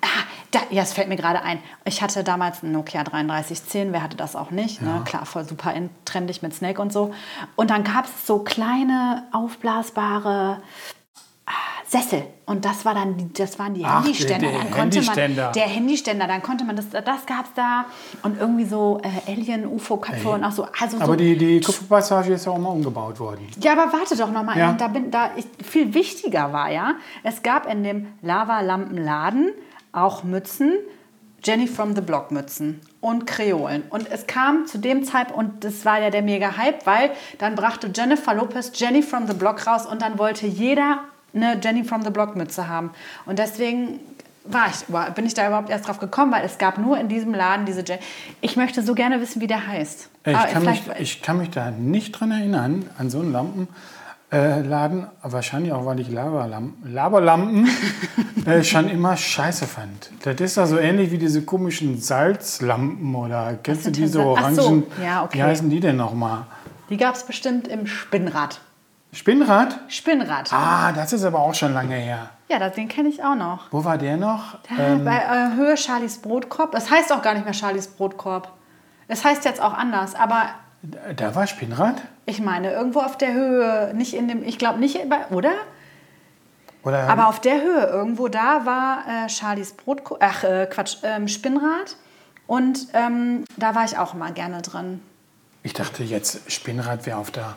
Ah, 0.02 0.24
da, 0.50 0.60
ja, 0.70 0.82
es 0.82 0.92
fällt 0.92 1.08
mir 1.08 1.16
gerade 1.16 1.42
ein. 1.42 1.58
Ich 1.84 2.02
hatte 2.02 2.24
damals 2.24 2.62
einen 2.62 2.72
Nokia 2.72 3.04
3310, 3.04 3.92
wer 3.92 4.02
hatte 4.02 4.16
das 4.16 4.36
auch 4.36 4.50
nicht? 4.50 4.82
Ne? 4.82 5.02
Klar, 5.04 5.26
voll 5.26 5.44
super 5.44 5.72
trendig 6.04 6.42
mit 6.42 6.54
Snake 6.54 6.80
und 6.80 6.92
so. 6.92 7.12
Und 7.56 7.70
dann 7.70 7.84
gab 7.84 8.04
es 8.04 8.26
so 8.26 8.40
kleine 8.40 9.24
aufblasbare 9.32 10.62
Sessel. 11.87 12.22
Und 12.44 12.64
das 12.64 12.84
war 12.84 12.94
dann, 12.94 13.30
das 13.32 13.58
waren 13.58 13.74
die 13.74 13.84
Ach, 13.84 14.04
Handyständer. 14.04 14.38
der 14.50 14.58
dann 14.58 14.70
konnte 14.70 14.98
Handyständer. 14.98 15.44
man, 15.44 15.52
der 15.54 15.66
Handyständer, 15.66 16.26
dann 16.26 16.42
konnte 16.42 16.64
man 16.64 16.76
das, 16.76 16.90
das 16.90 17.26
gab's 17.26 17.50
da 17.54 17.87
und 18.22 18.38
irgendwie 18.38 18.66
so 18.66 19.00
äh, 19.02 19.32
Alien, 19.32 19.66
UFO-Köpfe 19.66 20.28
und 20.28 20.44
auch 20.44 20.52
so, 20.52 20.66
also 20.78 20.98
so 20.98 21.02
Aber 21.02 21.16
die, 21.16 21.37
die 21.37 21.61
Kupferpassage 21.61 22.34
ist 22.34 22.44
ja 22.46 22.52
auch 22.52 22.58
mal 22.58 22.70
umgebaut 22.70 23.18
worden. 23.20 23.46
ja, 23.62 23.72
aber 23.72 23.92
warte 23.92 24.16
doch 24.16 24.30
noch 24.30 24.42
mal. 24.42 24.58
Ja. 24.58 24.72
Da 24.72 24.88
bin, 24.88 25.11
da 25.11 25.30
ich, 25.37 25.46
viel 25.66 25.94
wichtiger 25.94 26.52
war 26.52 26.70
ja, 26.70 26.94
es 27.22 27.42
gab 27.42 27.70
in 27.70 27.82
dem 27.82 28.08
Lavalampenladen 28.22 29.52
auch 29.92 30.24
Mützen, 30.24 30.74
Jenny 31.42 31.66
from 31.66 31.94
the 31.94 32.00
Block 32.02 32.30
Mützen 32.32 32.80
und 33.00 33.26
Kreolen. 33.26 33.84
Und 33.90 34.11
es 34.11 34.26
kam 34.26 34.66
zu 34.66 34.78
dem 34.78 35.04
Zeitpunkt, 35.04 35.38
und 35.38 35.64
das 35.64 35.84
war 35.84 36.00
ja 36.00 36.11
der 36.11 36.22
mega 36.22 36.56
Hype, 36.56 36.84
weil 36.84 37.12
dann 37.38 37.54
brachte 37.54 37.90
Jennifer 37.94 38.34
Lopez 38.34 38.72
Jenny 38.74 39.02
from 39.02 39.26
the 39.26 39.34
Block 39.34 39.66
raus 39.66 39.87
und 39.87 40.02
dann 40.02 40.18
wollte 40.18 40.46
jeder 40.46 41.00
eine 41.34 41.58
Jenny 41.62 41.84
from 41.84 42.02
the 42.02 42.10
Block 42.10 42.36
Mütze 42.36 42.68
haben. 42.68 42.90
Und 43.26 43.38
deswegen 43.38 44.00
war 44.44 44.66
ich, 44.68 45.14
bin 45.14 45.26
ich 45.26 45.34
da 45.34 45.46
überhaupt 45.46 45.70
erst 45.70 45.86
drauf 45.86 45.98
gekommen, 45.98 46.32
weil 46.32 46.44
es 46.44 46.58
gab 46.58 46.78
nur 46.78 46.98
in 46.98 47.08
diesem 47.08 47.34
Laden 47.34 47.66
diese 47.66 47.84
Jenny. 47.84 48.00
Ich 48.40 48.56
möchte 48.56 48.82
so 48.82 48.94
gerne 48.94 49.20
wissen, 49.20 49.40
wie 49.40 49.46
der 49.46 49.66
heißt. 49.66 50.08
Ich 50.24 50.36
Aber 50.36 50.46
kann, 50.48 50.64
mich, 50.64 50.82
ich 50.98 51.22
kann 51.22 51.38
mich 51.38 51.50
da 51.50 51.70
nicht 51.70 52.12
dran 52.12 52.30
erinnern, 52.30 52.88
an 52.98 53.10
so 53.10 53.20
einen 53.20 53.32
Lampenladen. 54.30 55.06
Wahrscheinlich 55.22 55.72
auch, 55.72 55.84
weil 55.84 56.00
ich 56.00 56.08
Lavalampen, 56.08 56.92
Lavalampen 56.92 57.68
äh, 58.46 58.62
schon 58.62 58.88
immer 58.88 59.16
scheiße 59.16 59.66
fand. 59.66 60.10
Das 60.22 60.40
ist 60.40 60.56
ja 60.56 60.66
so 60.66 60.78
ähnlich 60.78 61.10
wie 61.10 61.18
diese 61.18 61.42
komischen 61.42 62.00
Salzlampen 62.00 63.14
oder 63.14 63.58
kennst 63.62 63.86
du 63.86 63.90
diese 63.90 64.24
orangen? 64.24 64.54
so, 64.54 64.82
ja, 65.02 65.24
okay. 65.24 65.38
Wie 65.38 65.42
heißen 65.42 65.68
die 65.68 65.80
denn 65.80 65.96
nochmal? 65.96 66.46
Die 66.88 66.96
gab 66.96 67.14
es 67.14 67.24
bestimmt 67.24 67.68
im 67.68 67.86
Spinnrad. 67.86 68.60
Spinnrad? 69.12 69.79
Spinnrad. 69.88 70.53
Ah, 70.53 70.92
das 70.92 71.12
ist 71.12 71.25
aber 71.25 71.40
auch 71.40 71.55
schon 71.55 71.73
lange 71.73 71.94
her. 71.97 72.31
Ja, 72.49 72.59
das, 72.59 72.75
den 72.75 72.88
kenne 72.88 73.09
ich 73.09 73.23
auch 73.25 73.35
noch. 73.35 73.66
Wo 73.73 73.85
war 73.85 73.99
der 73.99 74.16
noch? 74.16 74.59
Bei 74.68 75.16
äh, 75.18 75.57
Höhe 75.57 75.77
Charlies 75.77 76.18
Brotkorb. 76.18 76.73
Das 76.73 76.90
heißt 76.90 77.12
auch 77.12 77.23
gar 77.23 77.35
nicht 77.35 77.44
mehr 77.44 77.55
Charlies 77.55 77.88
Brotkorb. 77.88 78.53
Es 79.07 79.25
heißt 79.25 79.44
jetzt 79.44 79.61
auch 79.62 79.73
anders, 79.75 80.14
aber 80.14 80.47
Da 81.16 81.35
war 81.35 81.47
Spinnrad? 81.47 81.97
ich 82.27 82.40
meine, 82.40 82.73
irgendwo 82.73 83.01
auf 83.01 83.16
der 83.16 83.33
Höhe, 83.33 83.92
nicht 83.94 84.12
in 84.14 84.29
dem, 84.29 84.42
ich 84.42 84.59
glaube 84.59 84.79
nicht, 84.79 85.09
bei, 85.09 85.27
oder? 85.29 85.53
Oder 86.83 87.09
Aber 87.09 87.29
auf 87.29 87.40
der 87.40 87.61
Höhe, 87.62 87.87
irgendwo 87.87 88.29
da 88.29 88.64
war 88.66 88.99
äh, 89.09 89.29
Charlies 89.29 89.73
Brotkorb, 89.73 90.23
ach 90.23 90.44
äh, 90.44 90.66
Quatsch, 90.71 90.99
ähm, 91.03 91.27
Spinnrad. 91.29 91.97
Und 92.47 92.88
ähm, 92.94 93.44
da 93.57 93.75
war 93.75 93.85
ich 93.85 93.99
auch 93.99 94.14
immer 94.14 94.31
gerne 94.31 94.62
drin. 94.62 95.03
ich 95.62 95.73
dachte 95.73 96.03
jetzt, 96.05 96.51
Spinnrad 96.51 97.05
wäre 97.07 97.18
auf 97.18 97.31
der 97.31 97.57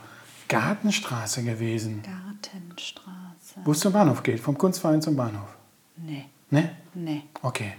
Gartenstraße 0.52 1.44
gewesen. 1.44 2.04
Gartenstraße. 2.04 3.60
Wo 3.64 3.72
es 3.72 3.80
zum 3.80 3.94
Bahnhof 3.94 4.22
geht, 4.24 4.40
vom 4.40 4.58
Kunstverein 4.58 5.02
zum 5.02 5.16
Bahnhof. 5.16 5.56
Nee, 5.98 6.26
Ne? 6.50 6.72
nee. 6.94 7.24
Okay. 7.42 7.74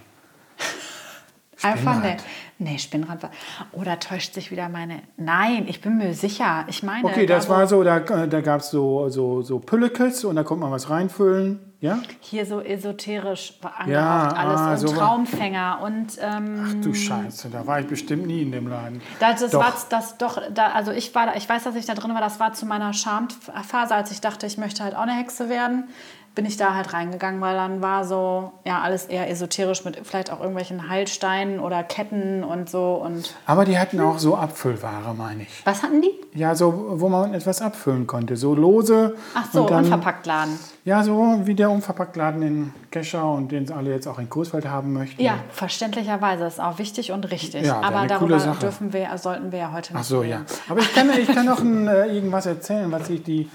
Einfach 1.62 1.96
nee. 2.00 2.00
Spinnrad. 2.00 2.24
Nee, 2.58 2.78
Spinnrad 2.78 3.22
war. 3.22 3.30
Oder 3.72 3.98
täuscht 3.98 4.34
sich 4.34 4.50
wieder 4.50 4.68
meine. 4.68 5.02
Nein, 5.16 5.66
ich 5.68 5.80
bin 5.80 5.98
mir 5.98 6.14
sicher. 6.14 6.64
Ich 6.68 6.82
meine. 6.82 7.04
Okay, 7.04 7.26
das 7.26 7.46
da, 7.46 7.52
war 7.52 7.66
so, 7.66 7.82
da, 7.82 8.00
da 8.00 8.40
gab 8.40 8.60
es 8.60 8.70
so, 8.70 9.08
so, 9.08 9.42
so 9.42 9.58
Püllekes 9.58 10.24
und 10.24 10.36
da 10.36 10.42
konnte 10.42 10.62
man 10.62 10.72
was 10.72 10.88
reinfüllen. 10.88 11.60
Ja? 11.82 11.98
Hier 12.20 12.46
so 12.46 12.60
esoterisch 12.60 13.54
angehaucht 13.60 13.88
Ja, 13.88 14.28
alles 14.28 14.60
ah, 14.60 14.70
und 14.70 14.78
so 14.78 14.86
Traumfänger 14.86 15.80
und 15.82 16.16
ähm, 16.20 16.80
Du 16.80 16.94
Scheiße, 16.94 17.50
da 17.50 17.66
war 17.66 17.80
ich 17.80 17.88
bestimmt 17.88 18.24
nie 18.24 18.42
in 18.42 18.52
dem 18.52 18.68
Laden. 18.68 19.02
das, 19.18 19.40
das 19.40 19.50
Doch. 19.50 19.60
war 19.60 19.74
das 19.88 20.16
doch 20.16 20.40
da, 20.54 20.68
also 20.68 20.92
ich 20.92 21.12
war 21.12 21.26
da, 21.26 21.34
ich 21.34 21.48
weiß, 21.48 21.64
dass 21.64 21.74
ich 21.74 21.84
da 21.84 21.94
drin 21.94 22.14
war, 22.14 22.20
das 22.20 22.38
war 22.38 22.52
zu 22.52 22.66
meiner 22.66 22.92
Schamphase, 22.92 23.96
als 23.96 24.12
ich 24.12 24.20
dachte, 24.20 24.46
ich 24.46 24.58
möchte 24.58 24.84
halt 24.84 24.94
auch 24.94 25.00
eine 25.00 25.14
Hexe 25.14 25.48
werden, 25.48 25.88
bin 26.34 26.46
ich 26.46 26.56
da 26.56 26.74
halt 26.74 26.94
reingegangen, 26.94 27.40
weil 27.42 27.54
dann 27.56 27.82
war 27.82 28.04
so 28.04 28.52
ja 28.64 28.80
alles 28.80 29.04
eher 29.04 29.28
esoterisch 29.28 29.84
mit 29.84 29.98
vielleicht 30.02 30.32
auch 30.32 30.38
irgendwelchen 30.40 30.88
Heilsteinen 30.88 31.60
oder 31.60 31.82
Ketten 31.82 32.42
und 32.42 32.70
so 32.70 32.94
und 32.94 33.34
Aber 33.46 33.64
die 33.66 33.78
hatten 33.78 34.00
auch 34.00 34.18
so 34.18 34.36
Abfüllware, 34.36 35.12
meine 35.14 35.42
ich. 35.42 35.62
was 35.66 35.82
hatten 35.82 36.00
die? 36.00 36.10
Ja, 36.34 36.54
so, 36.54 36.94
wo 37.00 37.10
man 37.10 37.34
etwas 37.34 37.60
abfüllen 37.60 38.06
konnte. 38.06 38.36
So 38.36 38.54
lose. 38.54 39.14
Ach 39.34 39.44
so, 39.52 39.62
und 39.62 39.70
dann, 39.70 39.84
unverpackt 39.84 40.24
Laden. 40.24 40.58
Ja, 40.84 41.02
so 41.04 41.40
wie 41.44 41.54
der 41.54 41.70
Unverpacktladen 41.70 42.42
in 42.42 42.72
Kescher 42.90 43.30
und 43.30 43.52
den 43.52 43.70
alle 43.70 43.90
jetzt 43.90 44.08
auch 44.08 44.18
in 44.18 44.30
Coesfeld 44.30 44.66
haben 44.66 44.94
möchten. 44.94 45.22
Ja, 45.22 45.34
verständlicherweise 45.50 46.44
ist 46.46 46.60
auch 46.60 46.78
wichtig 46.78 47.12
und 47.12 47.30
richtig. 47.30 47.66
Ja, 47.66 47.80
Aber 47.82 48.06
darüber 48.06 48.38
dürfen 48.38 48.92
wir, 48.94 49.10
sollten 49.18 49.52
wir 49.52 49.58
ja 49.58 49.72
heute 49.72 49.92
nicht 49.92 50.00
Ach 50.00 50.04
so, 50.04 50.20
reden. 50.20 50.30
ja. 50.30 50.40
Aber 50.70 50.80
ich 50.80 50.92
kann, 50.94 51.10
ich 51.10 51.28
kann 51.28 51.46
noch 51.46 51.60
ein, 51.60 51.86
äh, 51.86 52.06
irgendwas 52.06 52.46
erzählen, 52.46 52.90
was 52.90 53.06
sich 53.08 53.22
die 53.22 53.50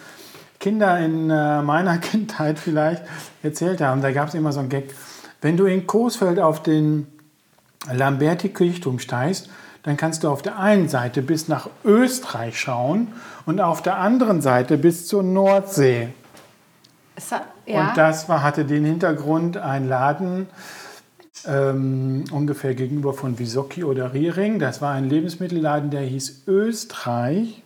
Kinder 0.60 1.00
in 1.00 1.30
äh, 1.30 1.62
meiner 1.62 1.98
Kindheit 2.00 2.60
vielleicht 2.60 3.04
erzählt 3.44 3.82
haben. 3.82 4.02
Da 4.02 4.12
gab 4.12 4.30
es 4.30 4.34
immer 4.34 4.52
so 4.52 4.60
einen 4.60 4.70
Gag. 4.70 4.94
Wenn 5.42 5.58
du 5.58 5.66
in 5.66 5.86
Coesfeld 5.86 6.40
auf 6.40 6.64
den 6.64 7.08
Lamberti-Kirchturm 7.92 9.00
steigst, 9.00 9.50
dann 9.84 9.96
kannst 9.96 10.24
du 10.24 10.30
auf 10.30 10.42
der 10.42 10.60
einen 10.60 10.90
Seite 10.90 11.22
bis 11.22 11.48
nach 11.48 11.70
Österreich 11.86 12.60
schauen 12.60 13.14
und 13.46 13.62
auf 13.62 13.82
der 13.82 13.98
anderen 13.98 14.42
Seite 14.42 14.78
bis 14.78 15.08
zur 15.08 15.24
Nordsee. 15.24 16.10
Ja? 17.66 17.90
Und 17.90 17.98
das 17.98 18.28
war, 18.28 18.44
hatte 18.44 18.66
den 18.66 18.84
Hintergrund, 18.84 19.58
ein 19.58 19.88
Laden 19.88 20.48
ähm, 21.46 22.26
ungefähr 22.32 22.76
gegenüber 22.76 23.14
von 23.14 23.40
Wisocki 23.40 23.84
oder 23.84 24.14
Riering. 24.14 24.60
Das 24.60 24.82
war 24.82 24.94
ein 24.94 25.10
Lebensmittelladen, 25.10 25.90
der 25.90 26.02
hieß 26.02 26.44
Österreich. 26.48 27.62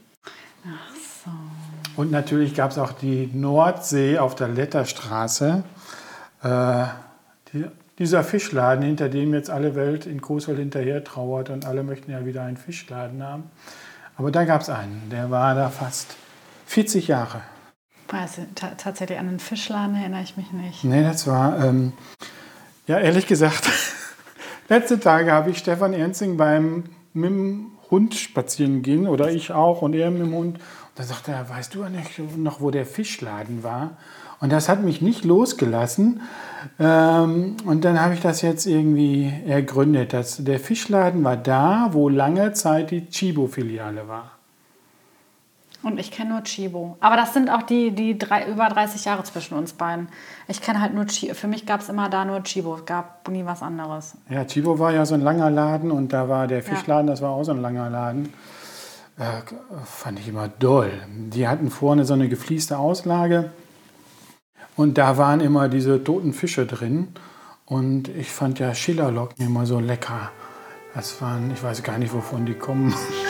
Und 1.95 2.11
natürlich 2.11 2.55
gab 2.55 2.71
es 2.71 2.77
auch 2.77 2.91
die 2.91 3.29
Nordsee 3.33 4.17
auf 4.17 4.35
der 4.35 4.47
Letterstraße. 4.47 5.63
Äh, 6.43 6.85
die, 7.53 7.65
dieser 7.99 8.23
Fischladen, 8.23 8.83
hinter 8.83 9.09
dem 9.09 9.33
jetzt 9.33 9.49
alle 9.49 9.75
Welt 9.75 10.05
in 10.05 10.21
Coesfeld 10.21 10.57
hinterher 10.57 11.03
trauert 11.03 11.49
und 11.49 11.65
alle 11.65 11.83
möchten 11.83 12.11
ja 12.11 12.25
wieder 12.25 12.43
einen 12.43 12.57
Fischladen 12.57 13.21
haben. 13.21 13.43
Aber 14.17 14.31
da 14.31 14.43
gab 14.45 14.61
es 14.61 14.69
einen, 14.69 15.09
der 15.11 15.29
war 15.29 15.53
da 15.55 15.69
fast 15.69 16.15
40 16.65 17.07
Jahre. 17.07 17.41
Ta 18.07 18.71
tatsächlich 18.77 19.17
an 19.17 19.27
den 19.27 19.39
Fischladen 19.39 19.95
erinnere 19.95 20.21
ich 20.23 20.35
mich 20.35 20.51
nicht. 20.51 20.83
Nee, 20.83 21.03
das 21.03 21.27
war, 21.27 21.63
ähm, 21.63 21.93
ja, 22.87 22.99
ehrlich 22.99 23.27
gesagt, 23.27 23.69
letzte 24.69 24.99
Tage 24.99 25.31
habe 25.31 25.51
ich 25.51 25.59
Stefan 25.59 25.93
Ernzing 25.93 26.37
beim 26.37 26.83
mit 27.13 27.29
dem 27.29 27.71
Hund 27.89 28.15
spazieren 28.15 28.81
gehen 28.81 29.07
oder 29.07 29.31
ich 29.31 29.51
auch 29.51 29.81
und 29.81 29.93
er 29.93 30.11
mit 30.11 30.21
dem 30.21 30.33
Hund. 30.33 30.59
Da 30.95 31.03
sagte 31.03 31.31
er, 31.31 31.49
weißt 31.49 31.73
du 31.73 31.83
nicht 31.85 32.19
noch, 32.37 32.61
wo 32.61 32.69
der 32.69 32.85
Fischladen 32.85 33.63
war? 33.63 33.91
Und 34.41 34.51
das 34.51 34.67
hat 34.69 34.83
mich 34.83 35.01
nicht 35.01 35.23
losgelassen. 35.23 36.21
Ähm, 36.79 37.57
und 37.65 37.85
dann 37.85 38.01
habe 38.01 38.15
ich 38.15 38.21
das 38.21 38.41
jetzt 38.41 38.65
irgendwie 38.65 39.31
ergründet. 39.47 40.13
Dass 40.13 40.43
der 40.43 40.59
Fischladen 40.59 41.23
war 41.23 41.37
da, 41.37 41.89
wo 41.91 42.09
lange 42.09 42.51
Zeit 42.53 42.91
die 42.91 43.07
Chibo-Filiale 43.07 44.07
war. 44.07 44.31
Und 45.83 45.99
ich 45.99 46.11
kenne 46.11 46.31
nur 46.31 46.43
Chibo. 46.43 46.97
Aber 46.99 47.15
das 47.15 47.33
sind 47.33 47.49
auch 47.49 47.63
die, 47.63 47.91
die 47.91 48.17
drei, 48.17 48.47
über 48.47 48.67
30 48.67 49.05
Jahre 49.05 49.23
zwischen 49.23 49.55
uns 49.55 49.73
beiden. 49.73 50.09
Ich 50.47 50.61
kenne 50.61 50.79
halt 50.81 50.93
nur 50.93 51.07
Chibo. 51.07 51.33
Für 51.33 51.47
mich 51.47 51.65
gab 51.65 51.81
es 51.81 51.89
immer 51.89 52.09
da 52.09 52.25
nur 52.25 52.43
Chibo. 52.43 52.75
Es 52.75 52.85
gab 52.85 53.27
nie 53.29 53.45
was 53.45 53.63
anderes. 53.63 54.15
Ja, 54.29 54.45
Chibo 54.45 54.77
war 54.77 54.91
ja 54.91 55.05
so 55.05 55.15
ein 55.15 55.21
langer 55.21 55.49
Laden 55.49 55.89
und 55.91 56.13
da 56.13 56.29
war 56.29 56.47
der 56.47 56.61
Fischladen, 56.61 57.07
das 57.07 57.21
war 57.21 57.31
auch 57.31 57.43
so 57.43 57.51
ein 57.51 57.61
langer 57.61 57.89
Laden. 57.89 58.31
Äh, 59.21 59.43
fand 59.85 60.19
ich 60.19 60.27
immer 60.27 60.47
doll. 60.47 60.91
Die 61.07 61.47
hatten 61.47 61.69
vorne 61.69 62.05
so 62.05 62.15
eine 62.15 62.27
gefließte 62.27 62.79
Auslage 62.79 63.51
und 64.75 64.97
da 64.97 65.17
waren 65.17 65.41
immer 65.41 65.69
diese 65.69 66.03
toten 66.03 66.33
Fische 66.33 66.65
drin. 66.65 67.09
Und 67.65 68.07
ich 68.07 68.31
fand 68.31 68.57
ja 68.57 68.73
Schillerlocken 68.73 69.45
immer 69.45 69.67
so 69.67 69.79
lecker. 69.79 70.31
Das 70.95 71.21
waren, 71.21 71.51
ich 71.51 71.61
weiß 71.61 71.83
gar 71.83 71.99
nicht, 71.99 72.13
wovon 72.13 72.47
die 72.47 72.55
kommen. 72.55 72.95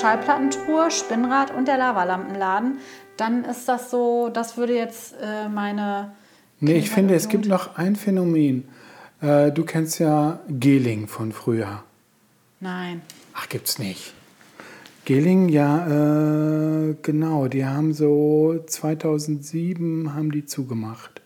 Schallplattentruhe, 0.00 0.90
Spinnrad 0.90 1.54
und 1.54 1.68
der 1.68 1.76
Lavalampenladen. 1.76 2.78
Dann 3.18 3.44
ist 3.44 3.68
das 3.68 3.90
so, 3.90 4.30
das 4.30 4.56
würde 4.56 4.74
jetzt 4.74 5.14
äh, 5.20 5.48
meine. 5.48 6.12
Nee, 6.58 6.78
ich 6.78 6.88
finde, 6.88 7.14
es 7.14 7.28
gibt 7.28 7.46
noch 7.46 7.76
ein 7.76 7.96
Phänomen. 7.96 8.66
Äh, 9.20 9.52
du 9.52 9.64
kennst 9.64 9.98
ja 9.98 10.40
Geling 10.48 11.06
von 11.06 11.32
früher. 11.32 11.82
Nein. 12.60 13.02
Ach, 13.34 13.48
gibt's 13.50 13.78
nicht. 13.78 14.14
Geling, 15.04 15.50
ja, 15.50 15.86
äh, 15.86 16.96
genau. 17.02 17.48
Die 17.48 17.66
haben 17.66 17.92
so 17.92 18.58
2007 18.66 20.14
haben 20.14 20.30
die 20.30 20.46
zugemacht. 20.46 21.20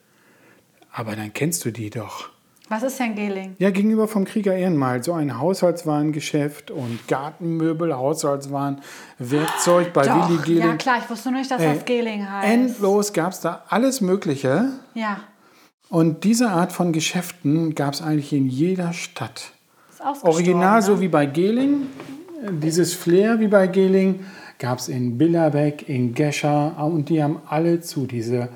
Aber 0.90 1.14
dann 1.14 1.32
kennst 1.32 1.64
du 1.64 1.70
die 1.70 1.90
doch. 1.90 2.33
Was 2.68 2.82
ist 2.82 2.98
denn 2.98 3.14
Geling? 3.14 3.56
Ja, 3.58 3.70
gegenüber 3.70 4.08
vom 4.08 4.24
Krieger 4.24 4.56
Ehrenmal. 4.56 5.02
So 5.04 5.12
ein 5.12 5.38
Haushaltswarengeschäft 5.38 6.70
und 6.70 7.06
Gartenmöbel, 7.08 7.94
Haushaltswaren, 7.94 8.80
Werkzeug 9.18 9.92
bei 9.92 10.06
Willi 10.06 10.40
Geling. 10.42 10.62
Ja, 10.62 10.76
klar, 10.76 10.98
ich 11.02 11.10
wusste 11.10 11.30
nur 11.30 11.40
nicht, 11.40 11.50
dass 11.50 11.60
Ey, 11.60 11.74
das 11.74 11.84
Geling 11.84 12.28
heißt. 12.28 12.48
Endlos 12.52 13.12
gab 13.12 13.32
es 13.32 13.40
da 13.40 13.64
alles 13.68 14.00
Mögliche. 14.00 14.70
Ja. 14.94 15.20
Und 15.90 16.24
diese 16.24 16.48
Art 16.48 16.72
von 16.72 16.92
Geschäften 16.92 17.74
gab 17.74 17.92
es 17.92 18.00
eigentlich 18.00 18.32
in 18.32 18.48
jeder 18.48 18.94
Stadt. 18.94 19.52
Ist 19.90 20.24
Original 20.24 20.80
ne? 20.80 20.82
so 20.82 21.00
wie 21.00 21.08
bei 21.08 21.26
Gehling. 21.26 21.86
Dieses 22.62 22.94
Flair 22.94 23.40
wie 23.40 23.48
bei 23.48 23.66
Gehling 23.66 24.24
gab 24.58 24.78
es 24.78 24.88
in 24.88 25.18
Billerbeck, 25.18 25.88
in 25.88 26.14
Gescher 26.14 26.76
und 26.78 27.10
die 27.10 27.22
haben 27.22 27.40
alle 27.46 27.80
zu. 27.82 28.06
Diese 28.06 28.48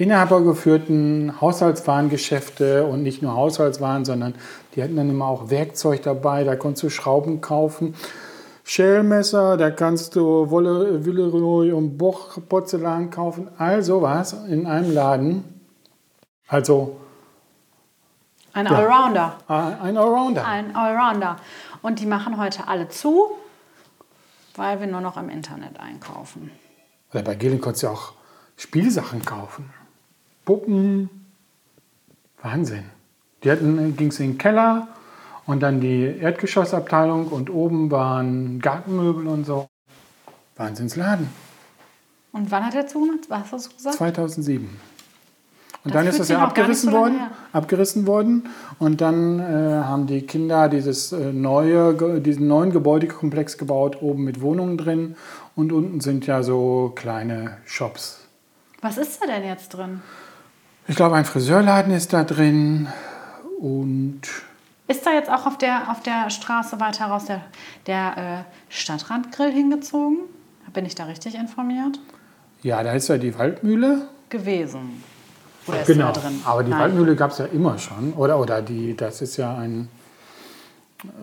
inhabergeführten 0.00 1.40
Haushaltswarengeschäfte 1.42 2.86
und 2.86 3.02
nicht 3.02 3.20
nur 3.20 3.34
Haushaltswaren, 3.34 4.06
sondern 4.06 4.34
die 4.74 4.82
hatten 4.82 4.96
dann 4.96 5.10
immer 5.10 5.26
auch 5.26 5.50
Werkzeug 5.50 6.02
dabei. 6.02 6.42
Da 6.44 6.56
konntest 6.56 6.84
du 6.84 6.88
Schrauben 6.90 7.40
kaufen. 7.42 7.94
Schälmesser, 8.64 9.58
da 9.58 9.70
kannst 9.70 10.16
du 10.16 10.48
Wolle, 10.50 11.04
Villeroy 11.04 11.72
und 11.72 11.98
Boch 11.98 12.38
Porzellan 12.48 13.10
kaufen. 13.10 13.48
All 13.58 13.82
sowas 13.82 14.32
in 14.48 14.66
einem 14.66 14.92
Laden. 14.94 15.44
Also 16.48 16.96
Ein 18.52 18.66
Ja. 18.66 18.72
Allrounder. 18.72 19.36
äh, 19.48 19.52
ein 19.52 19.96
Allrounder. 19.98 20.46
Ein 20.46 20.74
Allrounder. 20.74 21.36
Und 21.82 22.00
die 22.00 22.06
machen 22.06 22.38
heute 22.38 22.66
alle 22.68 22.88
zu, 22.88 23.32
weil 24.56 24.80
wir 24.80 24.86
nur 24.86 25.00
noch 25.02 25.16
im 25.18 25.28
Internet 25.28 25.78
einkaufen. 25.78 26.50
Oder 27.12 27.22
bei 27.22 27.34
Gehling 27.34 27.60
konntest 27.60 27.82
du 27.84 27.88
auch 27.88 28.12
Spielsachen 28.56 29.24
kaufen. 29.24 29.70
Puppen. 30.44 31.08
Wahnsinn. 32.42 32.84
Die 33.44 33.50
hatten, 33.50 33.96
ging 33.96 34.08
es 34.08 34.20
in 34.20 34.32
den 34.32 34.38
Keller 34.38 34.88
und 35.46 35.60
dann 35.60 35.80
die 35.80 36.04
Erdgeschossabteilung 36.20 37.28
und 37.28 37.50
oben 37.50 37.90
waren 37.90 38.60
Gartenmöbel 38.60 39.26
und 39.26 39.44
so. 39.44 39.68
Wahnsinnsladen. 40.56 41.28
Und 42.32 42.50
wann 42.50 42.64
hat 42.64 42.74
er 42.74 42.86
zugemacht? 42.86 43.28
Was 43.28 43.52
hast 43.52 43.72
du 43.72 43.76
gesagt? 43.76 43.96
2007. 43.96 44.68
Und 45.82 45.94
Das 45.94 46.00
dann 46.00 46.06
ist 46.08 46.20
das 46.20 46.28
ja 46.28 46.40
abgerissen 46.40 46.90
so 46.90 46.96
worden, 46.98 47.18
her. 47.18 47.30
abgerissen 47.54 48.06
worden. 48.06 48.48
Und 48.78 49.00
dann 49.00 49.40
äh, 49.40 49.82
haben 49.82 50.06
die 50.06 50.20
Kinder 50.26 50.68
dieses 50.68 51.12
äh, 51.12 51.32
neue, 51.32 52.20
diesen 52.20 52.46
neuen 52.48 52.70
Gebäudekomplex 52.70 53.56
gebaut, 53.56 54.02
oben 54.02 54.24
mit 54.24 54.42
Wohnungen 54.42 54.76
drin. 54.76 55.16
Und 55.56 55.72
unten 55.72 56.00
sind 56.00 56.26
ja 56.26 56.42
so 56.42 56.92
kleine 56.94 57.56
Shops. 57.64 58.20
Was 58.82 58.98
ist 58.98 59.22
da 59.22 59.26
denn 59.26 59.44
jetzt 59.44 59.70
drin? 59.70 60.02
Ich 60.88 60.96
glaube, 60.96 61.16
ein 61.16 61.24
Friseurladen 61.24 61.92
ist 61.92 62.12
da 62.12 62.24
drin. 62.24 62.88
Und 63.60 64.22
Ist 64.88 65.04
da 65.06 65.12
jetzt 65.12 65.30
auch 65.30 65.46
auf 65.46 65.58
der, 65.58 65.90
auf 65.90 66.02
der 66.02 66.30
Straße 66.30 66.80
weiter 66.80 67.06
raus 67.06 67.26
der, 67.26 67.42
der 67.86 68.44
äh, 68.48 68.72
Stadtrandgrill 68.72 69.52
hingezogen? 69.52 70.18
Bin 70.72 70.86
ich 70.86 70.94
da 70.94 71.04
richtig 71.04 71.34
informiert? 71.34 71.98
ja, 72.62 72.82
da 72.82 72.92
ist 72.92 73.08
ja 73.08 73.16
die 73.18 73.36
Waldmühle. 73.38 74.02
Gewesen. 74.28 75.02
Oder 75.66 75.80
ist 75.80 75.86
Genau. 75.86 76.12
da 76.12 76.20
drin? 76.20 76.40
Aber 76.44 76.62
die 76.62 76.70
Nein. 76.70 76.80
Waldmühle 76.80 77.16
gab 77.16 77.30
es 77.30 77.38
ja 77.38 77.46
immer 77.46 77.78
schon. 77.78 78.12
Oder, 78.12 78.38
oder 78.38 78.60
die, 78.62 78.94
das 78.96 79.22
ist 79.22 79.36
ja 79.38 79.56
ein, 79.56 79.88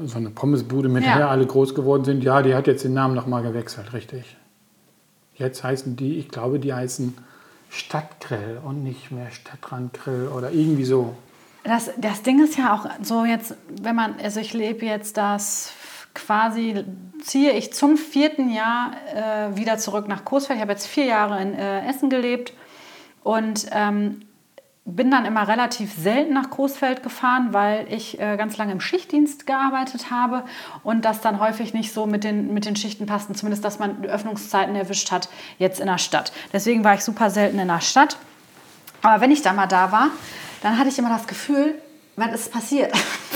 so 0.04 0.18
eine 0.18 0.32
Pommesbude, 0.32 0.90
mit 0.90 1.06
Ja. 1.06 1.16
der 1.18 1.30
alle 1.30 1.46
groß 1.46 1.76
geworden 1.76 2.04
sind. 2.06 2.24
Ja, 2.24 2.42
die 2.42 2.56
hat 2.56 2.66
jetzt 2.68 2.84
den 2.84 2.94
Namen 2.94 3.14
nochmal 3.16 3.44
gewechselt, 3.44 3.94
richtig. 3.94 4.36
Jetzt 5.36 5.64
heißen 5.64 5.96
die, 5.96 6.18
ich 6.18 6.30
glaube, 6.30 6.60
die 6.60 6.74
heißen 6.74 7.16
Stadtgrill 7.70 8.60
und 8.64 8.84
nicht 8.84 9.12
mehr 9.12 9.32
Stadtrandgrill 9.32 10.28
oder 10.28 10.52
irgendwie 10.52 10.86
so. 10.86 11.16
Das, 11.64 11.92
das 11.98 12.24
Ding 12.24 12.44
ist 12.44 12.58
ja 12.58 12.74
auch 12.74 12.88
so 13.04 13.26
jetzt, 13.26 13.56
wenn 13.82 13.96
man, 13.96 14.16
also 14.22 14.40
ich 14.40 14.54
lebe 14.54 14.86
jetzt 14.86 15.18
das 15.18 15.74
quasi, 16.14 16.86
ziehe 17.22 17.52
ich 17.52 17.74
zum 17.74 17.98
vierten 17.98 18.50
Jahr 18.50 18.92
äh, 19.14 19.58
wieder 19.58 19.78
zurück 19.78 20.08
nach 20.08 20.26
Coesfeld. 20.26 20.58
Ich 20.58 20.62
habe 20.62 20.72
jetzt 20.72 20.88
vier 20.88 21.06
Jahre 21.06 21.42
in 21.42 21.54
äh, 21.54 21.86
Essen 21.88 22.10
gelebt 22.10 22.54
und 23.24 23.68
ähm, 23.72 24.22
bin 24.90 25.12
dann 25.12 25.26
immer 25.26 25.50
relativ 25.50 25.94
selten 25.94 26.34
nach 26.34 26.50
Coesfeld 26.50 27.04
gefahren, 27.04 27.50
weil 27.52 27.86
ich 27.92 28.22
äh, 28.22 28.38
ganz 28.38 28.56
lange 28.56 28.72
im 28.72 28.80
Schichtdienst 28.80 29.46
gearbeitet 29.46 30.10
habe 30.10 30.46
und 30.82 31.04
das 31.04 31.20
dann 31.20 31.42
häufig 31.42 31.74
nicht 31.74 31.92
so 31.92 32.06
mit 32.06 32.24
den, 32.24 32.54
mit 32.54 32.64
den 32.64 32.78
Schichten 32.78 33.06
passten, 33.06 33.36
zumindest 33.36 33.66
dass 33.66 33.80
man 33.80 34.06
Öffnungszeiten 34.06 34.76
erwischt 34.78 35.12
hat, 35.12 35.28
jetzt 35.60 35.82
in 35.82 35.88
der 35.88 35.98
Stadt. 35.98 36.32
Deswegen 36.54 36.86
war 36.86 36.94
ich 36.94 37.02
super 37.02 37.30
selten 37.30 37.60
in 37.60 37.68
der 37.68 37.82
Stadt. 37.82 38.18
Aber 39.02 39.20
wenn 39.20 39.30
ich 39.30 39.42
da 39.42 39.52
mal 39.52 39.68
da 39.68 39.92
war, 39.92 40.08
dann 40.64 40.78
hatte 40.78 40.88
ich 40.88 40.98
immer 40.98 41.10
das 41.10 41.28
Gefühl, 41.28 41.76
was 42.16 42.32
ist 42.34 42.54
passiert? 42.54 42.94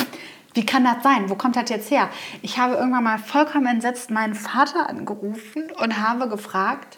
Wie 0.54 0.66
kann 0.66 0.86
das 0.86 1.04
sein? 1.04 1.30
Wo 1.30 1.36
kommt 1.36 1.58
das 1.58 1.70
jetzt 1.70 1.92
her? 1.92 2.10
Ich 2.42 2.60
habe 2.60 2.76
irgendwann 2.76 3.04
mal 3.04 3.20
vollkommen 3.20 3.68
entsetzt 3.68 4.10
meinen 4.10 4.36
Vater 4.36 4.90
angerufen 4.90 5.64
und 5.82 6.02
habe 6.02 6.30
gefragt, 6.30 6.98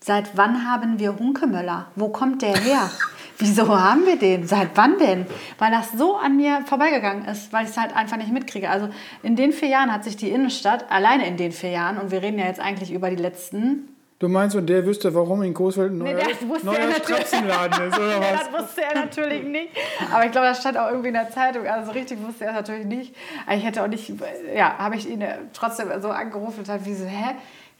seit 0.00 0.36
wann 0.36 0.68
haben 0.68 0.98
wir 0.98 1.16
Hunkemöller? 1.16 1.86
Wo 1.94 2.08
kommt 2.08 2.42
der 2.42 2.56
her? 2.56 2.90
Wieso 3.38 3.68
haben 3.78 4.06
wir 4.06 4.16
den? 4.16 4.46
Seit 4.46 4.70
wann 4.76 4.98
denn? 4.98 5.26
Weil 5.58 5.70
das 5.70 5.92
so 5.92 6.16
an 6.16 6.36
mir 6.36 6.62
vorbeigegangen 6.66 7.26
ist, 7.26 7.52
weil 7.52 7.64
ich 7.64 7.70
es 7.70 7.76
halt 7.76 7.94
einfach 7.94 8.16
nicht 8.16 8.32
mitkriege. 8.32 8.70
Also 8.70 8.88
in 9.22 9.36
den 9.36 9.52
vier 9.52 9.68
Jahren 9.68 9.92
hat 9.92 10.04
sich 10.04 10.16
die 10.16 10.30
Innenstadt, 10.30 10.90
alleine 10.90 11.26
in 11.26 11.36
den 11.36 11.52
vier 11.52 11.70
Jahren, 11.70 11.98
und 11.98 12.10
wir 12.10 12.22
reden 12.22 12.38
ja 12.38 12.46
jetzt 12.46 12.60
eigentlich 12.60 12.92
über 12.92 13.10
die 13.10 13.16
letzten 13.16 13.88
Du 14.18 14.28
meinst, 14.30 14.56
und 14.56 14.66
der 14.68 14.86
wüsste, 14.86 15.14
warum 15.14 15.42
in 15.42 15.52
Coesfeld 15.52 15.92
ein 15.92 15.98
Nee, 15.98 16.14
neuer, 16.14 16.24
wusste 16.48 16.64
neuer 16.64 16.78
er. 16.78 16.94
Strapsenladen 16.94 17.88
ist, 17.88 17.98
oder 17.98 18.12
Ja, 18.12 18.20
was? 18.20 18.50
das 18.50 18.62
wusste 18.62 18.82
er 18.82 18.94
natürlich 19.04 19.42
nicht. 19.44 19.68
Aber 20.10 20.24
ich 20.24 20.32
glaube, 20.32 20.46
das 20.46 20.58
stand 20.60 20.78
auch 20.78 20.88
irgendwie 20.88 21.08
in 21.08 21.14
der 21.14 21.28
Zeitung. 21.28 21.66
Also 21.66 21.88
so 21.88 21.92
richtig 21.92 22.18
wusste 22.26 22.44
er 22.46 22.52
es 22.52 22.56
natürlich 22.56 22.86
nicht. 22.86 23.14
Ich 23.54 23.62
hätte 23.62 23.82
auch 23.82 23.88
nicht, 23.88 24.10
ja, 24.56 24.78
habe 24.78 24.96
ich 24.96 25.06
ihn 25.06 25.22
trotzdem 25.52 25.88
so 26.00 26.08
angerufen 26.08 26.60
und 26.60 26.68
dachte, 26.68 26.86
wie 26.86 26.94
so, 26.94 27.04
hä? 27.04 27.34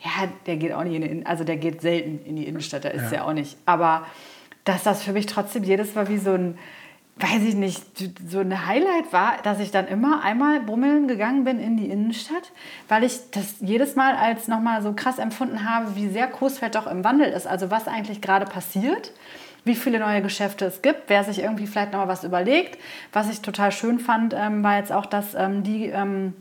Ja, 0.04 0.28
der 0.46 0.56
geht 0.56 0.72
auch 0.74 0.84
nicht 0.84 0.96
in 0.96 1.00
die, 1.00 1.08
Innen- 1.08 1.26
also 1.26 1.42
der 1.42 1.56
geht 1.56 1.80
selten 1.80 2.20
in 2.26 2.36
die 2.36 2.44
Innenstadt, 2.46 2.84
da 2.84 2.90
ist 2.90 3.10
Ja. 3.12 3.20
er 3.20 3.24
auch 3.26 3.32
nicht. 3.32 3.56
Aber 3.64 4.06
dass 4.66 4.82
das 4.82 5.02
für 5.02 5.12
mich 5.12 5.24
trotzdem 5.24 5.62
jedes 5.62 5.94
Mal 5.94 6.08
wie 6.08 6.18
so 6.18 6.32
ein, 6.32 6.58
weiß 7.16 7.42
ich 7.44 7.54
nicht, 7.54 7.82
so 8.28 8.40
ein 8.40 8.66
Highlight 8.66 9.12
war, 9.12 9.34
dass 9.44 9.60
ich 9.60 9.70
dann 9.70 9.86
immer 9.86 10.22
einmal 10.22 10.60
bummeln 10.60 11.08
gegangen 11.08 11.44
bin 11.44 11.58
in 11.58 11.76
die 11.78 11.88
Innenstadt, 11.88 12.52
weil 12.88 13.04
ich 13.04 13.30
das 13.30 13.54
jedes 13.60 13.96
Mal 13.96 14.16
als 14.16 14.48
nochmal 14.48 14.82
so 14.82 14.92
krass 14.92 15.18
empfunden 15.18 15.70
habe, 15.70 15.94
wie 15.96 16.08
sehr 16.08 16.26
Coesfeld 16.26 16.74
doch 16.74 16.88
im 16.88 17.04
Wandel 17.04 17.28
ist. 17.28 17.46
Also 17.46 17.70
was 17.70 17.86
eigentlich 17.86 18.20
gerade 18.20 18.44
passiert, 18.44 19.12
wie 19.64 19.76
viele 19.76 20.00
neue 20.00 20.20
Geschäfte 20.20 20.66
es 20.66 20.82
gibt, 20.82 21.04
wer 21.06 21.22
sich 21.22 21.38
irgendwie 21.38 21.68
vielleicht 21.68 21.92
nochmal 21.92 22.08
was 22.08 22.24
überlegt. 22.24 22.78
Was 23.12 23.30
ich 23.30 23.40
total 23.42 23.70
schön 23.70 24.00
fand, 24.00 24.34
ähm, 24.36 24.64
war 24.64 24.78
jetzt 24.78 24.92
auch, 24.92 25.06
dass 25.06 25.34
ähm, 25.34 25.62
die... 25.62 25.86
Ähm, 25.86 26.34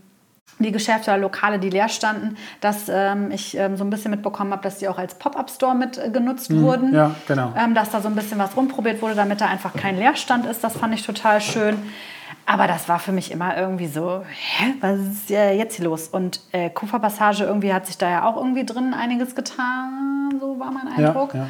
die 0.59 0.71
Geschäfte 0.71 1.11
oder 1.11 1.19
Lokale, 1.19 1.59
die 1.59 1.69
leer 1.69 1.89
standen, 1.89 2.37
dass 2.61 2.85
ähm, 2.89 3.29
ich 3.31 3.57
ähm, 3.57 3.75
so 3.75 3.83
ein 3.83 3.89
bisschen 3.89 4.11
mitbekommen 4.11 4.51
habe, 4.53 4.61
dass 4.63 4.77
die 4.77 4.87
auch 4.87 4.97
als 4.97 5.15
Pop-up-Store 5.15 5.75
mit 5.75 5.97
äh, 5.97 6.09
genutzt 6.09 6.49
wurden. 6.55 6.93
ja, 6.93 7.11
genau. 7.27 7.53
Ähm, 7.57 7.75
dass 7.75 7.91
da 7.91 7.99
so 8.01 8.07
ein 8.07 8.15
bisschen 8.15 8.39
was 8.39 8.55
rumprobiert 8.55 9.01
wurde, 9.01 9.15
damit 9.15 9.41
da 9.41 9.47
einfach 9.47 9.73
kein 9.73 9.97
Leerstand 9.97 10.45
ist. 10.45 10.63
Das 10.63 10.77
fand 10.77 10.93
ich 10.93 11.05
total 11.05 11.41
schön. 11.41 11.77
Aber 12.47 12.67
das 12.67 12.87
war 12.87 12.99
für 12.99 13.11
mich 13.11 13.31
immer 13.31 13.57
irgendwie 13.57 13.87
so, 13.87 14.23
hä, 14.27 14.73
was 14.79 14.99
ist 14.99 15.29
ja 15.29 15.49
jetzt 15.51 15.75
hier 15.75 15.85
los? 15.85 16.07
Und 16.07 16.39
äh, 16.51 16.69
Kuferpassage, 16.69 17.43
irgendwie 17.43 17.73
hat 17.73 17.85
sich 17.87 17.97
da 17.97 18.09
ja 18.09 18.23
auch 18.23 18.37
irgendwie 18.37 18.65
drin 18.65 18.93
einiges 18.93 19.35
getan, 19.35 20.37
so 20.39 20.59
war 20.59 20.71
mein 20.71 20.87
Ja, 20.97 21.09
Eindruck. 21.09 21.33
ja. 21.33 21.47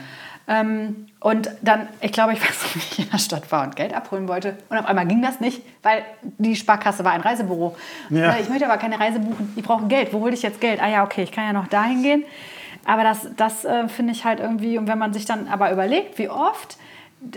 Ähm, 0.47 1.07
und 1.25 1.49
dann, 1.63 1.87
ich 2.01 2.11
glaube, 2.11 2.33
ich 2.33 2.39
weiß 2.39 2.75
nicht, 2.75 2.75
wie 2.75 2.79
ich 2.79 2.99
in 3.07 3.09
der 3.09 3.17
Stadt 3.17 3.51
war 3.51 3.63
und 3.63 3.75
Geld 3.75 3.95
abholen 3.95 4.27
wollte. 4.27 4.57
Und 4.69 4.77
auf 4.77 4.85
einmal 4.85 5.07
ging 5.07 5.23
das 5.23 5.39
nicht, 5.39 5.59
weil 5.81 6.05
die 6.21 6.55
Sparkasse 6.55 7.03
war 7.03 7.13
ein 7.13 7.21
Reisebüro. 7.21 7.75
Ja. 8.11 8.33
Äh, 8.33 8.41
Ich 8.41 8.49
möchte 8.49 8.65
aber 8.67 8.77
keine 8.77 8.99
Reise 8.99 9.17
buchen. 9.17 9.51
Ich 9.55 9.63
brauche 9.63 9.87
Geld. 9.87 10.13
Wo 10.13 10.19
hole 10.19 10.35
ich 10.35 10.43
jetzt 10.43 10.61
Geld? 10.61 10.79
Ah 10.83 10.87
ja, 10.87 11.03
okay, 11.03 11.23
ich 11.23 11.31
kann 11.31 11.45
ja 11.45 11.53
noch 11.53 11.65
dahin 11.65 12.03
gehen. 12.03 12.25
Aber 12.85 13.01
das, 13.01 13.27
das 13.37 13.65
äh, 13.65 13.87
finde 13.87 14.11
ich 14.13 14.23
halt 14.23 14.39
irgendwie, 14.39 14.77
und 14.77 14.87
wenn 14.87 14.99
man 14.99 15.13
sich 15.13 15.25
dann 15.25 15.47
aber 15.47 15.71
überlegt, 15.71 16.19
wie 16.19 16.29
oft 16.29 16.77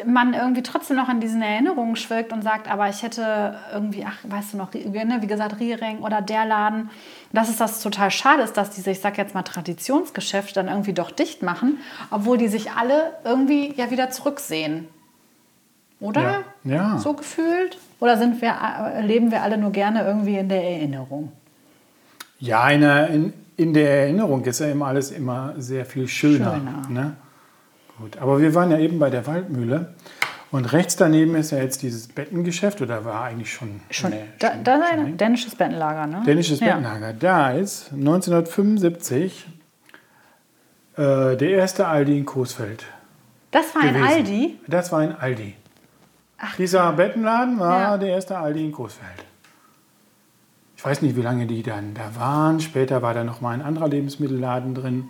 man 0.07 0.35
irgendwie 0.35 0.63
trotzdem 0.63 0.97
noch 0.97 1.09
an 1.09 1.21
diesen 1.21 1.43
Erinnerungen 1.43 1.97
schwelgt 1.97 2.33
und 2.33 2.43
sagt, 2.43 2.71
aber 2.71 2.89
ich 2.89 3.03
hätte 3.03 3.57
irgendwie, 3.73 4.05
ach, 4.07 4.19
weißt 4.23 4.53
du 4.53 4.57
noch, 4.57 4.73
ne, 4.73 5.19
wie 5.21 5.27
gesagt, 5.27 5.61
Riering 5.61 5.99
oder 5.99 6.21
der 6.21 6.45
Laden, 6.45 6.91
dass 7.33 7.49
es 7.49 7.57
das 7.57 7.83
total 7.83 8.11
schade 8.11 8.43
ist, 8.43 8.57
dass 8.57 8.71
diese, 8.71 8.91
ich 8.91 9.01
sag 9.01 9.19
jetzt 9.19 9.35
mal, 9.35 9.43
Traditionsgeschäfte 9.43 10.55
dann 10.55 10.69
irgendwie 10.69 10.93
doch 10.93 11.11
dicht 11.11 11.43
machen, 11.43 11.79
obwohl 12.11 12.39
die 12.39 12.49
sich 12.49 12.73
alle 12.73 13.13
irgendwie 13.25 13.75
ja 13.77 13.91
wieder 13.91 14.11
zurücksehen. 14.11 14.89
Oder? 16.01 16.45
Ja. 16.65 16.75
Ja. 16.75 16.99
So 16.99 17.15
gefühlt? 17.15 17.79
Oder 18.01 18.17
sind 18.17 18.41
wir, 18.41 18.55
äh, 18.95 19.03
leben 19.03 19.31
wir 19.31 19.43
alle 19.43 19.59
nur 19.59 19.73
gerne 19.73 20.03
irgendwie 20.05 20.39
in 20.39 20.49
der 20.49 20.63
Erinnerung? 20.63 21.33
Ja, 22.39 22.71
in 22.71 22.81
der, 22.81 23.09
in, 23.09 23.33
in 23.57 23.75
der 23.75 24.03
Erinnerung 24.03 24.45
ist 24.45 24.61
ja 24.61 24.69
immer 24.71 24.87
alles 24.87 25.11
immer 25.11 25.55
sehr 25.59 25.85
viel 25.85 26.07
schöner. 26.07 26.55
Schöner. 26.55 26.83
Ne? 26.89 27.17
Gut, 27.99 28.17
aber 28.19 28.41
wir 28.41 28.55
waren 28.55 28.71
ja 28.71 28.79
eben 28.79 28.99
bei 28.99 29.11
der 29.11 29.27
Waldmühle. 29.27 29.95
Und 30.51 30.73
rechts 30.73 30.97
daneben 30.97 31.35
ist 31.35 31.51
ja 31.51 31.59
jetzt 31.59 31.83
dieses 31.83 32.09
Bettengeschäft, 32.09 32.81
oder 32.81 33.05
war 33.05 33.25
eigentlich 33.25 33.53
schon. 33.53 33.81
Schon, 33.91 34.11
nee, 34.13 34.23
da, 34.39 34.53
schon- 34.55 34.65
da 34.65 34.75
ist 34.77 34.81
schon 34.89 34.99
ein 34.99 35.05
länger. 35.05 35.17
dänisches 35.19 35.55
Bettenlager, 35.55 36.07
ne? 36.07 36.23
Dänisches 36.27 36.61
Ja. 36.61 36.67
Bettenlager. 36.77 37.13
Da 37.13 37.51
ist 37.51 37.93
1975 37.93 39.47
äh, 40.97 41.37
der 41.37 41.51
erste 41.51 41.87
Aldi 41.87 42.19
in 42.19 42.25
Coesfeld. 42.25 42.85
Das 43.51 43.75
war 43.75 43.83
ein 43.83 43.95
gewesen. 43.95 44.07
Aldi. 44.09 44.59
Das 44.67 44.91
war 44.93 45.01
ein 45.01 45.17
Aldi. 45.19 45.55
Dieser 46.57 46.93
Bettenladen 46.93 47.59
war 47.59 47.81
Ja. 47.81 47.99
der 47.99 48.11
erste 48.11 48.39
Aldi 48.39 48.65
in 48.67 48.73
Coesfeld. 48.73 49.25
Ich 50.77 50.85
weiß 50.85 51.03
nicht, 51.03 51.17
wie 51.17 51.23
lange 51.23 51.47
die 51.47 51.63
dann 51.63 51.95
da 51.95 52.15
waren. 52.19 52.61
Später 52.61 53.03
war 53.03 53.13
da 53.13 53.25
noch 53.25 53.41
mal 53.41 53.51
ein 53.51 53.63
anderer 53.63 53.89
Lebensmittelladen 53.89 54.75
drin. 54.75 55.09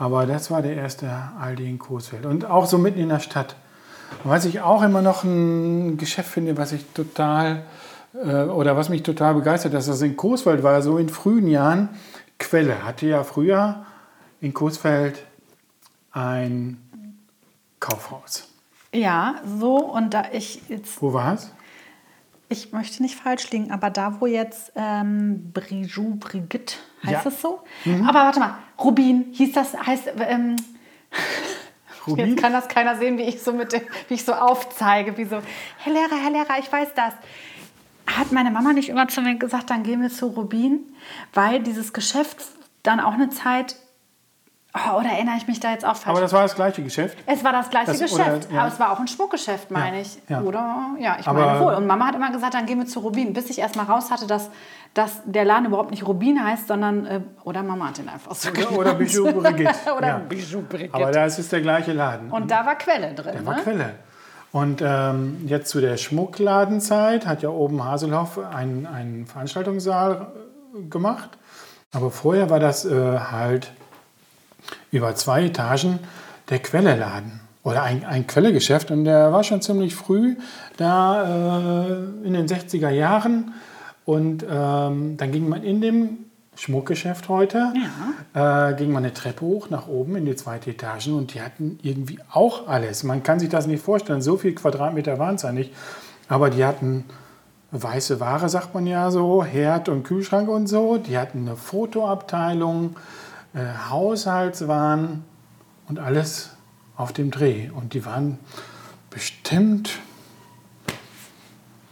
Aber 0.00 0.24
das 0.24 0.50
war 0.50 0.62
der 0.62 0.76
erste 0.76 1.10
Aldi 1.38 1.68
in 1.68 1.78
Coesfeld. 1.78 2.24
Und 2.24 2.46
auch 2.46 2.64
so 2.64 2.78
mitten 2.78 2.98
in 2.98 3.10
der 3.10 3.20
Stadt. 3.20 3.54
Was 4.24 4.46
ich 4.46 4.62
auch 4.62 4.82
immer 4.82 5.02
noch 5.02 5.24
ein 5.24 5.98
Geschäft 5.98 6.30
finde, 6.30 6.56
was 6.56 6.72
ich 6.72 6.86
total 6.94 7.64
äh, 8.14 8.44
oder 8.44 8.78
was 8.78 8.88
mich 8.88 9.02
total 9.02 9.34
begeistert, 9.34 9.74
dass 9.74 9.84
das 9.86 10.00
in 10.00 10.16
Coesfeld 10.16 10.62
war, 10.62 10.80
so 10.80 10.96
in 10.96 11.10
frühen 11.10 11.46
Jahren. 11.46 11.90
Quelle 12.38 12.82
hatte 12.82 13.08
ja 13.08 13.24
früher 13.24 13.84
in 14.40 14.54
Coesfeld 14.54 15.22
ein 16.12 16.78
Kaufhaus. 17.78 18.48
Ja, 18.94 19.34
so 19.60 19.76
und 19.76 20.14
da 20.14 20.24
ich 20.32 20.62
jetzt, 20.70 21.02
Wo 21.02 21.12
war 21.12 21.34
es? 21.34 21.52
Ich 22.50 22.72
möchte 22.72 23.02
nicht 23.02 23.14
falsch 23.14 23.50
liegen, 23.52 23.70
aber 23.70 23.88
da 23.90 24.20
wo 24.20 24.26
jetzt 24.26 24.72
ähm, 24.74 25.50
Brigitte, 25.52 26.00
Brigitte, 26.18 26.74
heißt 27.04 27.12
Ja. 27.12 27.20
das 27.24 27.40
so? 27.40 27.60
Aber 28.06 28.18
warte 28.24 28.40
mal, 28.40 28.58
Rubin, 28.78 29.26
hieß 29.32 29.52
das, 29.52 29.74
heißt, 29.74 30.10
ähm, 30.28 30.56
Rubin? 32.06 32.30
Jetzt 32.30 32.42
kann 32.42 32.52
das 32.52 32.68
keiner 32.68 32.96
sehen, 32.96 33.18
wie 33.18 33.22
ich 33.22 33.40
so 33.42 33.52
mit 33.52 33.72
dem, 33.72 33.82
wie 34.08 34.14
ich 34.14 34.24
so 34.24 34.34
aufzeige, 34.34 35.16
wie 35.16 35.24
so, 35.24 35.40
Herr 35.78 35.92
Lehrer, 35.92 36.16
Herr 36.22 36.30
Lehrer, 36.30 36.58
ich 36.58 36.70
weiß 36.70 36.88
das. 36.94 37.14
Hat 38.06 38.32
meine 38.32 38.50
Mama 38.50 38.72
nicht 38.72 38.88
immer 38.88 39.06
zu 39.06 39.22
mir 39.22 39.36
gesagt, 39.36 39.70
dann 39.70 39.82
gehen 39.84 40.02
wir 40.02 40.10
zu 40.10 40.26
Rubin, 40.26 40.80
weil 41.32 41.60
dieses 41.62 41.92
Geschäft 41.92 42.38
dann 42.82 42.98
auch 42.98 43.12
eine 43.12 43.28
Zeit, 43.30 43.76
oh, 44.74 44.98
oder 44.98 45.08
erinnere 45.10 45.36
ich 45.36 45.46
mich 45.46 45.60
da 45.60 45.70
jetzt 45.72 45.84
auch 45.84 45.96
falsch? 45.96 46.08
Aber 46.08 46.20
das 46.20 46.32
war 46.32 46.42
das 46.42 46.54
gleiche 46.54 46.82
Geschäft. 46.82 47.18
es 47.26 47.42
war 47.44 47.52
das 47.52 47.70
gleiche 47.70 47.86
Das- 47.92 48.00
Geschäft, 48.00 48.46
oder- 48.46 48.54
ja. 48.54 48.60
aber 48.62 48.68
es 48.72 48.80
war 48.80 48.92
auch 48.92 48.98
ein 49.00 49.08
Schmuckgeschäft, 49.08 49.70
meine 49.70 49.96
Ja, 49.96 50.02
ich. 50.02 50.18
ja. 50.28 50.40
Oder, 50.42 50.86
ja, 50.98 51.16
ich 51.20 51.26
Aber- 51.26 51.44
meine 51.46 51.60
wohl. 51.60 51.74
Und 51.74 51.86
Mama 51.86 52.06
hat 52.06 52.14
immer 52.14 52.30
gesagt, 52.32 52.54
dann 52.54 52.66
gehen 52.66 52.78
wir 52.78 52.86
zu 52.86 53.00
Rubin, 53.00 53.32
bis 53.32 53.50
ich 53.50 53.58
erst 53.58 53.76
mal 53.76 53.84
raus 53.84 54.10
hatte, 54.10 54.26
dass, 54.26 54.50
dass 54.94 55.20
der 55.24 55.44
Laden 55.44 55.66
überhaupt 55.66 55.90
nicht 55.90 56.06
Rubin 56.06 56.42
heißt, 56.44 56.68
sondern, 56.68 57.06
äh, 57.06 57.20
oder 57.44 57.62
Mama 57.62 57.88
hat 57.88 57.98
ihn 57.98 58.08
einfach 58.08 58.34
so 58.34 58.50
Oder, 58.50 58.72
oder 58.78 58.94
Bijou 58.94 59.32
Brigitte. 59.32 59.74
oder. 59.96 60.18
Bijou 60.20 60.62
Brigitte. 60.62 60.94
Aber 60.94 61.10
das 61.10 61.38
ist 61.38 61.50
der 61.52 61.60
gleiche 61.60 61.92
Laden. 61.92 62.30
Und 62.30 62.50
da 62.50 62.64
war 62.66 62.76
Quelle 62.76 63.14
drin. 63.14 63.44
War 63.46 63.56
ne? 63.56 63.62
Quelle. 63.62 63.94
Und 64.52 64.82
ähm, 64.84 65.44
jetzt 65.46 65.70
zu 65.70 65.80
der 65.80 65.96
Schmuckladenzeit 65.96 67.26
hat 67.26 67.42
ja 67.42 67.50
oben 67.50 67.84
Haselhoff 67.84 68.38
einen, 68.52 68.86
einen 68.86 69.26
Veranstaltungssaal 69.26 70.32
äh, 70.74 70.82
gemacht. 70.88 71.30
Aber 71.92 72.10
vorher 72.10 72.50
war 72.50 72.58
das 72.60 72.84
äh, 72.84 73.18
halt 73.18 73.72
über 74.90 75.14
zwei 75.14 75.44
Etagen 75.44 75.98
der 76.48 76.58
Quelle-Laden 76.58 77.40
oder 77.62 77.82
ein, 77.82 78.04
ein 78.04 78.26
Quellegeschäft. 78.26 78.90
Und 78.90 79.04
der 79.04 79.32
war 79.32 79.44
schon 79.44 79.62
ziemlich 79.62 79.94
früh 79.94 80.36
da 80.76 81.86
äh, 81.86 82.26
in 82.26 82.32
den 82.32 82.46
60er 82.46 82.90
Jahren. 82.90 83.54
Und 84.04 84.44
ähm, 84.48 85.16
dann 85.16 85.32
ging 85.32 85.48
man 85.48 85.62
in 85.62 85.80
dem 85.80 86.18
Schmuckgeschäft 86.56 87.28
heute, 87.28 87.72
äh, 88.34 88.74
ging 88.74 88.92
man 88.92 89.04
eine 89.04 89.14
Treppe 89.14 89.42
hoch 89.42 89.70
nach 89.70 89.88
oben 89.88 90.16
in 90.16 90.26
die 90.26 90.36
zweite 90.36 90.70
Etage 90.70 91.08
und 91.08 91.32
die 91.32 91.40
hatten 91.40 91.78
irgendwie 91.82 92.18
auch 92.30 92.68
alles. 92.68 93.02
Man 93.02 93.22
kann 93.22 93.40
sich 93.40 93.48
das 93.48 93.66
nicht 93.66 93.82
vorstellen, 93.82 94.20
so 94.20 94.36
viel 94.36 94.54
Quadratmeter 94.54 95.18
waren 95.18 95.36
es 95.36 95.42
ja 95.42 95.52
nicht. 95.52 95.72
Aber 96.28 96.50
die 96.50 96.64
hatten 96.64 97.04
weiße 97.72 98.20
Ware, 98.20 98.48
sagt 98.48 98.74
man 98.74 98.86
ja 98.86 99.10
so, 99.10 99.44
Herd 99.44 99.88
und 99.88 100.02
Kühlschrank 100.02 100.48
und 100.48 100.66
so. 100.66 100.98
Die 100.98 101.16
hatten 101.16 101.46
eine 101.46 101.56
Fotoabteilung, 101.56 102.96
äh, 103.54 103.88
Haushaltswaren 103.90 105.24
und 105.88 105.98
alles 105.98 106.50
auf 106.96 107.12
dem 107.12 107.30
Dreh. 107.30 107.70
Und 107.70 107.94
die 107.94 108.04
waren 108.04 108.38
bestimmt 109.10 109.98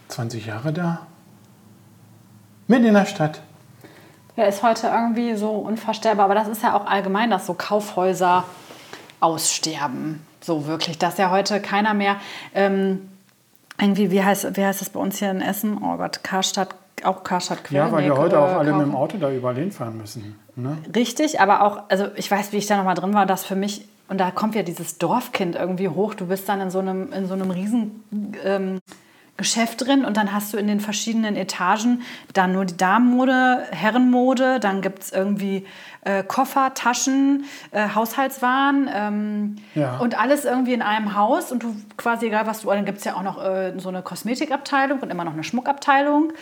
20 0.08 0.46
Jahre 0.46 0.72
da. 0.72 1.06
Mitten 2.66 2.84
in 2.84 2.94
der 2.94 3.06
Stadt. 3.06 3.42
Ja, 4.36 4.44
ist 4.44 4.62
heute 4.62 4.86
irgendwie 4.86 5.34
so 5.34 5.50
unvorstellbar. 5.50 6.26
Aber 6.26 6.34
das 6.34 6.48
ist 6.48 6.62
ja 6.62 6.76
auch 6.76 6.86
allgemein, 6.86 7.30
dass 7.30 7.46
so 7.46 7.54
Kaufhäuser 7.54 8.44
aussterben. 9.20 10.22
So 10.40 10.66
wirklich. 10.66 10.98
Dass 10.98 11.18
ja 11.18 11.30
heute 11.30 11.60
keiner 11.60 11.94
mehr. 11.94 12.16
Ähm, 12.54 13.08
irgendwie, 13.80 14.10
wie 14.10 14.22
heißt, 14.22 14.56
wie 14.56 14.64
heißt 14.64 14.80
das 14.80 14.90
bei 14.90 15.00
uns 15.00 15.18
hier 15.18 15.30
in 15.30 15.40
Essen? 15.40 15.78
Oh 15.82 15.96
Gott, 15.96 16.22
Karstadt, 16.22 16.74
auch 17.04 17.24
Karstadt 17.24 17.64
Quelle. 17.64 17.84
Ja, 17.84 17.92
weil 17.92 18.06
ja 18.06 18.16
heute 18.16 18.38
auch 18.38 18.58
alle 18.58 18.72
mit 18.72 18.82
dem 18.82 18.94
Auto 18.94 19.18
da 19.18 19.30
überall 19.30 19.56
hinfahren 19.56 19.96
müssen. 19.96 20.38
Ne? 20.58 20.76
Richtig, 20.94 21.40
aber 21.40 21.62
auch, 21.62 21.84
also 21.88 22.08
ich 22.16 22.28
weiß, 22.28 22.52
wie 22.52 22.56
ich 22.56 22.66
da 22.66 22.76
nochmal 22.76 22.96
drin 22.96 23.14
war, 23.14 23.26
dass 23.26 23.44
für 23.44 23.54
mich, 23.54 23.86
und 24.08 24.18
da 24.18 24.32
kommt 24.32 24.56
ja 24.56 24.64
dieses 24.64 24.98
Dorfkind 24.98 25.54
irgendwie 25.54 25.88
hoch, 25.88 26.14
du 26.14 26.26
bist 26.26 26.48
dann 26.48 26.60
in 26.60 26.70
so 26.70 26.80
einem, 26.80 27.12
in 27.12 27.26
so 27.26 27.34
einem 27.34 27.52
riesen 27.52 28.02
ähm, 28.44 28.80
Geschäft 29.36 29.86
drin 29.86 30.04
und 30.04 30.16
dann 30.16 30.32
hast 30.32 30.52
du 30.52 30.56
in 30.56 30.66
den 30.66 30.80
verschiedenen 30.80 31.36
Etagen 31.36 32.02
dann 32.32 32.52
nur 32.52 32.64
die 32.64 32.76
Damenmode, 32.76 33.66
Herrenmode, 33.70 34.58
dann 34.58 34.82
gibt 34.82 35.04
es 35.04 35.12
irgendwie 35.12 35.64
äh, 36.02 36.22
Koffer, 36.22 36.72
Taschen, 36.74 37.44
äh, 37.70 37.88
Haushaltswaren 37.94 38.88
ähm, 38.92 39.56
Ja. 39.74 39.98
und 39.98 40.18
alles 40.18 40.44
irgendwie 40.44 40.72
in 40.72 40.82
einem 40.82 41.14
Haus 41.16 41.52
und 41.52 41.62
du 41.62 41.74
quasi 41.96 42.26
egal 42.26 42.46
was 42.46 42.62
du, 42.62 42.68
dann 42.70 42.84
gibt 42.84 42.98
es 42.98 43.04
ja 43.04 43.14
auch 43.14 43.22
noch 43.22 43.42
äh, 43.42 43.72
so 43.78 43.88
eine 43.88 44.02
Kosmetikabteilung 44.02 45.00
und 45.00 45.10
immer 45.10 45.24
noch 45.24 45.32
eine 45.32 45.44
Schmuckabteilung 45.44 46.32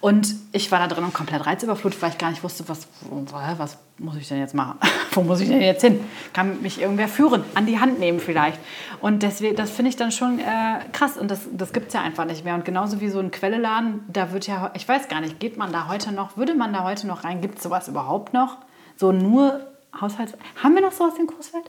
und 0.00 0.34
ich 0.52 0.70
war 0.72 0.78
da 0.78 0.86
drin 0.86 1.04
und 1.04 1.14
komplett 1.14 1.46
reizüberflutet, 1.46 2.00
weil 2.02 2.10
ich 2.10 2.18
gar 2.18 2.30
nicht 2.30 2.42
wusste, 2.42 2.68
was, 2.68 2.88
was 3.58 3.78
muss 3.98 4.16
ich 4.16 4.28
denn 4.28 4.38
jetzt 4.38 4.54
machen? 4.54 4.78
Wo 5.12 5.22
muss 5.22 5.40
ich 5.40 5.48
denn 5.48 5.62
jetzt 5.62 5.82
hin? 5.82 6.00
Kann 6.34 6.60
mich 6.60 6.80
irgendwer 6.80 7.08
führen, 7.08 7.42
an 7.54 7.64
die 7.64 7.80
Hand 7.80 7.98
nehmen 7.98 8.20
vielleicht. 8.20 8.58
Und 9.00 9.22
deswegen, 9.22 9.56
das 9.56 9.70
finde 9.70 9.88
ich 9.88 9.96
dann 9.96 10.12
schon 10.12 10.38
äh, 10.38 10.42
krass 10.92 11.16
und 11.16 11.30
das, 11.30 11.40
das 11.50 11.72
gibt 11.72 11.88
es 11.88 11.94
ja 11.94 12.02
einfach 12.02 12.26
nicht 12.26 12.44
mehr. 12.44 12.54
Und 12.54 12.64
genauso 12.66 13.00
wie 13.00 13.08
so 13.08 13.18
ein 13.20 13.30
Quelleladen, 13.30 14.04
da 14.12 14.32
wird 14.32 14.46
ja, 14.46 14.70
ich 14.74 14.86
weiß 14.86 15.08
gar 15.08 15.20
nicht, 15.22 15.40
geht 15.40 15.56
man 15.56 15.72
da 15.72 15.88
heute 15.88 16.12
noch, 16.12 16.36
würde 16.36 16.54
man 16.54 16.72
da 16.74 16.84
heute 16.84 17.06
noch 17.06 17.24
rein? 17.24 17.40
Gibt 17.40 17.56
es 17.56 17.62
sowas 17.64 17.88
überhaupt 17.88 18.34
noch? 18.34 18.58
So 18.96 19.12
nur 19.12 19.60
Haushalts... 20.00 20.32
Haben 20.62 20.74
wir 20.74 20.82
noch 20.82 20.92
sowas 20.92 21.14
in 21.18 21.26
Coesfeld? 21.26 21.64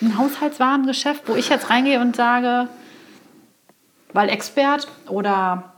Ein 0.00 0.16
Haushaltswarengeschäft, 0.18 1.22
wo 1.26 1.34
ich 1.34 1.48
jetzt 1.48 1.70
reingehe 1.70 2.00
und 2.00 2.14
sage, 2.14 2.68
weil 4.12 4.28
Expert 4.28 4.86
oder 5.08 5.72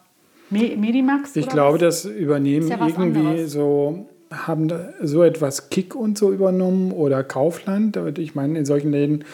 Me- 0.50 0.76
Medimax? 0.76 1.36
Ich 1.36 1.48
glaube, 1.48 1.78
das 1.78 2.04
übernehmen 2.04 2.68
ja 2.68 2.76
irgendwie 2.86 3.20
anderes. 3.20 3.52
so, 3.52 4.06
haben 4.30 4.70
so 5.02 5.22
etwas 5.22 5.70
Kick 5.70 5.94
und 5.94 6.18
so 6.18 6.32
übernommen 6.32 6.92
oder 6.92 7.24
Kaufland. 7.24 7.96
Ich 8.18 8.34
meine, 8.34 8.58
in 8.58 8.66
solchen 8.66 8.90
Läden 8.90 9.24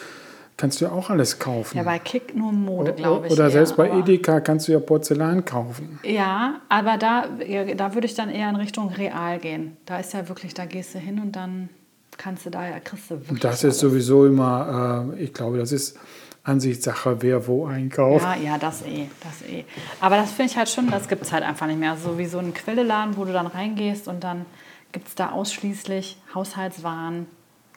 kannst 0.57 0.81
du 0.81 0.85
ja 0.85 0.91
auch 0.91 1.09
alles 1.09 1.39
kaufen. 1.39 1.77
Ja, 1.77 1.83
bei 1.83 1.99
Kick 1.99 2.35
nur 2.35 2.51
Mode, 2.51 2.93
glaube 2.93 3.27
ich. 3.27 3.33
oder 3.33 3.45
eher, 3.45 3.51
selbst 3.51 3.77
bei 3.77 3.89
Edeka 3.89 4.39
kannst 4.41 4.67
du 4.67 4.71
ja 4.71 4.79
Porzellan 4.79 5.45
kaufen. 5.45 5.99
Ja, 6.03 6.61
aber 6.67 6.97
da, 6.97 7.27
da 7.75 7.93
würde 7.93 8.07
ich 8.07 8.15
dann 8.15 8.29
eher 8.29 8.49
in 8.49 8.55
Richtung 8.55 8.89
Real 8.89 9.39
gehen. 9.39 9.77
Da 9.85 9.99
ist 9.99 10.13
ja 10.13 10.27
wirklich, 10.27 10.53
da 10.53 10.65
gehst 10.65 10.95
du 10.95 10.99
hin 10.99 11.19
und 11.19 11.35
dann 11.35 11.69
kannst 12.17 12.45
du 12.45 12.49
da, 12.49 12.67
ja, 12.67 12.79
kriegst 12.79 13.11
du 13.11 13.15
wirklich. 13.15 13.39
Das 13.39 13.57
ist 13.57 13.63
alles. 13.63 13.79
sowieso 13.79 14.25
immer, 14.25 15.13
äh, 15.15 15.23
ich 15.23 15.33
glaube, 15.33 15.59
das 15.59 15.71
ist 15.71 15.97
Ansichtssache, 16.43 17.21
wer 17.21 17.45
wo 17.45 17.67
einkauft. 17.67 18.25
Ja, 18.25 18.35
ja, 18.35 18.57
das 18.57 18.81
eh, 18.83 19.07
das 19.21 19.47
eh. 19.47 19.65
Aber 19.99 20.15
das 20.15 20.31
finde 20.31 20.51
ich 20.51 20.57
halt 20.57 20.69
schon, 20.69 20.89
das 20.89 21.07
gibt 21.07 21.21
es 21.23 21.31
halt 21.31 21.43
einfach 21.43 21.67
nicht 21.67 21.79
mehr. 21.79 21.97
So 21.97 22.17
wie 22.17 22.25
so 22.25 22.39
ein 22.39 22.53
Quelleladen, 22.53 23.17
wo 23.17 23.25
du 23.25 23.33
dann 23.33 23.47
reingehst 23.47 24.07
und 24.07 24.23
dann 24.23 24.45
gibt 24.91 25.09
es 25.09 25.15
da 25.15 25.31
ausschließlich 25.31 26.17
Haushaltswaren. 26.33 27.27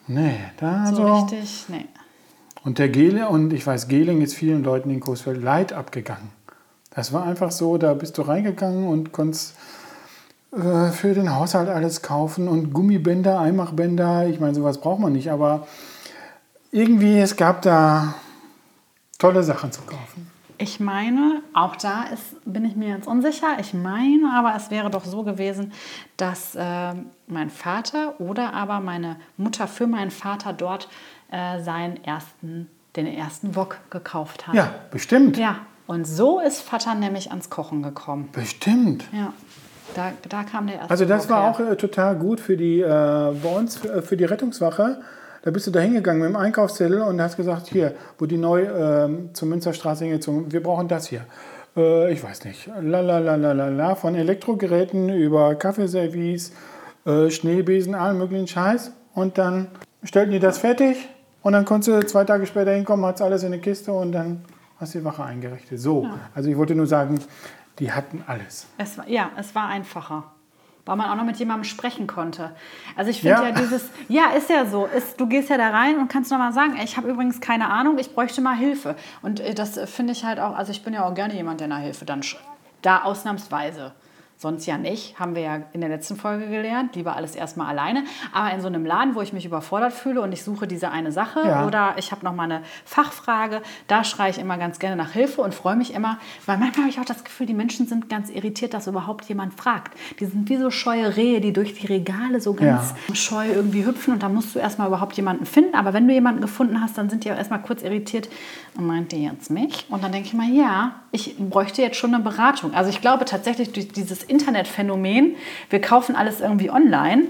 Nee, 0.07 0.39
da 0.57 0.87
So 0.87 1.03
also. 1.03 1.25
richtig, 1.25 1.65
nee. 1.67 1.85
Und 2.63 2.77
der 2.77 2.89
Gele, 2.89 3.27
und 3.27 3.53
ich 3.53 3.65
weiß, 3.65 3.87
Geling 3.87 4.21
ist 4.21 4.35
vielen 4.35 4.63
Leuten 4.63 4.89
in 4.89 4.99
Coesfeld 4.99 5.41
leid 5.41 5.73
abgegangen. 5.73 6.29
Das 6.93 7.11
war 7.13 7.23
einfach 7.23 7.51
so, 7.51 7.77
da 7.77 7.93
bist 7.93 8.17
du 8.17 8.21
reingegangen 8.21 8.87
und 8.87 9.11
konntest 9.11 9.55
äh, 10.51 10.89
für 10.91 11.13
den 11.13 11.33
Haushalt 11.33 11.69
alles 11.69 12.01
kaufen 12.01 12.47
und 12.47 12.73
Gummibänder, 12.73 13.39
Einmachbänder. 13.39 14.27
Ich 14.27 14.39
meine, 14.39 14.53
sowas 14.53 14.79
braucht 14.79 14.99
man 14.99 15.13
nicht, 15.13 15.31
aber 15.31 15.67
irgendwie, 16.71 17.19
es 17.19 17.35
gab 17.35 17.61
da 17.61 18.15
tolle 19.17 19.43
Sachen 19.43 19.71
zu 19.71 19.81
kaufen. 19.81 20.29
Ich 20.57 20.79
meine, 20.79 21.41
auch 21.53 21.75
da 21.75 22.03
ist, 22.03 22.35
bin 22.45 22.65
ich 22.65 22.75
mir 22.75 22.89
jetzt 22.89 23.07
unsicher. 23.07 23.57
Ich 23.59 23.73
meine, 23.73 24.31
aber 24.31 24.53
es 24.55 24.69
wäre 24.69 24.91
doch 24.91 25.05
so 25.05 25.23
gewesen, 25.23 25.73
dass 26.17 26.53
äh, 26.53 26.93
mein 27.25 27.49
Vater 27.49 28.19
oder 28.19 28.53
aber 28.53 28.79
meine 28.79 29.15
Mutter 29.37 29.67
für 29.67 29.87
meinen 29.87 30.11
Vater 30.11 30.53
dort 30.53 30.87
äh, 31.31 31.61
seinen 31.61 32.03
ersten, 32.03 32.69
den 32.95 33.07
ersten 33.07 33.55
Wok 33.55 33.77
gekauft 33.89 34.47
hat. 34.47 34.55
Ja, 34.55 34.73
bestimmt. 34.91 35.37
Ja, 35.37 35.57
und 35.87 36.05
so 36.05 36.39
ist 36.39 36.61
Vater 36.61 36.95
nämlich 36.95 37.31
ans 37.31 37.49
Kochen 37.49 37.83
gekommen. 37.83 38.29
Bestimmt. 38.31 39.05
Ja, 39.11 39.33
da, 39.95 40.11
da 40.29 40.43
kam 40.43 40.67
der 40.67 40.77
erste 40.77 40.91
Also 40.91 41.05
das 41.05 41.23
Wok 41.23 41.29
war 41.31 41.43
her. 41.43 41.67
auch 41.67 41.71
äh, 41.71 41.75
total 41.75 42.15
gut 42.15 42.39
für 42.39 42.57
die, 42.57 42.81
äh, 42.81 42.85
bei 42.87 43.49
uns, 43.57 43.77
für, 43.77 44.01
für 44.01 44.17
die 44.17 44.25
Rettungswache. 44.25 45.01
Da 45.43 45.49
bist 45.49 45.65
du 45.65 45.71
da 45.71 45.79
hingegangen 45.79 46.21
mit 46.21 46.29
dem 46.29 46.35
Einkaufszettel 46.35 47.01
und 47.01 47.19
hast 47.19 47.35
gesagt, 47.35 47.67
hier, 47.67 47.95
wo 48.19 48.27
die 48.27 48.37
neu 48.37 48.61
ähm, 48.61 49.33
zur 49.33 49.47
Münsterstraße 49.47 50.03
hingezogen 50.03 50.51
wir 50.51 50.61
brauchen 50.61 50.87
das 50.87 51.07
hier. 51.07 51.21
Äh, 51.75 52.13
ich 52.13 52.23
weiß 52.23 52.45
nicht, 52.45 52.67
la 52.67 52.99
la 52.99 53.17
la 53.17 53.35
la 53.35 53.51
la 53.53 53.69
la, 53.69 53.95
von 53.95 54.13
Elektrogeräten 54.15 55.09
über 55.09 55.55
Kaffeeservice, 55.55 56.53
äh, 57.05 57.29
Schneebesen, 57.31 57.95
allen 57.95 58.17
möglichen 58.17 58.47
Scheiß. 58.47 58.91
Und 59.13 59.37
dann 59.37 59.67
stellten 60.03 60.31
die 60.31 60.39
das 60.39 60.59
fertig 60.59 61.09
und 61.43 61.53
dann 61.53 61.65
konntest 61.65 61.87
du 61.89 62.05
zwei 62.07 62.23
Tage 62.23 62.45
später 62.45 62.71
hinkommen, 62.71 63.05
hat's 63.05 63.21
alles 63.21 63.43
in 63.43 63.53
eine 63.53 63.61
Kiste 63.61 63.91
und 63.91 64.11
dann 64.11 64.43
hast 64.79 64.93
du 64.93 64.99
die 64.99 65.05
Wache 65.05 65.23
eingerichtet. 65.23 65.79
So, 65.79 66.07
also 66.35 66.49
ich 66.49 66.57
wollte 66.57 66.75
nur 66.75 66.87
sagen, 66.87 67.19
die 67.79 67.91
hatten 67.91 68.23
alles. 68.27 68.67
Es 68.77 68.97
war, 68.97 69.07
ja, 69.07 69.29
es 69.37 69.53
war 69.55 69.67
einfacher. 69.67 70.23
weil 70.85 70.95
man 70.95 71.09
auch 71.11 71.15
noch 71.15 71.23
mit 71.23 71.37
jemandem 71.37 71.63
sprechen 71.63 72.07
konnte. 72.07 72.51
Also 72.95 73.11
ich 73.11 73.21
finde 73.21 73.35
Ja. 73.41 73.47
ja. 73.49 73.51
dieses, 73.51 73.89
ja, 74.07 74.31
ist 74.35 74.49
ja 74.49 74.65
so. 74.65 74.87
Ist, 74.87 75.19
du 75.19 75.27
gehst 75.27 75.49
ja 75.49 75.57
da 75.57 75.69
rein 75.69 75.99
und 75.99 76.07
kannst 76.09 76.31
nochmal 76.31 76.53
sagen, 76.53 76.75
ey, 76.75 76.83
ich 76.83 76.97
habe 76.97 77.07
übrigens 77.07 77.39
keine 77.39 77.69
Ahnung, 77.69 77.97
ich 77.99 78.13
bräuchte 78.15 78.41
mal 78.41 78.55
Hilfe. 78.55 78.95
Und 79.21 79.39
äh, 79.39 79.53
das 79.53 79.77
äh, 79.77 79.85
finde 79.85 80.13
ich 80.13 80.25
halt 80.25 80.39
auch, 80.39 80.55
also 80.55 80.71
ich 80.71 80.83
bin 80.83 80.93
ja 80.93 81.05
auch 81.07 81.13
gerne 81.13 81.35
jemand, 81.35 81.59
der 81.59 81.67
nach 81.67 81.79
Hilfe 81.79 82.05
dann 82.05 82.21
da 82.81 83.03
ausnahmsweise. 83.03 83.93
Sonst 84.41 84.65
ja 84.65 84.79
nicht, 84.79 85.19
haben 85.19 85.35
wir 85.35 85.43
ja 85.43 85.61
in 85.71 85.81
der 85.81 85.89
letzten 85.91 86.15
Folge 86.15 86.47
gelernt. 86.47 86.95
Lieber 86.95 87.15
alles 87.15 87.35
erstmal 87.35 87.67
alleine. 87.67 88.05
Aber 88.33 88.51
in 88.51 88.59
so 88.59 88.65
einem 88.65 88.87
Laden, 88.87 89.13
wo 89.13 89.21
ich 89.21 89.33
mich 89.33 89.45
überfordert 89.45 89.93
fühle 89.93 90.19
und 90.19 90.31
ich 90.31 90.43
suche 90.43 90.65
diese 90.65 90.89
eine 90.89 91.11
Sache 91.11 91.41
Ja. 91.45 91.67
oder 91.67 91.93
ich 91.97 92.11
habe 92.11 92.25
noch 92.25 92.33
mal 92.33 92.45
eine 92.45 92.63
Fachfrage, 92.83 93.61
da 93.85 94.03
schreie 94.03 94.31
ich 94.31 94.39
immer 94.39 94.57
ganz 94.57 94.79
gerne 94.79 94.95
nach 94.95 95.11
Hilfe 95.11 95.41
und 95.41 95.53
freue 95.53 95.75
mich 95.75 95.93
immer, 95.93 96.17
weil 96.47 96.57
manchmal 96.57 96.85
habe 96.85 96.89
ich 96.89 96.99
auch 96.99 97.05
das 97.05 97.23
Gefühl, 97.23 97.45
die 97.45 97.53
Menschen 97.53 97.85
sind 97.85 98.09
ganz 98.09 98.31
irritiert, 98.31 98.73
dass 98.73 98.87
überhaupt 98.87 99.25
jemand 99.25 99.53
fragt. 99.53 99.93
Die 100.19 100.25
sind 100.25 100.49
wie 100.49 100.57
so 100.57 100.71
scheue 100.71 101.15
Rehe, 101.15 101.39
die 101.39 101.53
durch 101.53 101.75
die 101.75 101.85
Regale 101.85 102.41
so 102.41 102.55
ganz 102.55 102.95
scheu 103.13 103.45
irgendwie 103.47 103.85
hüpfen 103.85 104.11
und 104.11 104.23
da 104.23 104.29
musst 104.29 104.55
du 104.55 104.59
erstmal 104.59 104.87
überhaupt 104.87 105.15
jemanden 105.17 105.45
finden. 105.45 105.75
Aber 105.75 105.93
wenn 105.93 106.07
du 106.07 106.15
jemanden 106.15 106.41
gefunden 106.41 106.81
hast, 106.81 106.97
dann 106.97 107.11
sind 107.11 107.25
die 107.25 107.31
auch 107.31 107.37
erstmal 107.37 107.61
kurz 107.61 107.83
irritiert. 107.83 108.27
Und 108.77 108.87
meint 108.87 109.11
die 109.11 109.23
jetzt 109.25 109.51
mich? 109.51 109.85
Und 109.89 110.01
dann 110.01 110.13
denke 110.13 110.27
ich 110.29 110.33
mal, 110.33 110.47
ja, 110.49 110.95
ich 111.11 111.35
bräuchte 111.37 111.81
jetzt 111.81 111.97
schon 111.97 112.13
eine 112.15 112.23
Beratung. 112.23 112.73
Also 112.73 112.89
ich 112.89 113.01
glaube 113.01 113.25
tatsächlich 113.25 113.73
durch 113.73 113.89
dieses 113.89 114.23
Internetphänomen, 114.31 115.35
wir 115.69 115.81
kaufen 115.81 116.15
alles 116.15 116.41
irgendwie 116.41 116.71
online, 116.71 117.25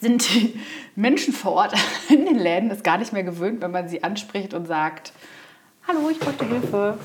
sind 0.00 0.32
die 0.32 0.58
Menschen 0.96 1.32
vor 1.34 1.52
Ort 1.52 1.74
in 2.08 2.26
den 2.26 2.38
Läden 2.38 2.70
es 2.70 2.82
gar 2.82 2.98
nicht 2.98 3.12
mehr 3.12 3.24
gewöhnt, 3.24 3.60
wenn 3.62 3.70
man 3.70 3.88
sie 3.88 4.04
anspricht 4.04 4.54
und 4.54 4.66
sagt, 4.66 5.12
hallo, 5.88 6.10
ich 6.10 6.18
bräuchte 6.18 6.44
Hilfe. 6.44 6.98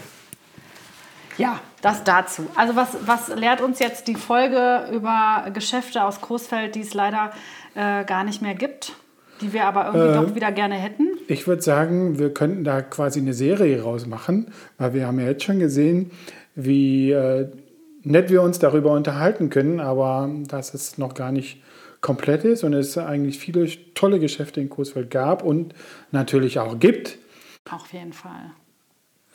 Ja, 1.38 1.60
das 1.82 2.04
dazu. 2.04 2.48
Also 2.56 2.76
was, 2.76 2.96
was 3.06 3.28
lehrt 3.36 3.62
uns 3.62 3.80
jetzt 3.80 4.08
die 4.08 4.16
Folge 4.16 4.88
über 4.94 5.46
Geschäfte 5.54 6.04
aus 6.04 6.22
Coesfeld, 6.22 6.76
die 6.76 6.82
es 6.82 6.94
leider 6.94 7.32
äh, 7.76 8.06
gar 8.06 8.24
nicht 8.24 8.42
mehr 8.42 8.56
gibt, 8.56 8.94
die 9.42 9.52
wir 9.52 9.66
aber 9.66 9.88
irgendwie 9.88 10.14
doch 10.14 10.36
wieder 10.36 10.52
gerne 10.54 10.76
hätten? 10.76 11.10
Ich 11.28 11.46
würde 11.46 11.62
sagen, 11.62 12.20
wir 12.20 12.34
könnten 12.34 12.64
da 12.64 12.82
quasi 12.82 13.20
eine 13.20 13.34
Serie 13.34 13.82
rausmachen, 13.82 14.52
weil 14.78 14.94
wir 14.94 15.08
haben 15.08 15.20
ja 15.20 15.28
jetzt 15.28 15.44
schon 15.44 15.60
gesehen, 15.60 16.12
wie 16.56 17.12
äh, 17.12 17.50
nett 18.06 18.30
wir 18.30 18.42
uns 18.42 18.60
darüber 18.60 18.92
unterhalten 18.92 19.50
können, 19.50 19.80
aber 19.80 20.30
dass 20.48 20.74
es 20.74 20.98
noch 20.98 21.14
gar 21.14 21.32
nicht 21.32 21.62
komplett 22.02 22.44
ist 22.44 22.64
und 22.64 22.74
es 22.74 22.98
eigentlich 22.98 23.40
viele 23.40 23.68
tolle 23.96 24.20
Geschäfte 24.20 24.62
in 24.62 24.70
Coesfeld 24.70 25.10
gab 25.10 25.44
und 25.44 25.74
natürlich 26.12 26.60
auch 26.60 26.80
gibt. 26.80 27.18
Auf 27.70 27.92
jeden 27.94 28.14
Fall. 28.14 28.52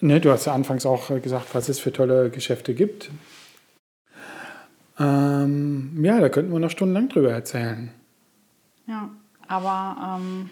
Ne, 0.01 0.21
du 0.21 0.31
hast 0.31 0.47
ja 0.47 0.55
anfangs 0.55 0.87
auch 0.87 1.09
gesagt, 1.21 1.49
was 1.53 1.69
es 1.69 1.79
für 1.79 1.93
tolle 1.93 2.31
Geschäfte 2.31 2.75
gibt. 2.75 3.11
Ähm, 4.99 5.99
ja, 6.03 6.21
da 6.21 6.29
könnten 6.29 6.53
wir 6.53 6.59
noch 6.59 6.71
stundenlang 6.71 7.09
drüber 7.09 7.33
erzählen. 7.33 7.91
Ja, 8.87 9.11
aber 9.49 10.19
ähm, 10.21 10.51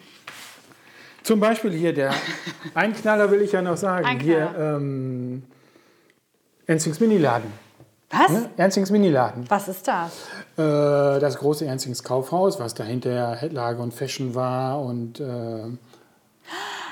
Zum 1.23 1.39
Beispiel 1.39 1.73
hier 1.73 1.93
der 1.93 2.13
Einknaller 2.75 3.31
will 3.31 3.43
ich 3.43 3.53
ja 3.53 3.63
noch 3.63 3.77
sagen. 3.77 4.07
Ein 4.07 4.21
Hier 4.21 4.47
Knaller. 4.47 4.77
ähm, 4.77 5.43
Ernstings 6.67 7.01
Miniladen. 7.01 7.68
Was? 8.11 8.31
Ne? 8.31 8.51
Ernstings 8.57 8.91
Miniladen. 8.91 9.45
Was 9.49 9.69
ist 9.69 9.87
das? 9.87 10.13
Äh, 10.57 11.21
das 11.21 11.39
große 11.39 11.67
Ernstings 11.67 12.03
Kaufhaus, 12.03 12.59
was 12.59 12.75
dahinter 12.75 13.37
Headlage 13.37 13.83
und 13.83 13.93
Fashion 13.93 14.35
war 14.35 14.81
und 14.81 15.21
äh, 15.21 15.67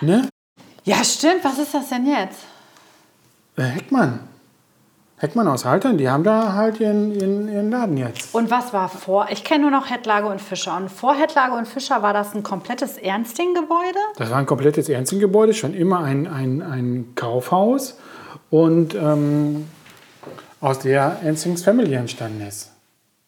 ne? 0.01 0.29
Ja, 0.85 1.03
stimmt. 1.03 1.43
Was 1.43 1.59
ist 1.59 1.75
das 1.75 1.89
denn 1.89 2.07
jetzt? 2.07 2.41
Äh, 3.57 3.62
Heckmann. 3.62 4.21
Heckmann 5.19 5.49
aus 5.49 5.64
Haltern, 5.64 5.97
die 5.97 6.11
haben 6.11 6.25
da 6.25 6.53
halt 6.53 6.79
ihren, 6.79 7.11
ihren, 7.11 7.49
ihren 7.49 7.71
Laden 7.71 7.97
jetzt. 7.97 8.35
Und 8.35 8.51
was 8.51 8.75
war 8.75 8.91
vor? 8.91 9.29
Ich 9.31 9.45
kenne 9.45 9.62
nur 9.62 9.71
noch 9.71 9.89
Hettlage 9.89 10.27
und 10.27 10.43
Fischer. 10.43 10.77
Und 10.77 10.91
vor 10.91 11.14
Hettlage 11.14 11.55
und 11.55 11.67
Fischer 11.67 12.03
war 12.03 12.12
das 12.12 12.35
ein 12.35 12.43
komplettes 12.43 12.99
Ernsting-Gebäude? 12.99 13.99
Das 14.19 14.31
war 14.31 14.37
ein 14.37 14.45
komplettes 14.45 14.91
Ernsting-Gebäude, 14.91 15.55
schon 15.55 15.73
immer 15.73 16.01
ein, 16.01 16.27
ein, 16.27 16.61
ein 16.61 17.12
Kaufhaus 17.14 17.99
und 18.51 18.95
ähm, 18.95 19.67
aus 20.67 20.81
der 20.81 21.19
Ernstings 21.23 21.62
Family 21.62 21.95
entstanden 21.95 22.41
ist. 22.41 22.73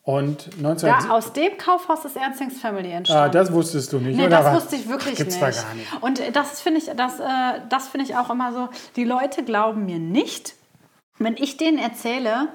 Und 0.02 0.60
19... 0.60 0.88
Ja, 0.88 1.10
aus 1.10 1.32
dem 1.32 1.56
Kaufhaus 1.56 2.04
ist 2.04 2.16
Ernstings 2.16 2.58
Family 2.60 2.92
ah, 2.92 2.96
entstanden. 2.96 3.32
das 3.32 3.52
wusstest 3.52 3.92
du 3.92 3.98
nicht, 3.98 4.16
Nee, 4.16 4.26
oder 4.26 4.42
das 4.42 4.54
wusste 4.54 4.76
ich 4.76 4.88
wirklich 4.88 5.16
Gibt's 5.16 5.40
nicht. 5.40 5.56
da 5.56 5.62
gar 5.62 5.74
nicht. 5.74 6.02
Und 6.02 6.34
das 6.34 6.60
finde 6.60 6.80
ich, 6.80 6.90
das, 6.96 7.20
äh, 7.20 7.60
das 7.68 7.88
finde 7.88 8.06
ich 8.06 8.16
auch 8.16 8.30
immer 8.30 8.52
so. 8.52 8.68
Die 8.96 9.04
Leute 9.04 9.44
glauben 9.44 9.84
mir 9.84 9.98
nicht, 9.98 10.54
wenn 11.18 11.36
ich 11.36 11.58
denen 11.58 11.78
erzähle, 11.78 12.48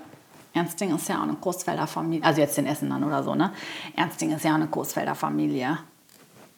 Ernsting 0.53 0.93
ist 0.95 1.07
ja 1.07 1.19
auch 1.19 1.23
eine 1.23 1.35
Großfelder 1.35 1.87
Familie, 1.87 2.25
also 2.25 2.41
jetzt 2.41 2.57
den 2.57 2.65
Essenern 2.65 3.03
oder 3.03 3.23
so, 3.23 3.35
ne? 3.35 3.51
Ernsting 3.95 4.31
ist 4.35 4.43
ja 4.43 4.51
auch 4.51 4.55
eine 4.55 4.67
Großfelder 4.67 5.15
Familie. 5.15 5.77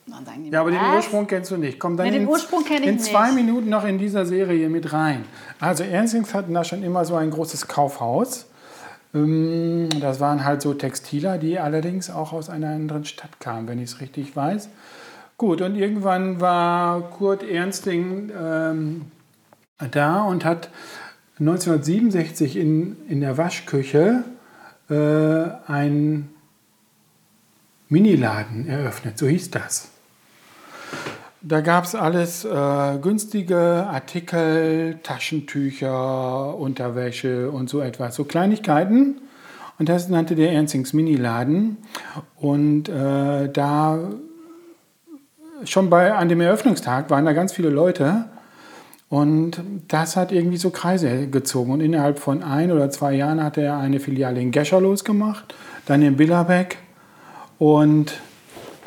Die 0.08 0.52
Ja, 0.52 0.62
aber 0.62 0.72
den? 0.72 0.80
Ursprung 0.80 1.26
kennst 1.28 1.50
du 1.52 1.58
nicht. 1.58 1.80
Komm 1.80 1.98
dann 1.98 2.06
Nee, 2.06 2.12
den 2.14 2.22
in, 2.24 2.28
Ursprung 2.28 2.64
ich 2.64 2.72
in 2.86 2.96
nicht. 2.96 3.06
zwei 3.06 3.32
Minuten 3.32 3.70
noch 3.70 3.86
in 3.86 3.98
dieser 3.98 4.26
Serie 4.26 4.70
mit 4.70 4.94
rein. 4.94 5.26
Also 5.60 5.84
Ernstings 5.84 6.34
hatten 6.34 6.54
da 6.54 6.64
schon 6.64 6.84
immer 6.84 7.06
so 7.06 7.16
ein 7.16 7.32
großes 7.32 7.68
Kaufhaus. 7.68 8.46
Ähm, 9.16 9.90
Das 10.00 10.20
waren 10.20 10.46
halt 10.46 10.62
so 10.62 10.74
Textiler, 10.76 11.38
die 11.40 11.58
allerdings 11.60 12.10
auch 12.12 12.34
aus 12.34 12.50
einer 12.50 12.70
anderen 12.70 13.06
Stadt 13.06 13.40
kamen, 13.40 13.68
wenn 13.68 13.80
ich 13.80 13.92
es 13.92 14.02
richtig 14.02 14.36
weiß. 14.36 14.70
Gut, 15.38 15.62
und 15.62 15.76
irgendwann 15.76 16.40
war 16.40 17.02
Kurt 17.10 17.44
Ernsting 17.44 18.32
ähm, 18.40 19.12
da 19.92 20.22
und 20.24 20.46
hat 20.46 20.70
1967 21.40 22.56
in, 22.58 22.96
in 23.10 23.22
der 23.22 23.38
Waschküche 23.38 24.24
äh, 24.90 24.94
einen 25.70 26.30
Miniladen 27.90 28.68
eröffnet, 28.68 29.18
so 29.18 29.28
hieß 29.28 29.52
das. 29.52 29.90
Da 31.48 31.62
gab 31.62 31.84
es 31.84 31.94
alles 31.94 32.44
äh, 32.44 32.98
günstige 33.00 33.86
Artikel, 33.88 34.98
Taschentücher, 35.04 36.58
Unterwäsche 36.58 37.52
und 37.52 37.70
so 37.70 37.82
etwas, 37.82 38.16
so 38.16 38.24
Kleinigkeiten. 38.24 39.22
Und 39.78 39.88
das 39.88 40.10
nannte 40.10 40.34
der 40.34 40.54
Ernstings 40.54 40.94
Miniladen. 40.94 41.78
Und 42.36 42.90
äh, 42.90 43.48
da 43.48 44.00
schon 45.66 45.92
bei, 45.92 46.14
an 46.14 46.30
dem 46.30 46.42
Eröffnungstag 46.42 47.12
waren 47.12 47.26
da 47.26 47.34
ganz 47.34 47.54
viele 47.54 47.70
Leute. 47.70 48.26
Und 49.08 49.62
das 49.88 50.16
hat 50.16 50.32
irgendwie 50.32 50.58
so 50.58 50.72
Kreise 50.72 51.28
gezogen. 51.28 51.74
Und 51.74 51.82
innerhalb 51.82 52.18
von 52.18 52.42
ein 52.42 52.72
oder 52.72 52.90
zwei 52.90 53.14
Jahren 53.14 53.44
hat 53.44 53.60
er 53.60 53.78
eine 53.78 54.00
Filiale 54.00 54.42
in 54.42 54.50
Gescherlos 54.50 55.04
gemacht, 55.04 55.54
dann 55.86 56.02
in 56.02 56.18
Billerbeck. 56.18 56.80
Und 57.60 58.20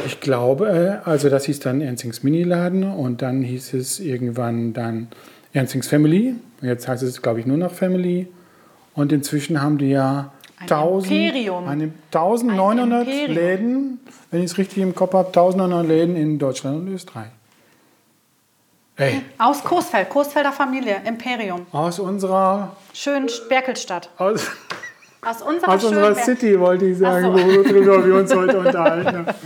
ich 0.06 0.20
glaube, 0.20 1.02
also 1.04 1.28
das 1.28 1.44
hieß 1.44 1.60
dann 1.60 1.80
Ernstings 1.80 2.22
Miniladen 2.22 2.84
und 2.84 3.22
dann 3.22 3.42
hieß 3.42 3.74
es 3.74 4.00
irgendwann 4.00 4.72
dann 4.72 5.08
Ernstings 5.52 5.88
Family. 5.88 6.34
Jetzt 6.62 6.88
heißt 6.88 7.02
es, 7.02 7.22
glaube 7.22 7.40
ich, 7.40 7.46
nur 7.46 7.56
noch 7.56 7.72
Family. 7.72 8.28
Und 8.94 9.12
inzwischen 9.12 9.60
haben 9.62 9.78
die 9.78 9.90
ja 9.90 10.32
Ein 10.58 10.62
1000, 10.70 11.12
Imperium. 11.12 11.68
eine 11.68 11.92
1900 12.12 13.06
Ein 13.06 13.12
Imperium. 13.12 13.34
Läden, 13.34 14.00
wenn 14.30 14.40
ich 14.40 14.46
es 14.52 14.58
richtig 14.58 14.78
im 14.78 14.94
Kopf 14.94 15.12
habe, 15.14 15.28
1900 15.28 15.86
Läden 15.86 16.16
in 16.16 16.38
Deutschland 16.38 16.78
und 16.80 16.88
Österreich. 16.94 17.28
Ey, 18.96 19.20
Aus 19.38 19.62
Coesfeld, 19.62 20.08
Coesfelder 20.10 20.50
Familie, 20.50 20.96
Imperium. 21.06 21.66
aus 21.70 22.00
unserer, 22.00 22.76
Schön 22.92 23.28
Berkelstadt. 23.48 24.10
aus, 24.18 24.48
Aus 25.20 25.42
unserer 25.42 25.72
aus 25.72 25.84
unserer 25.84 26.14
City, 26.14 26.58
wollte 26.58 26.86
ich 26.86 26.98
sagen, 26.98 27.36
so. 27.36 27.44
worüber 27.44 28.06
wir 28.06 28.14
uns 28.14 28.34
heute 28.34 28.58
unterhalten. 28.58 29.26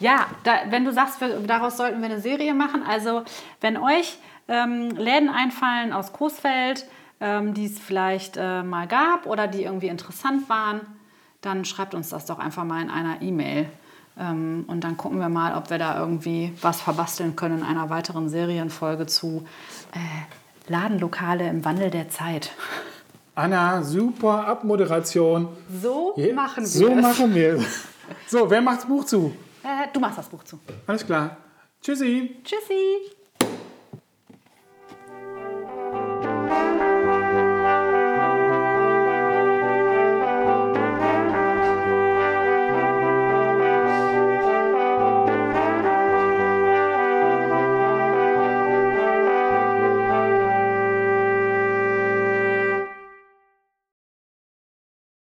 Ja, 0.00 0.26
da, 0.42 0.52
wenn 0.68 0.84
du 0.84 0.92
sagst, 0.92 1.20
wir, 1.20 1.38
daraus 1.46 1.78
sollten 1.78 2.00
wir 2.02 2.10
eine 2.10 2.20
Serie 2.20 2.52
machen. 2.52 2.82
Also, 2.86 3.22
wenn 3.62 3.78
euch 3.78 4.18
ähm, 4.48 4.90
Läden 4.90 5.30
einfallen 5.30 5.94
aus 5.94 6.12
Coesfeld, 6.12 6.84
ähm, 7.20 7.54
die 7.54 7.66
es 7.66 7.78
vielleicht 7.78 8.36
äh, 8.36 8.62
mal 8.62 8.86
gab 8.86 9.24
oder 9.24 9.46
die 9.46 9.62
irgendwie 9.62 9.86
interessant 9.86 10.48
waren, 10.50 10.82
dann 11.40 11.64
schreibt 11.64 11.94
uns 11.94 12.10
das 12.10 12.26
doch 12.26 12.38
einfach 12.38 12.64
mal 12.64 12.82
in 12.82 12.90
einer 12.90 13.22
E-Mail. 13.22 13.66
Ähm, 14.18 14.64
und 14.66 14.84
dann 14.84 14.96
gucken 14.96 15.20
wir 15.20 15.28
mal, 15.28 15.56
ob 15.56 15.70
wir 15.70 15.78
da 15.78 15.98
irgendwie 15.98 16.52
was 16.60 16.80
verbasteln 16.80 17.34
können 17.36 17.60
in 17.60 17.64
einer 17.64 17.88
weiteren 17.88 18.28
Serienfolge 18.28 19.06
zu 19.06 19.46
äh, 19.92 20.70
Ladenlokale 20.70 21.48
im 21.48 21.64
Wandel 21.64 21.90
der 21.90 22.08
Zeit. 22.08 22.50
Anna, 23.34 23.82
super 23.82 24.46
Abmoderation. 24.46 25.48
So 25.82 26.14
Ja, 26.16 26.32
machen 26.34 26.62
wir 26.62 26.68
So 26.68 26.88
es. 26.88 27.02
machen 27.02 27.34
wir 27.34 27.54
es. 27.54 27.84
So, 28.28 28.48
wer 28.50 28.60
macht's 28.60 28.84
Buch 28.84 29.04
zu? 29.04 29.34
Äh, 29.62 29.88
du 29.92 29.98
machst 30.00 30.18
das 30.18 30.28
Buch 30.28 30.44
zu. 30.44 30.58
Alles 30.86 31.04
klar. 31.04 31.36
Tschüssi. 31.80 32.36
Tschüssi. 32.44 33.13